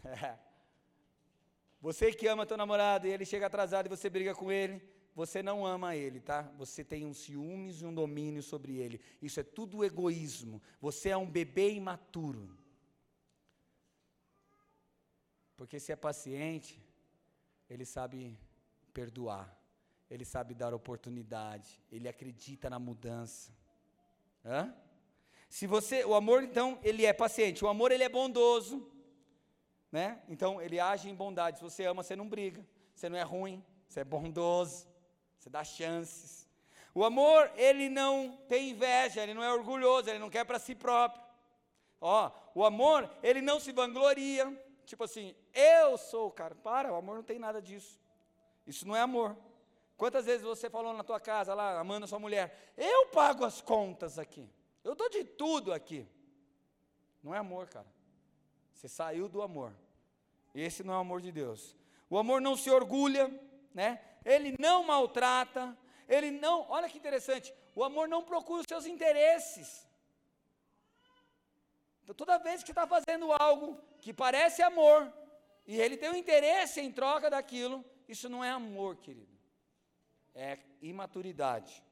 Você 1.87 2.13
que 2.13 2.27
ama 2.27 2.45
teu 2.45 2.57
namorado 2.57 3.07
e 3.07 3.13
ele 3.13 3.25
chega 3.25 3.47
atrasado 3.47 3.87
e 3.87 3.89
você 3.89 4.11
briga 4.11 4.35
com 4.35 4.51
ele, 4.51 4.83
você 5.15 5.41
não 5.41 5.65
ama 5.65 5.95
ele, 5.95 6.19
tá? 6.19 6.43
Você 6.59 6.83
tem 6.83 7.07
um 7.07 7.15
ciúmes 7.15 7.81
e 7.81 7.87
um 7.87 7.95
domínio 7.95 8.43
sobre 8.43 8.77
ele. 8.77 9.01
Isso 9.23 9.39
é 9.39 9.45
tudo 9.45 9.85
egoísmo. 9.85 10.61
Você 10.81 11.11
é 11.11 11.17
um 11.17 11.31
bebê 11.31 11.71
imaturo. 11.71 12.59
Porque 15.57 15.79
se 15.79 15.93
é 15.93 15.97
paciente, 15.97 16.83
ele 17.71 17.85
sabe 17.85 18.37
perdoar, 18.93 19.57
ele 20.11 20.25
sabe 20.25 20.55
dar 20.55 20.75
oportunidade, 20.75 21.81
ele 21.93 22.09
acredita 22.09 22.69
na 22.69 22.81
mudança. 22.81 23.53
Hã? 24.45 24.75
Se 25.49 25.69
você, 25.69 26.05
o 26.05 26.17
amor 26.17 26.43
então, 26.43 26.81
ele 26.83 27.07
é 27.07 27.13
paciente, 27.13 27.65
o 27.65 27.69
amor 27.69 27.93
ele 27.93 28.03
é 28.03 28.09
bondoso, 28.09 28.91
né? 29.97 30.21
Então 30.29 30.61
ele 30.61 30.79
age 30.79 31.09
em 31.09 31.15
bondade. 31.15 31.57
Se 31.57 31.65
você 31.65 31.87
ama, 31.87 32.03
você 32.03 32.15
não 32.15 32.29
briga, 32.29 32.63
você 32.95 33.09
não 33.09 33.17
é 33.17 33.23
ruim, 33.23 33.65
você 33.89 34.01
é 34.01 34.05
bondoso, 34.05 34.87
você 35.39 35.49
dá 35.49 35.65
chances. 35.65 36.47
O 36.95 37.03
amor, 37.03 37.51
ele 37.57 37.89
não 37.89 38.39
tem 38.47 38.71
inveja, 38.73 39.23
ele 39.23 39.33
não 39.33 39.43
é 39.43 39.51
orgulhoso, 39.51 40.11
ele 40.11 40.19
não 40.19 40.29
quer 40.29 40.45
para 40.45 40.59
si 40.59 40.75
próprio. 40.75 41.25
Ó, 41.99 42.31
o 42.55 42.63
amor, 42.63 43.11
ele 43.23 43.41
não 43.41 43.59
se 43.59 43.73
vangloria, 43.73 44.45
tipo 44.85 45.03
assim, 45.03 45.35
eu 45.55 45.97
sou 45.97 46.29
o 46.29 46.31
cara. 46.31 46.55
Para, 46.55 46.93
o 46.93 46.97
amor 46.97 47.17
não 47.17 47.23
tem 47.23 47.39
nada 47.39 47.63
disso. 47.63 47.99
Isso 48.67 48.87
não 48.87 48.95
é 48.95 49.01
amor. 49.01 49.35
Quantas 49.97 50.27
vezes 50.27 50.43
você 50.43 50.69
falou 50.69 50.93
na 50.93 51.05
tua 51.05 51.19
casa 51.19 51.55
lá, 51.55 51.81
amando 51.81 52.05
a 52.05 52.09
sua 52.09 52.19
mulher, 52.19 52.75
eu 52.77 53.07
pago 53.07 53.47
as 53.47 53.63
contas 53.63 54.19
aqui. 54.19 54.47
Eu 54.85 54.95
dou 54.95 55.09
de 55.09 55.25
tudo 55.25 55.73
aqui. 55.73 56.07
Não 57.23 57.35
é 57.35 57.39
amor, 57.39 57.67
cara. 57.69 57.87
Você 58.75 58.89
saiu 58.89 59.27
do 59.27 59.41
amor. 59.41 59.73
Esse 60.61 60.83
não 60.83 60.95
é 60.95 60.97
o 60.97 61.01
amor 61.01 61.21
de 61.21 61.31
Deus. 61.31 61.77
O 62.09 62.17
amor 62.17 62.41
não 62.41 62.57
se 62.57 62.71
orgulha, 62.71 63.29
né? 63.75 64.01
Ele 64.25 64.57
não 64.59 64.85
maltrata, 64.85 65.77
ele 66.09 66.31
não, 66.31 66.67
olha 66.71 66.89
que 66.89 66.97
interessante, 66.97 67.53
o 67.75 67.85
amor 67.85 68.09
não 68.09 68.23
procura 68.23 68.63
os 68.63 68.67
seus 68.67 68.87
interesses. 68.87 69.87
Então, 72.03 72.15
toda 72.15 72.39
vez 72.39 72.63
que 72.63 72.71
está 72.71 72.87
fazendo 72.87 73.31
algo 73.33 73.79
que 73.99 74.15
parece 74.15 74.63
amor, 74.63 75.13
e 75.67 75.79
ele 75.79 75.97
tem 75.97 76.11
um 76.11 76.15
interesse 76.15 76.81
em 76.81 76.91
troca 76.91 77.29
daquilo, 77.29 77.85
isso 78.09 78.29
não 78.29 78.43
é 78.43 78.51
amor, 78.51 78.97
querido. 78.97 79.37
É 80.35 80.59
imaturidade. 80.81 81.83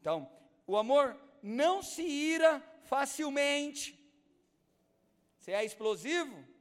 Então, 0.00 0.30
o 0.66 0.76
amor 0.76 1.16
não 1.42 1.82
se 1.82 2.02
ira 2.02 2.62
facilmente. 2.84 3.98
Você 5.38 5.52
é 5.52 5.64
explosivo? 5.64 6.55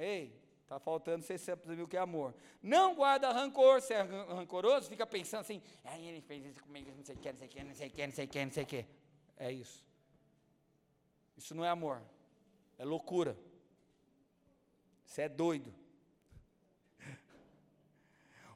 Ei, 0.00 0.34
está 0.62 0.78
faltando 0.78 1.22
você 1.22 1.36
saber 1.36 1.78
o 1.78 1.86
que 1.86 1.94
é 1.94 2.00
amor. 2.00 2.34
Não 2.62 2.94
guarda 2.94 3.30
rancor, 3.30 3.82
você 3.82 3.92
é 3.92 4.00
rancoroso, 4.00 4.88
fica 4.88 5.06
pensando 5.06 5.42
assim, 5.42 5.62
ah, 5.84 5.98
ele 5.98 6.22
fez 6.22 6.46
isso 6.46 6.62
comigo, 6.62 6.90
não 6.96 7.04
sei 7.04 7.16
o 7.16 7.18
que, 7.18 7.30
não 7.30 7.38
sei 7.38 7.46
o 7.46 7.50
que, 7.50 7.64
não 7.64 7.74
sei 7.74 7.88
o 7.88 7.90
que, 7.90 8.06
não 8.06 8.14
sei 8.14 8.24
o 8.24 8.28
que, 8.28 8.44
não 8.46 8.52
sei 8.52 8.62
o 8.62 8.66
que. 8.66 8.86
É 9.36 9.52
isso. 9.52 9.84
Isso 11.36 11.54
não 11.54 11.66
é 11.66 11.68
amor, 11.68 12.00
é 12.78 12.84
loucura. 12.84 13.36
Você 15.04 15.22
é 15.22 15.28
doido. 15.28 15.74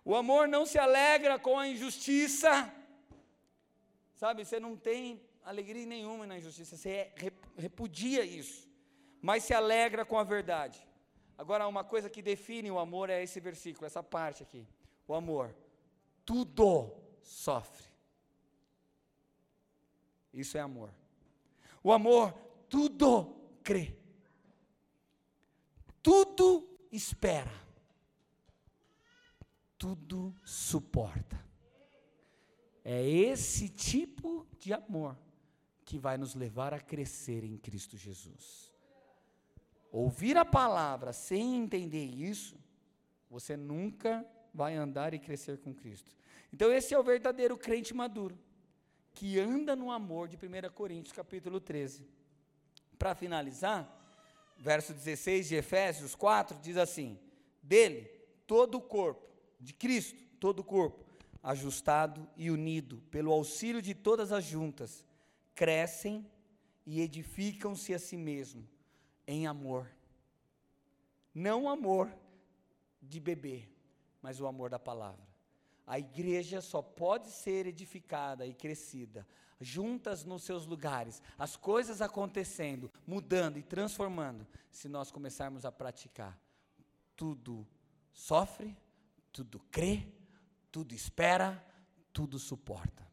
O 0.02 0.14
amor 0.14 0.48
não 0.48 0.64
se 0.64 0.78
alegra 0.78 1.38
com 1.38 1.58
a 1.58 1.68
injustiça. 1.68 2.72
Sabe, 4.14 4.46
você 4.46 4.58
não 4.58 4.76
tem 4.78 5.20
alegria 5.42 5.84
nenhuma 5.84 6.26
na 6.26 6.38
injustiça, 6.38 6.74
você 6.74 7.12
repudia 7.58 8.24
isso, 8.24 8.66
mas 9.20 9.44
se 9.44 9.52
alegra 9.52 10.06
com 10.06 10.18
a 10.18 10.24
verdade. 10.24 10.86
Agora, 11.36 11.66
uma 11.66 11.82
coisa 11.82 12.08
que 12.08 12.22
define 12.22 12.70
o 12.70 12.78
amor 12.78 13.10
é 13.10 13.22
esse 13.22 13.40
versículo, 13.40 13.86
essa 13.86 14.02
parte 14.02 14.42
aqui. 14.42 14.66
O 15.06 15.14
amor, 15.14 15.54
tudo 16.24 16.92
sofre. 17.22 17.84
Isso 20.32 20.56
é 20.56 20.60
amor. 20.60 20.90
O 21.82 21.92
amor, 21.92 22.32
tudo 22.68 23.36
crê. 23.62 23.96
Tudo 26.02 26.68
espera. 26.90 27.52
Tudo 29.78 30.34
suporta. 30.44 31.42
É 32.84 33.06
esse 33.06 33.68
tipo 33.68 34.46
de 34.58 34.72
amor 34.72 35.16
que 35.84 35.98
vai 35.98 36.16
nos 36.16 36.34
levar 36.34 36.74
a 36.74 36.80
crescer 36.80 37.44
em 37.44 37.56
Cristo 37.56 37.96
Jesus. 37.96 38.73
Ouvir 39.94 40.36
a 40.36 40.44
palavra 40.44 41.12
sem 41.12 41.54
entender 41.54 42.04
isso, 42.04 42.56
você 43.30 43.56
nunca 43.56 44.26
vai 44.52 44.74
andar 44.74 45.14
e 45.14 45.20
crescer 45.20 45.58
com 45.58 45.72
Cristo. 45.72 46.10
Então 46.52 46.72
esse 46.72 46.92
é 46.92 46.98
o 46.98 47.02
verdadeiro 47.04 47.56
crente 47.56 47.94
maduro, 47.94 48.36
que 49.12 49.38
anda 49.38 49.76
no 49.76 49.92
amor 49.92 50.26
de 50.26 50.34
1 50.34 50.72
Coríntios 50.74 51.12
capítulo 51.12 51.60
13. 51.60 52.04
Para 52.98 53.14
finalizar, 53.14 53.88
verso 54.58 54.92
16 54.92 55.46
de 55.46 55.54
Efésios 55.54 56.16
4 56.16 56.58
diz 56.60 56.76
assim: 56.76 57.16
Dele 57.62 58.10
todo 58.48 58.78
o 58.78 58.82
corpo, 58.82 59.28
de 59.60 59.72
Cristo, 59.72 60.20
todo 60.40 60.58
o 60.58 60.64
corpo 60.64 61.04
ajustado 61.40 62.28
e 62.36 62.50
unido 62.50 63.00
pelo 63.12 63.30
auxílio 63.30 63.80
de 63.80 63.94
todas 63.94 64.32
as 64.32 64.44
juntas, 64.44 65.06
crescem 65.54 66.28
e 66.84 67.00
edificam-se 67.00 67.94
a 67.94 67.98
si 68.00 68.16
mesmo 68.16 68.73
em 69.26 69.46
amor. 69.46 69.90
Não 71.34 71.68
amor 71.68 72.12
de 73.02 73.20
bebê, 73.20 73.68
mas 74.22 74.40
o 74.40 74.46
amor 74.46 74.70
da 74.70 74.78
palavra. 74.78 75.26
A 75.86 75.98
igreja 75.98 76.60
só 76.60 76.80
pode 76.80 77.30
ser 77.30 77.66
edificada 77.66 78.46
e 78.46 78.54
crescida 78.54 79.26
juntas 79.60 80.24
nos 80.24 80.42
seus 80.42 80.66
lugares, 80.66 81.22
as 81.38 81.56
coisas 81.56 82.00
acontecendo, 82.00 82.90
mudando 83.06 83.58
e 83.58 83.62
transformando, 83.62 84.46
se 84.70 84.88
nós 84.88 85.10
começarmos 85.10 85.64
a 85.64 85.72
praticar. 85.72 86.38
Tudo 87.16 87.66
sofre, 88.12 88.76
tudo 89.32 89.60
crê, 89.70 90.06
tudo 90.70 90.94
espera, 90.94 91.64
tudo 92.12 92.38
suporta. 92.38 93.04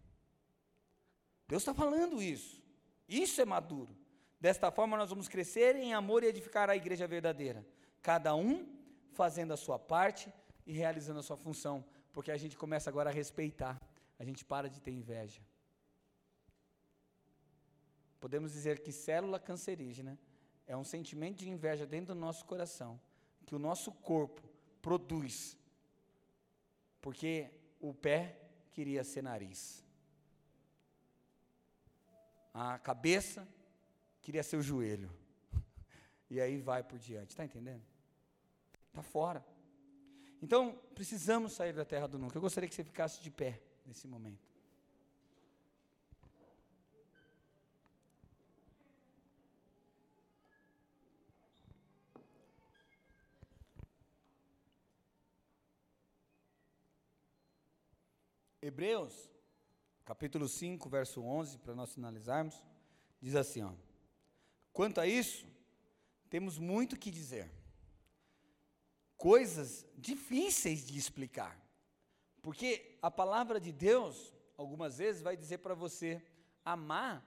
Deus 1.47 1.61
está 1.61 1.73
falando 1.73 2.21
isso. 2.21 2.61
Isso 3.07 3.41
é 3.41 3.45
maduro. 3.45 3.95
Desta 4.41 4.71
forma, 4.71 4.97
nós 4.97 5.09
vamos 5.09 5.27
crescer 5.27 5.75
em 5.75 5.93
amor 5.93 6.23
e 6.23 6.27
edificar 6.27 6.69
a 6.69 6.75
igreja 6.75 7.07
verdadeira. 7.07 7.65
Cada 8.01 8.35
um 8.35 8.67
fazendo 9.13 9.53
a 9.53 9.57
sua 9.57 9.77
parte 9.77 10.33
e 10.65 10.73
realizando 10.73 11.19
a 11.19 11.23
sua 11.23 11.37
função. 11.37 11.85
Porque 12.11 12.31
a 12.31 12.37
gente 12.37 12.57
começa 12.57 12.89
agora 12.89 13.09
a 13.09 13.13
respeitar. 13.13 13.79
A 14.17 14.25
gente 14.25 14.43
para 14.43 14.67
de 14.67 14.81
ter 14.81 14.91
inveja. 14.91 15.41
Podemos 18.19 18.51
dizer 18.51 18.79
que 18.79 18.91
célula 18.91 19.39
cancerígena 19.39 20.19
é 20.67 20.75
um 20.75 20.83
sentimento 20.83 21.37
de 21.37 21.49
inveja 21.49 21.85
dentro 21.85 22.13
do 22.13 22.19
nosso 22.19 22.45
coração, 22.45 22.99
que 23.45 23.55
o 23.55 23.59
nosso 23.59 23.91
corpo 23.91 24.41
produz 24.81 25.57
porque 27.01 27.49
o 27.79 27.93
pé 27.93 28.37
queria 28.71 29.03
ser 29.03 29.23
nariz. 29.23 29.83
A 32.53 32.77
cabeça 32.77 33.47
queria 34.21 34.43
ser 34.43 34.57
o 34.57 34.61
joelho. 34.61 35.09
E 36.29 36.39
aí 36.39 36.57
vai 36.57 36.83
por 36.83 36.97
diante, 36.97 37.31
está 37.31 37.43
entendendo? 37.43 37.83
Está 38.87 39.01
fora. 39.01 39.45
Então, 40.41 40.79
precisamos 40.95 41.53
sair 41.53 41.73
da 41.73 41.85
terra 41.85 42.07
do 42.07 42.17
nunca. 42.17 42.37
Eu 42.37 42.41
gostaria 42.41 42.67
que 42.67 42.75
você 42.75 42.83
ficasse 42.83 43.21
de 43.21 43.29
pé 43.29 43.61
nesse 43.85 44.07
momento. 44.07 44.49
Hebreus, 58.61 59.29
capítulo 60.05 60.47
5, 60.47 60.87
verso 60.87 61.21
11, 61.23 61.57
para 61.57 61.73
nós 61.73 61.93
finalizarmos, 61.93 62.63
diz 63.19 63.35
assim: 63.35 63.63
ó, 63.63 63.73
Quanto 64.73 65.01
a 65.01 65.07
isso, 65.07 65.45
temos 66.29 66.57
muito 66.57 66.97
que 66.97 67.11
dizer, 67.11 67.51
coisas 69.17 69.85
difíceis 69.97 70.85
de 70.85 70.97
explicar, 70.97 71.59
porque 72.41 72.97
a 73.01 73.11
palavra 73.11 73.59
de 73.59 73.71
Deus, 73.71 74.33
algumas 74.57 74.97
vezes, 74.97 75.21
vai 75.21 75.35
dizer 75.35 75.59
para 75.59 75.75
você 75.75 76.23
amar 76.63 77.25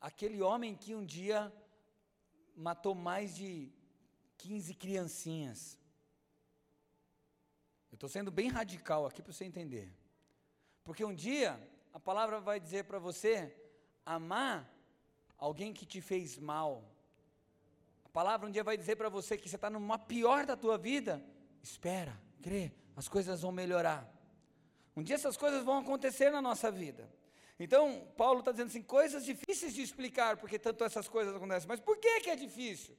aquele 0.00 0.40
homem 0.40 0.74
que 0.74 0.94
um 0.94 1.04
dia 1.04 1.52
matou 2.56 2.94
mais 2.94 3.36
de 3.36 3.72
15 4.38 4.74
criancinhas. 4.74 5.78
Eu 7.90 7.96
estou 7.96 8.08
sendo 8.08 8.30
bem 8.30 8.48
radical 8.48 9.06
aqui 9.06 9.22
para 9.22 9.32
você 9.32 9.44
entender. 9.44 9.92
Porque 10.82 11.04
um 11.04 11.14
dia 11.14 11.60
a 11.92 12.00
palavra 12.00 12.40
vai 12.40 12.58
dizer 12.58 12.84
para 12.84 12.98
você 12.98 13.54
amar 14.04 14.71
alguém 15.42 15.72
que 15.72 15.84
te 15.84 16.00
fez 16.00 16.38
mal. 16.38 16.88
A 18.04 18.08
palavra 18.08 18.46
um 18.46 18.50
dia 18.50 18.62
vai 18.62 18.76
dizer 18.76 18.94
para 18.94 19.08
você 19.08 19.36
que 19.36 19.48
você 19.48 19.56
está 19.56 19.68
numa 19.68 19.98
pior 19.98 20.46
da 20.46 20.56
tua 20.56 20.78
vida. 20.78 21.20
Espera, 21.60 22.16
crê, 22.40 22.70
as 22.94 23.08
coisas 23.08 23.40
vão 23.40 23.50
melhorar. 23.50 24.08
Um 24.96 25.02
dia 25.02 25.16
essas 25.16 25.36
coisas 25.36 25.64
vão 25.64 25.78
acontecer 25.78 26.30
na 26.30 26.40
nossa 26.40 26.70
vida. 26.70 27.10
Então, 27.58 28.06
Paulo 28.16 28.38
está 28.38 28.52
dizendo 28.52 28.68
assim, 28.68 28.82
coisas 28.82 29.24
difíceis 29.24 29.74
de 29.74 29.82
explicar 29.82 30.36
porque 30.36 30.58
tanto 30.58 30.84
essas 30.84 31.08
coisas 31.08 31.34
acontecem. 31.34 31.68
Mas 31.68 31.80
por 31.80 31.96
que, 31.98 32.20
que 32.20 32.30
é 32.30 32.36
difícil? 32.36 32.96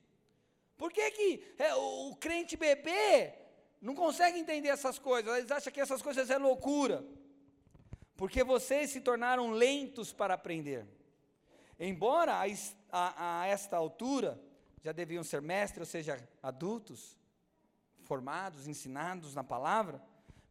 Por 0.78 0.92
que, 0.92 1.12
que 1.12 1.54
é, 1.58 1.74
o, 1.76 2.10
o 2.10 2.16
crente 2.18 2.58
bebê 2.58 3.34
não 3.82 3.96
consegue 3.96 4.38
entender 4.38 4.70
essas 4.70 5.00
coisas? 5.00 5.38
Eles 5.38 5.52
acham 5.52 5.72
que 5.72 5.80
essas 5.80 6.02
coisas 6.02 6.30
é 6.30 6.38
loucura 6.38 7.06
porque 8.18 8.44
vocês 8.44 8.90
se 8.90 9.00
tornaram 9.00 9.52
lentos 9.52 10.12
para 10.12 10.34
aprender. 10.34 10.86
Embora 11.86 12.36
a, 12.36 12.46
a, 12.90 13.42
a, 13.42 13.48
esta 13.48 13.76
altura 13.76 14.42
já 14.82 14.94
deviam 14.94 15.22
ser 15.22 15.42
mestres, 15.42 15.86
ou 15.88 15.92
seja, 15.92 16.30
adultos, 16.42 17.18
formados, 18.04 18.68
ensinados 18.68 19.36
na 19.36 19.44
palavra, 19.44 20.02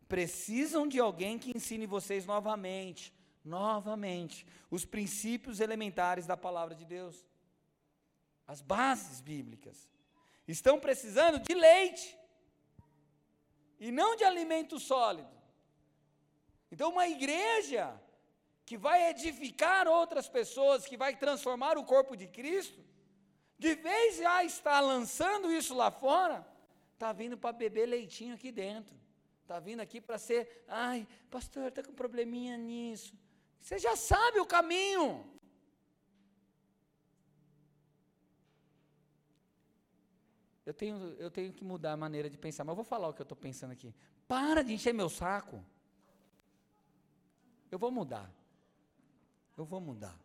precisam 0.06 0.86
de 0.86 1.00
alguém 1.00 1.38
que 1.38 1.56
ensine 1.56 1.86
vocês 1.86 2.26
novamente, 2.26 3.14
novamente, 3.42 4.46
os 4.70 4.84
princípios 4.84 5.58
elementares 5.58 6.26
da 6.26 6.36
palavra 6.36 6.74
de 6.74 6.84
Deus, 6.84 7.26
as 8.46 8.60
bases 8.60 9.22
bíblicas. 9.22 9.88
Estão 10.46 10.78
precisando 10.78 11.38
de 11.38 11.54
leite 11.54 12.14
e 13.80 13.90
não 13.90 14.16
de 14.16 14.24
alimento 14.24 14.78
sólido. 14.78 15.32
Então, 16.70 16.90
uma 16.90 17.08
igreja 17.08 17.98
que 18.64 18.76
vai 18.76 19.10
edificar 19.10 19.88
outras 19.88 20.28
pessoas, 20.28 20.86
que 20.86 20.96
vai 20.96 21.16
transformar 21.16 21.76
o 21.76 21.84
corpo 21.84 22.16
de 22.16 22.26
Cristo, 22.26 22.80
de 23.58 23.74
vez 23.74 24.16
já 24.16 24.44
está 24.44 24.80
lançando 24.80 25.52
isso 25.52 25.74
lá 25.74 25.90
fora, 25.90 26.46
está 26.94 27.12
vindo 27.12 27.36
para 27.36 27.52
beber 27.52 27.86
leitinho 27.86 28.34
aqui 28.34 28.50
dentro, 28.50 28.94
está 29.40 29.58
vindo 29.60 29.80
aqui 29.80 30.00
para 30.00 30.18
ser, 30.18 30.64
ai, 30.68 31.06
pastor, 31.30 31.68
está 31.68 31.82
com 31.82 31.92
probleminha 31.92 32.56
nisso. 32.56 33.14
Você 33.60 33.78
já 33.78 33.94
sabe 33.94 34.40
o 34.40 34.46
caminho. 34.46 35.28
Eu 40.64 40.74
tenho, 40.74 41.16
eu 41.18 41.30
tenho 41.30 41.52
que 41.52 41.64
mudar 41.64 41.92
a 41.92 41.96
maneira 41.96 42.30
de 42.30 42.38
pensar, 42.38 42.64
mas 42.64 42.72
eu 42.72 42.76
vou 42.76 42.84
falar 42.84 43.08
o 43.08 43.14
que 43.14 43.20
eu 43.20 43.24
estou 43.24 43.36
pensando 43.36 43.72
aqui. 43.72 43.94
Para 44.26 44.62
de 44.62 44.72
encher 44.72 44.94
meu 44.94 45.08
saco. 45.08 45.64
Eu 47.70 47.78
vou 47.78 47.90
mudar. 47.90 48.30
Eu 49.56 49.64
vou 49.64 49.80
mudar. 49.80 50.18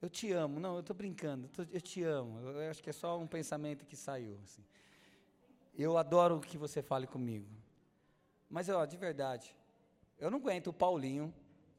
Eu 0.00 0.08
te 0.08 0.32
amo. 0.32 0.58
Não, 0.58 0.74
eu 0.74 0.80
estou 0.80 0.96
brincando. 0.96 1.50
Eu 1.70 1.80
te 1.80 2.02
amo. 2.02 2.40
Eu 2.40 2.70
acho 2.70 2.82
que 2.82 2.90
é 2.90 2.92
só 2.92 3.18
um 3.18 3.26
pensamento 3.26 3.84
que 3.84 3.96
saiu. 3.96 4.38
Assim. 4.44 4.64
Eu 5.76 5.98
adoro 5.98 6.40
que 6.40 6.56
você 6.56 6.82
fale 6.82 7.06
comigo. 7.06 7.46
Mas, 8.48 8.68
ó, 8.68 8.84
de 8.84 8.96
verdade, 8.96 9.54
eu 10.18 10.30
não 10.30 10.38
aguento 10.38 10.68
o 10.68 10.72
Paulinho, 10.72 11.32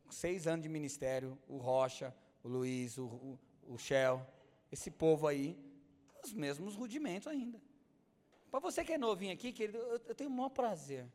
seis 0.09 0.47
anos 0.47 0.63
de 0.63 0.69
ministério, 0.69 1.37
o 1.47 1.57
Rocha, 1.57 2.15
o 2.43 2.47
Luiz, 2.47 2.97
o, 2.97 3.05
o, 3.05 3.39
o 3.67 3.77
Shell, 3.77 4.25
esse 4.71 4.89
povo 4.89 5.27
aí, 5.27 5.57
os 6.23 6.33
mesmos 6.33 6.75
rudimentos 6.75 7.27
ainda. 7.27 7.61
Para 8.49 8.59
você 8.59 8.83
que 8.83 8.93
é 8.93 8.97
novinho 8.97 9.33
aqui, 9.33 9.51
querido, 9.51 9.77
eu, 9.77 10.01
eu 10.07 10.15
tenho 10.15 10.29
o 10.29 10.33
maior 10.33 10.49
prazer. 10.49 11.05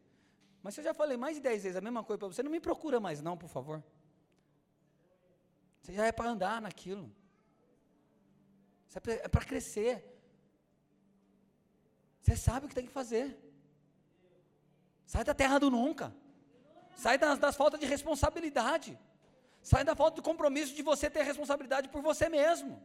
Mas 0.62 0.74
se 0.74 0.80
eu 0.80 0.84
já 0.84 0.92
falei 0.92 1.16
mais 1.16 1.36
de 1.36 1.42
dez 1.42 1.62
vezes 1.62 1.76
a 1.76 1.80
mesma 1.80 2.02
coisa 2.02 2.18
para 2.18 2.28
você, 2.28 2.42
não 2.42 2.50
me 2.50 2.60
procura 2.60 2.98
mais 2.98 3.22
não, 3.22 3.36
por 3.36 3.48
favor. 3.48 3.82
Você 5.86 5.92
já 5.92 6.04
é 6.04 6.10
para 6.10 6.28
andar 6.28 6.60
naquilo. 6.60 7.14
Isso 8.88 8.98
é 8.98 9.28
para 9.28 9.44
crescer. 9.44 10.04
Você 12.20 12.34
sabe 12.34 12.66
o 12.66 12.68
que 12.68 12.74
tem 12.74 12.86
que 12.86 12.92
fazer. 12.92 13.38
Sai 15.04 15.22
da 15.22 15.32
terra 15.32 15.60
do 15.60 15.70
nunca. 15.70 16.12
Sai 16.96 17.16
das, 17.16 17.38
das 17.38 17.54
faltas 17.54 17.78
de 17.78 17.86
responsabilidade. 17.86 18.98
Sai 19.62 19.84
da 19.84 19.94
falta 19.94 20.16
de 20.16 20.22
compromisso 20.22 20.74
de 20.74 20.82
você 20.82 21.08
ter 21.08 21.22
responsabilidade 21.22 21.88
por 21.88 22.02
você 22.02 22.28
mesmo. 22.28 22.82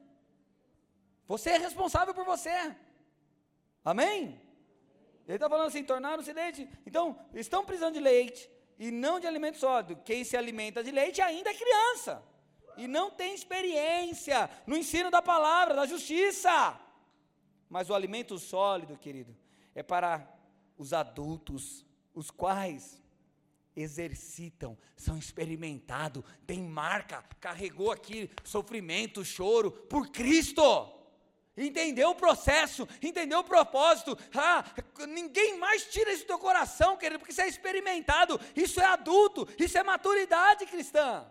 Você 1.27 1.49
é 1.49 1.57
responsável 1.57 2.13
por 2.13 2.23
você. 2.23 2.75
Amém? 3.83 4.39
Ele 5.27 5.37
está 5.37 5.49
falando 5.49 5.69
assim: 5.69 5.83
tornaram-se 5.83 6.31
leite. 6.33 6.69
Então, 6.85 7.19
estão 7.33 7.65
precisando 7.65 7.95
de 7.95 7.99
leite 7.99 8.47
e 8.77 8.91
não 8.91 9.19
de 9.19 9.25
alimento 9.25 9.57
sólido. 9.57 9.95
Quem 10.05 10.23
se 10.23 10.37
alimenta 10.37 10.83
de 10.83 10.91
leite 10.91 11.19
ainda 11.19 11.49
é 11.49 11.55
criança 11.55 12.29
e 12.81 12.87
não 12.87 13.11
tem 13.11 13.35
experiência 13.35 14.49
no 14.65 14.75
ensino 14.75 15.11
da 15.11 15.21
palavra, 15.21 15.75
da 15.75 15.85
justiça. 15.85 16.79
Mas 17.69 17.89
o 17.89 17.93
alimento 17.93 18.37
sólido, 18.39 18.97
querido, 18.97 19.35
é 19.75 19.83
para 19.83 20.27
os 20.77 20.91
adultos, 20.91 21.85
os 22.13 22.31
quais 22.31 22.99
exercitam, 23.75 24.77
são 24.97 25.17
experimentados, 25.17 26.23
tem 26.45 26.61
marca, 26.61 27.23
carregou 27.39 27.91
aqui 27.91 28.29
sofrimento, 28.43 29.23
choro 29.23 29.71
por 29.71 30.09
Cristo. 30.09 30.97
Entendeu 31.55 32.09
o 32.09 32.15
processo, 32.15 32.87
entendeu 33.01 33.39
o 33.39 33.43
propósito. 33.43 34.17
Ah, 34.33 34.65
ninguém 35.07 35.57
mais 35.57 35.85
tira 35.85 36.11
isso 36.11 36.23
do 36.23 36.27
teu 36.27 36.39
coração, 36.39 36.97
querido, 36.97 37.19
porque 37.19 37.31
isso 37.31 37.41
é 37.41 37.47
experimentado, 37.47 38.39
isso 38.55 38.81
é 38.81 38.85
adulto, 38.85 39.47
isso 39.59 39.77
é 39.77 39.83
maturidade 39.83 40.65
cristã. 40.65 41.25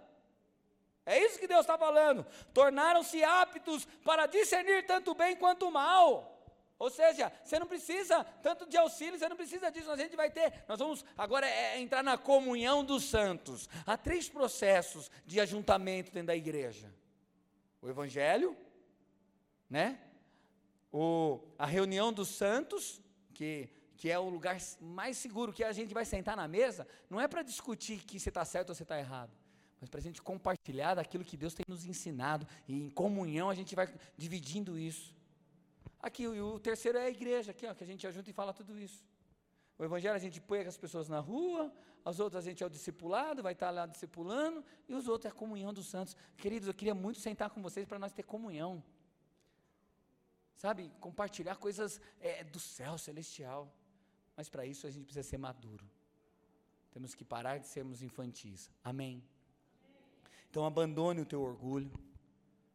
É 1.10 1.18
isso 1.24 1.40
que 1.40 1.48
Deus 1.48 1.62
está 1.62 1.76
falando. 1.76 2.24
Tornaram-se 2.54 3.24
aptos 3.24 3.84
para 4.04 4.26
discernir 4.26 4.86
tanto 4.86 5.12
bem 5.12 5.34
quanto 5.34 5.68
mal. 5.68 6.40
Ou 6.78 6.88
seja, 6.88 7.32
você 7.42 7.58
não 7.58 7.66
precisa 7.66 8.22
tanto 8.40 8.64
de 8.64 8.76
auxílio, 8.76 9.18
você 9.18 9.28
não 9.28 9.36
precisa 9.36 9.72
disso. 9.72 9.90
A 9.90 9.96
gente 9.96 10.14
vai 10.14 10.30
ter, 10.30 10.64
nós 10.68 10.78
vamos 10.78 11.04
agora 11.18 11.48
é, 11.48 11.74
é, 11.74 11.80
entrar 11.80 12.04
na 12.04 12.16
comunhão 12.16 12.84
dos 12.84 13.02
santos. 13.02 13.68
Há 13.84 13.96
três 13.96 14.28
processos 14.28 15.10
de 15.26 15.40
ajuntamento 15.40 16.12
dentro 16.12 16.28
da 16.28 16.36
igreja: 16.36 16.94
o 17.82 17.88
Evangelho, 17.88 18.56
né? 19.68 19.98
O, 20.92 21.40
a 21.58 21.66
reunião 21.66 22.12
dos 22.12 22.28
santos, 22.28 23.02
que, 23.34 23.68
que 23.96 24.08
é 24.08 24.18
o 24.18 24.28
lugar 24.28 24.58
mais 24.80 25.16
seguro 25.16 25.52
que 25.52 25.64
a 25.64 25.72
gente 25.72 25.92
vai 25.92 26.04
sentar 26.04 26.36
na 26.36 26.46
mesa, 26.46 26.86
não 27.10 27.20
é 27.20 27.26
para 27.26 27.42
discutir 27.42 28.04
que 28.04 28.20
você 28.20 28.28
está 28.28 28.44
certo 28.44 28.68
ou 28.68 28.76
você 28.76 28.84
está 28.84 28.96
errado 28.96 29.39
mas 29.80 29.88
para 29.88 29.98
a 29.98 30.02
gente 30.02 30.20
compartilhar 30.20 30.94
daquilo 30.94 31.24
que 31.24 31.36
Deus 31.36 31.54
tem 31.54 31.64
nos 31.66 31.86
ensinado, 31.86 32.46
e 32.68 32.74
em 32.82 32.90
comunhão 32.90 33.48
a 33.48 33.54
gente 33.54 33.74
vai 33.74 33.88
dividindo 34.16 34.78
isso. 34.78 35.14
Aqui, 36.00 36.28
o, 36.28 36.58
terceiro 36.58 36.98
é 36.98 37.06
a 37.06 37.10
igreja, 37.10 37.50
aqui, 37.50 37.66
ó, 37.66 37.74
que 37.74 37.84
a 37.84 37.86
gente 37.86 38.10
junta 38.12 38.28
e 38.28 38.32
fala 38.32 38.52
tudo 38.52 38.78
isso. 38.78 39.04
O 39.78 39.84
evangelho 39.84 40.14
a 40.14 40.18
gente 40.18 40.40
põe 40.40 40.60
as 40.60 40.76
pessoas 40.76 41.08
na 41.08 41.20
rua, 41.20 41.72
as 42.04 42.20
outras 42.20 42.44
a 42.44 42.48
gente 42.48 42.62
é 42.62 42.66
o 42.66 42.70
discipulado, 42.70 43.42
vai 43.42 43.54
estar 43.54 43.70
lá 43.70 43.86
discipulando, 43.86 44.62
e 44.86 44.94
os 44.94 45.08
outros 45.08 45.30
é 45.30 45.34
a 45.34 45.38
comunhão 45.38 45.72
dos 45.72 45.86
santos. 45.86 46.14
Queridos, 46.36 46.68
eu 46.68 46.74
queria 46.74 46.94
muito 46.94 47.18
sentar 47.18 47.48
com 47.48 47.62
vocês 47.62 47.86
para 47.86 47.98
nós 47.98 48.12
ter 48.12 48.22
comunhão. 48.22 48.82
Sabe, 50.56 50.92
compartilhar 51.00 51.56
coisas 51.56 51.98
é, 52.20 52.44
do 52.44 52.60
céu 52.60 52.98
celestial. 52.98 53.74
Mas 54.36 54.50
para 54.50 54.66
isso 54.66 54.86
a 54.86 54.90
gente 54.90 55.04
precisa 55.04 55.26
ser 55.26 55.38
maduro. 55.38 55.88
Temos 56.90 57.14
que 57.14 57.24
parar 57.24 57.58
de 57.58 57.66
sermos 57.66 58.02
infantis. 58.02 58.70
Amém. 58.84 59.22
Então 60.50 60.66
abandone 60.66 61.20
o 61.20 61.26
teu 61.26 61.40
orgulho, 61.42 61.90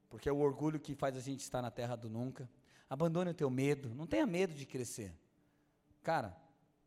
porque 0.10 0.30
é 0.30 0.32
o 0.32 0.40
orgulho 0.40 0.80
que 0.80 0.96
faz 0.96 1.18
a 1.18 1.20
gente 1.20 1.42
estar 1.42 1.62
na 1.62 1.70
terra 1.70 1.96
do 1.96 2.10
nunca. 2.10 2.50
Abandone 2.90 3.32
o 3.32 3.34
teu 3.34 3.50
medo, 3.50 3.94
não 3.94 4.08
tenha 4.08 4.26
medo 4.26 4.54
de 4.54 4.66
crescer. 4.66 5.14
Cara, 6.02 6.36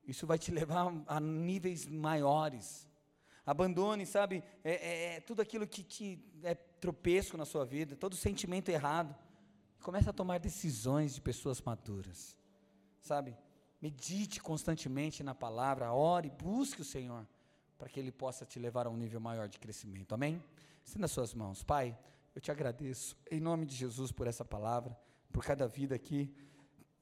isso 0.07 0.27
vai 0.27 0.39
te 0.39 0.51
levar 0.51 0.91
a 1.07 1.21
níveis 1.21 1.87
maiores. 1.87 2.89
Abandone, 3.45 4.07
sabe, 4.07 4.43
é, 4.65 4.73
é, 4.73 5.17
é 5.17 5.21
tudo 5.21 5.43
aquilo 5.43 5.67
que 5.67 5.83
te 5.83 6.25
é 6.43 6.55
tropeço 6.55 7.37
na 7.37 7.45
sua 7.45 7.65
vida, 7.65 7.95
todo 7.95 8.17
sentimento 8.17 8.71
errado. 8.71 9.15
Comece 9.83 10.09
a 10.09 10.13
tomar 10.13 10.39
decisões 10.39 11.15
de 11.15 11.21
pessoas 11.21 11.61
maduras, 11.61 12.37
sabe? 13.01 13.37
Medite 13.81 14.41
constantemente 14.41 15.23
na 15.23 15.35
palavra, 15.35 15.93
ore, 15.93 16.31
busque 16.31 16.81
o 16.81 16.85
Senhor, 16.85 17.27
para 17.77 17.89
que 17.89 18.01
Ele 18.01 18.11
possa 18.11 18.47
te 18.47 18.59
levar 18.59 18.87
a 18.87 18.91
um 18.91 18.97
nível 18.97 19.21
maior 19.21 19.49
de 19.49 19.59
crescimento. 19.59 20.15
Amém? 20.15 20.43
Estenda 20.89 21.07
suas 21.07 21.35
mãos. 21.35 21.63
Pai, 21.63 21.95
eu 22.35 22.41
te 22.41 22.51
agradeço, 22.51 23.15
em 23.31 23.39
nome 23.41 23.67
de 23.67 23.77
Jesus, 23.77 24.11
por 24.11 24.27
essa 24.27 24.43
palavra, 24.43 24.99
por 25.31 25.45
cada 25.45 25.69
vida 25.69 25.95
aqui, 25.95 26.35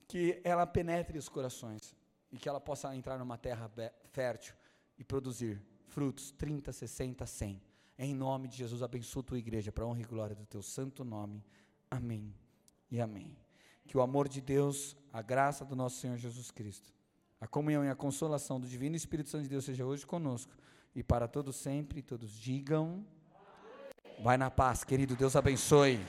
que 0.08 0.40
ela 0.42 0.66
penetre 0.66 1.16
os 1.16 1.28
corações 1.28 1.94
e 2.32 2.36
que 2.36 2.48
ela 2.48 2.60
possa 2.60 2.92
entrar 2.96 3.16
numa 3.16 3.38
terra 3.38 3.70
fértil 4.10 4.56
e 4.98 5.04
produzir 5.04 5.62
frutos 5.84 6.32
30, 6.32 6.72
60, 6.72 7.24
100. 7.24 7.62
Em 7.96 8.12
nome 8.12 8.48
de 8.48 8.56
Jesus, 8.56 8.82
abençoa 8.82 9.20
a 9.22 9.26
tua 9.26 9.38
igreja 9.38 9.70
para 9.70 9.84
a 9.84 9.86
honra 9.86 10.00
e 10.00 10.04
glória 10.04 10.34
do 10.34 10.44
teu 10.44 10.64
santo 10.64 11.04
nome. 11.04 11.44
Amém 11.88 12.34
e 12.90 13.00
amém. 13.00 13.38
Que 13.86 13.96
o 13.96 14.02
amor 14.02 14.28
de 14.28 14.40
Deus, 14.40 14.96
a 15.12 15.22
graça 15.22 15.64
do 15.64 15.76
nosso 15.76 16.00
Senhor 16.00 16.16
Jesus 16.16 16.50
Cristo, 16.50 16.92
a 17.40 17.46
comunhão 17.46 17.84
e 17.84 17.88
a 17.88 17.94
consolação 17.94 18.58
do 18.58 18.66
Divino 18.66 18.96
Espírito 18.96 19.28
Santo 19.28 19.44
de 19.44 19.48
Deus 19.48 19.64
seja 19.64 19.86
hoje 19.86 20.04
conosco 20.04 20.52
e 20.92 21.04
para 21.04 21.28
todos 21.28 21.54
sempre, 21.54 22.02
todos 22.02 22.32
digam. 22.32 23.06
Vai 24.18 24.36
na 24.36 24.50
paz, 24.50 24.82
querido. 24.82 25.14
Deus 25.14 25.36
abençoe. 25.36 26.00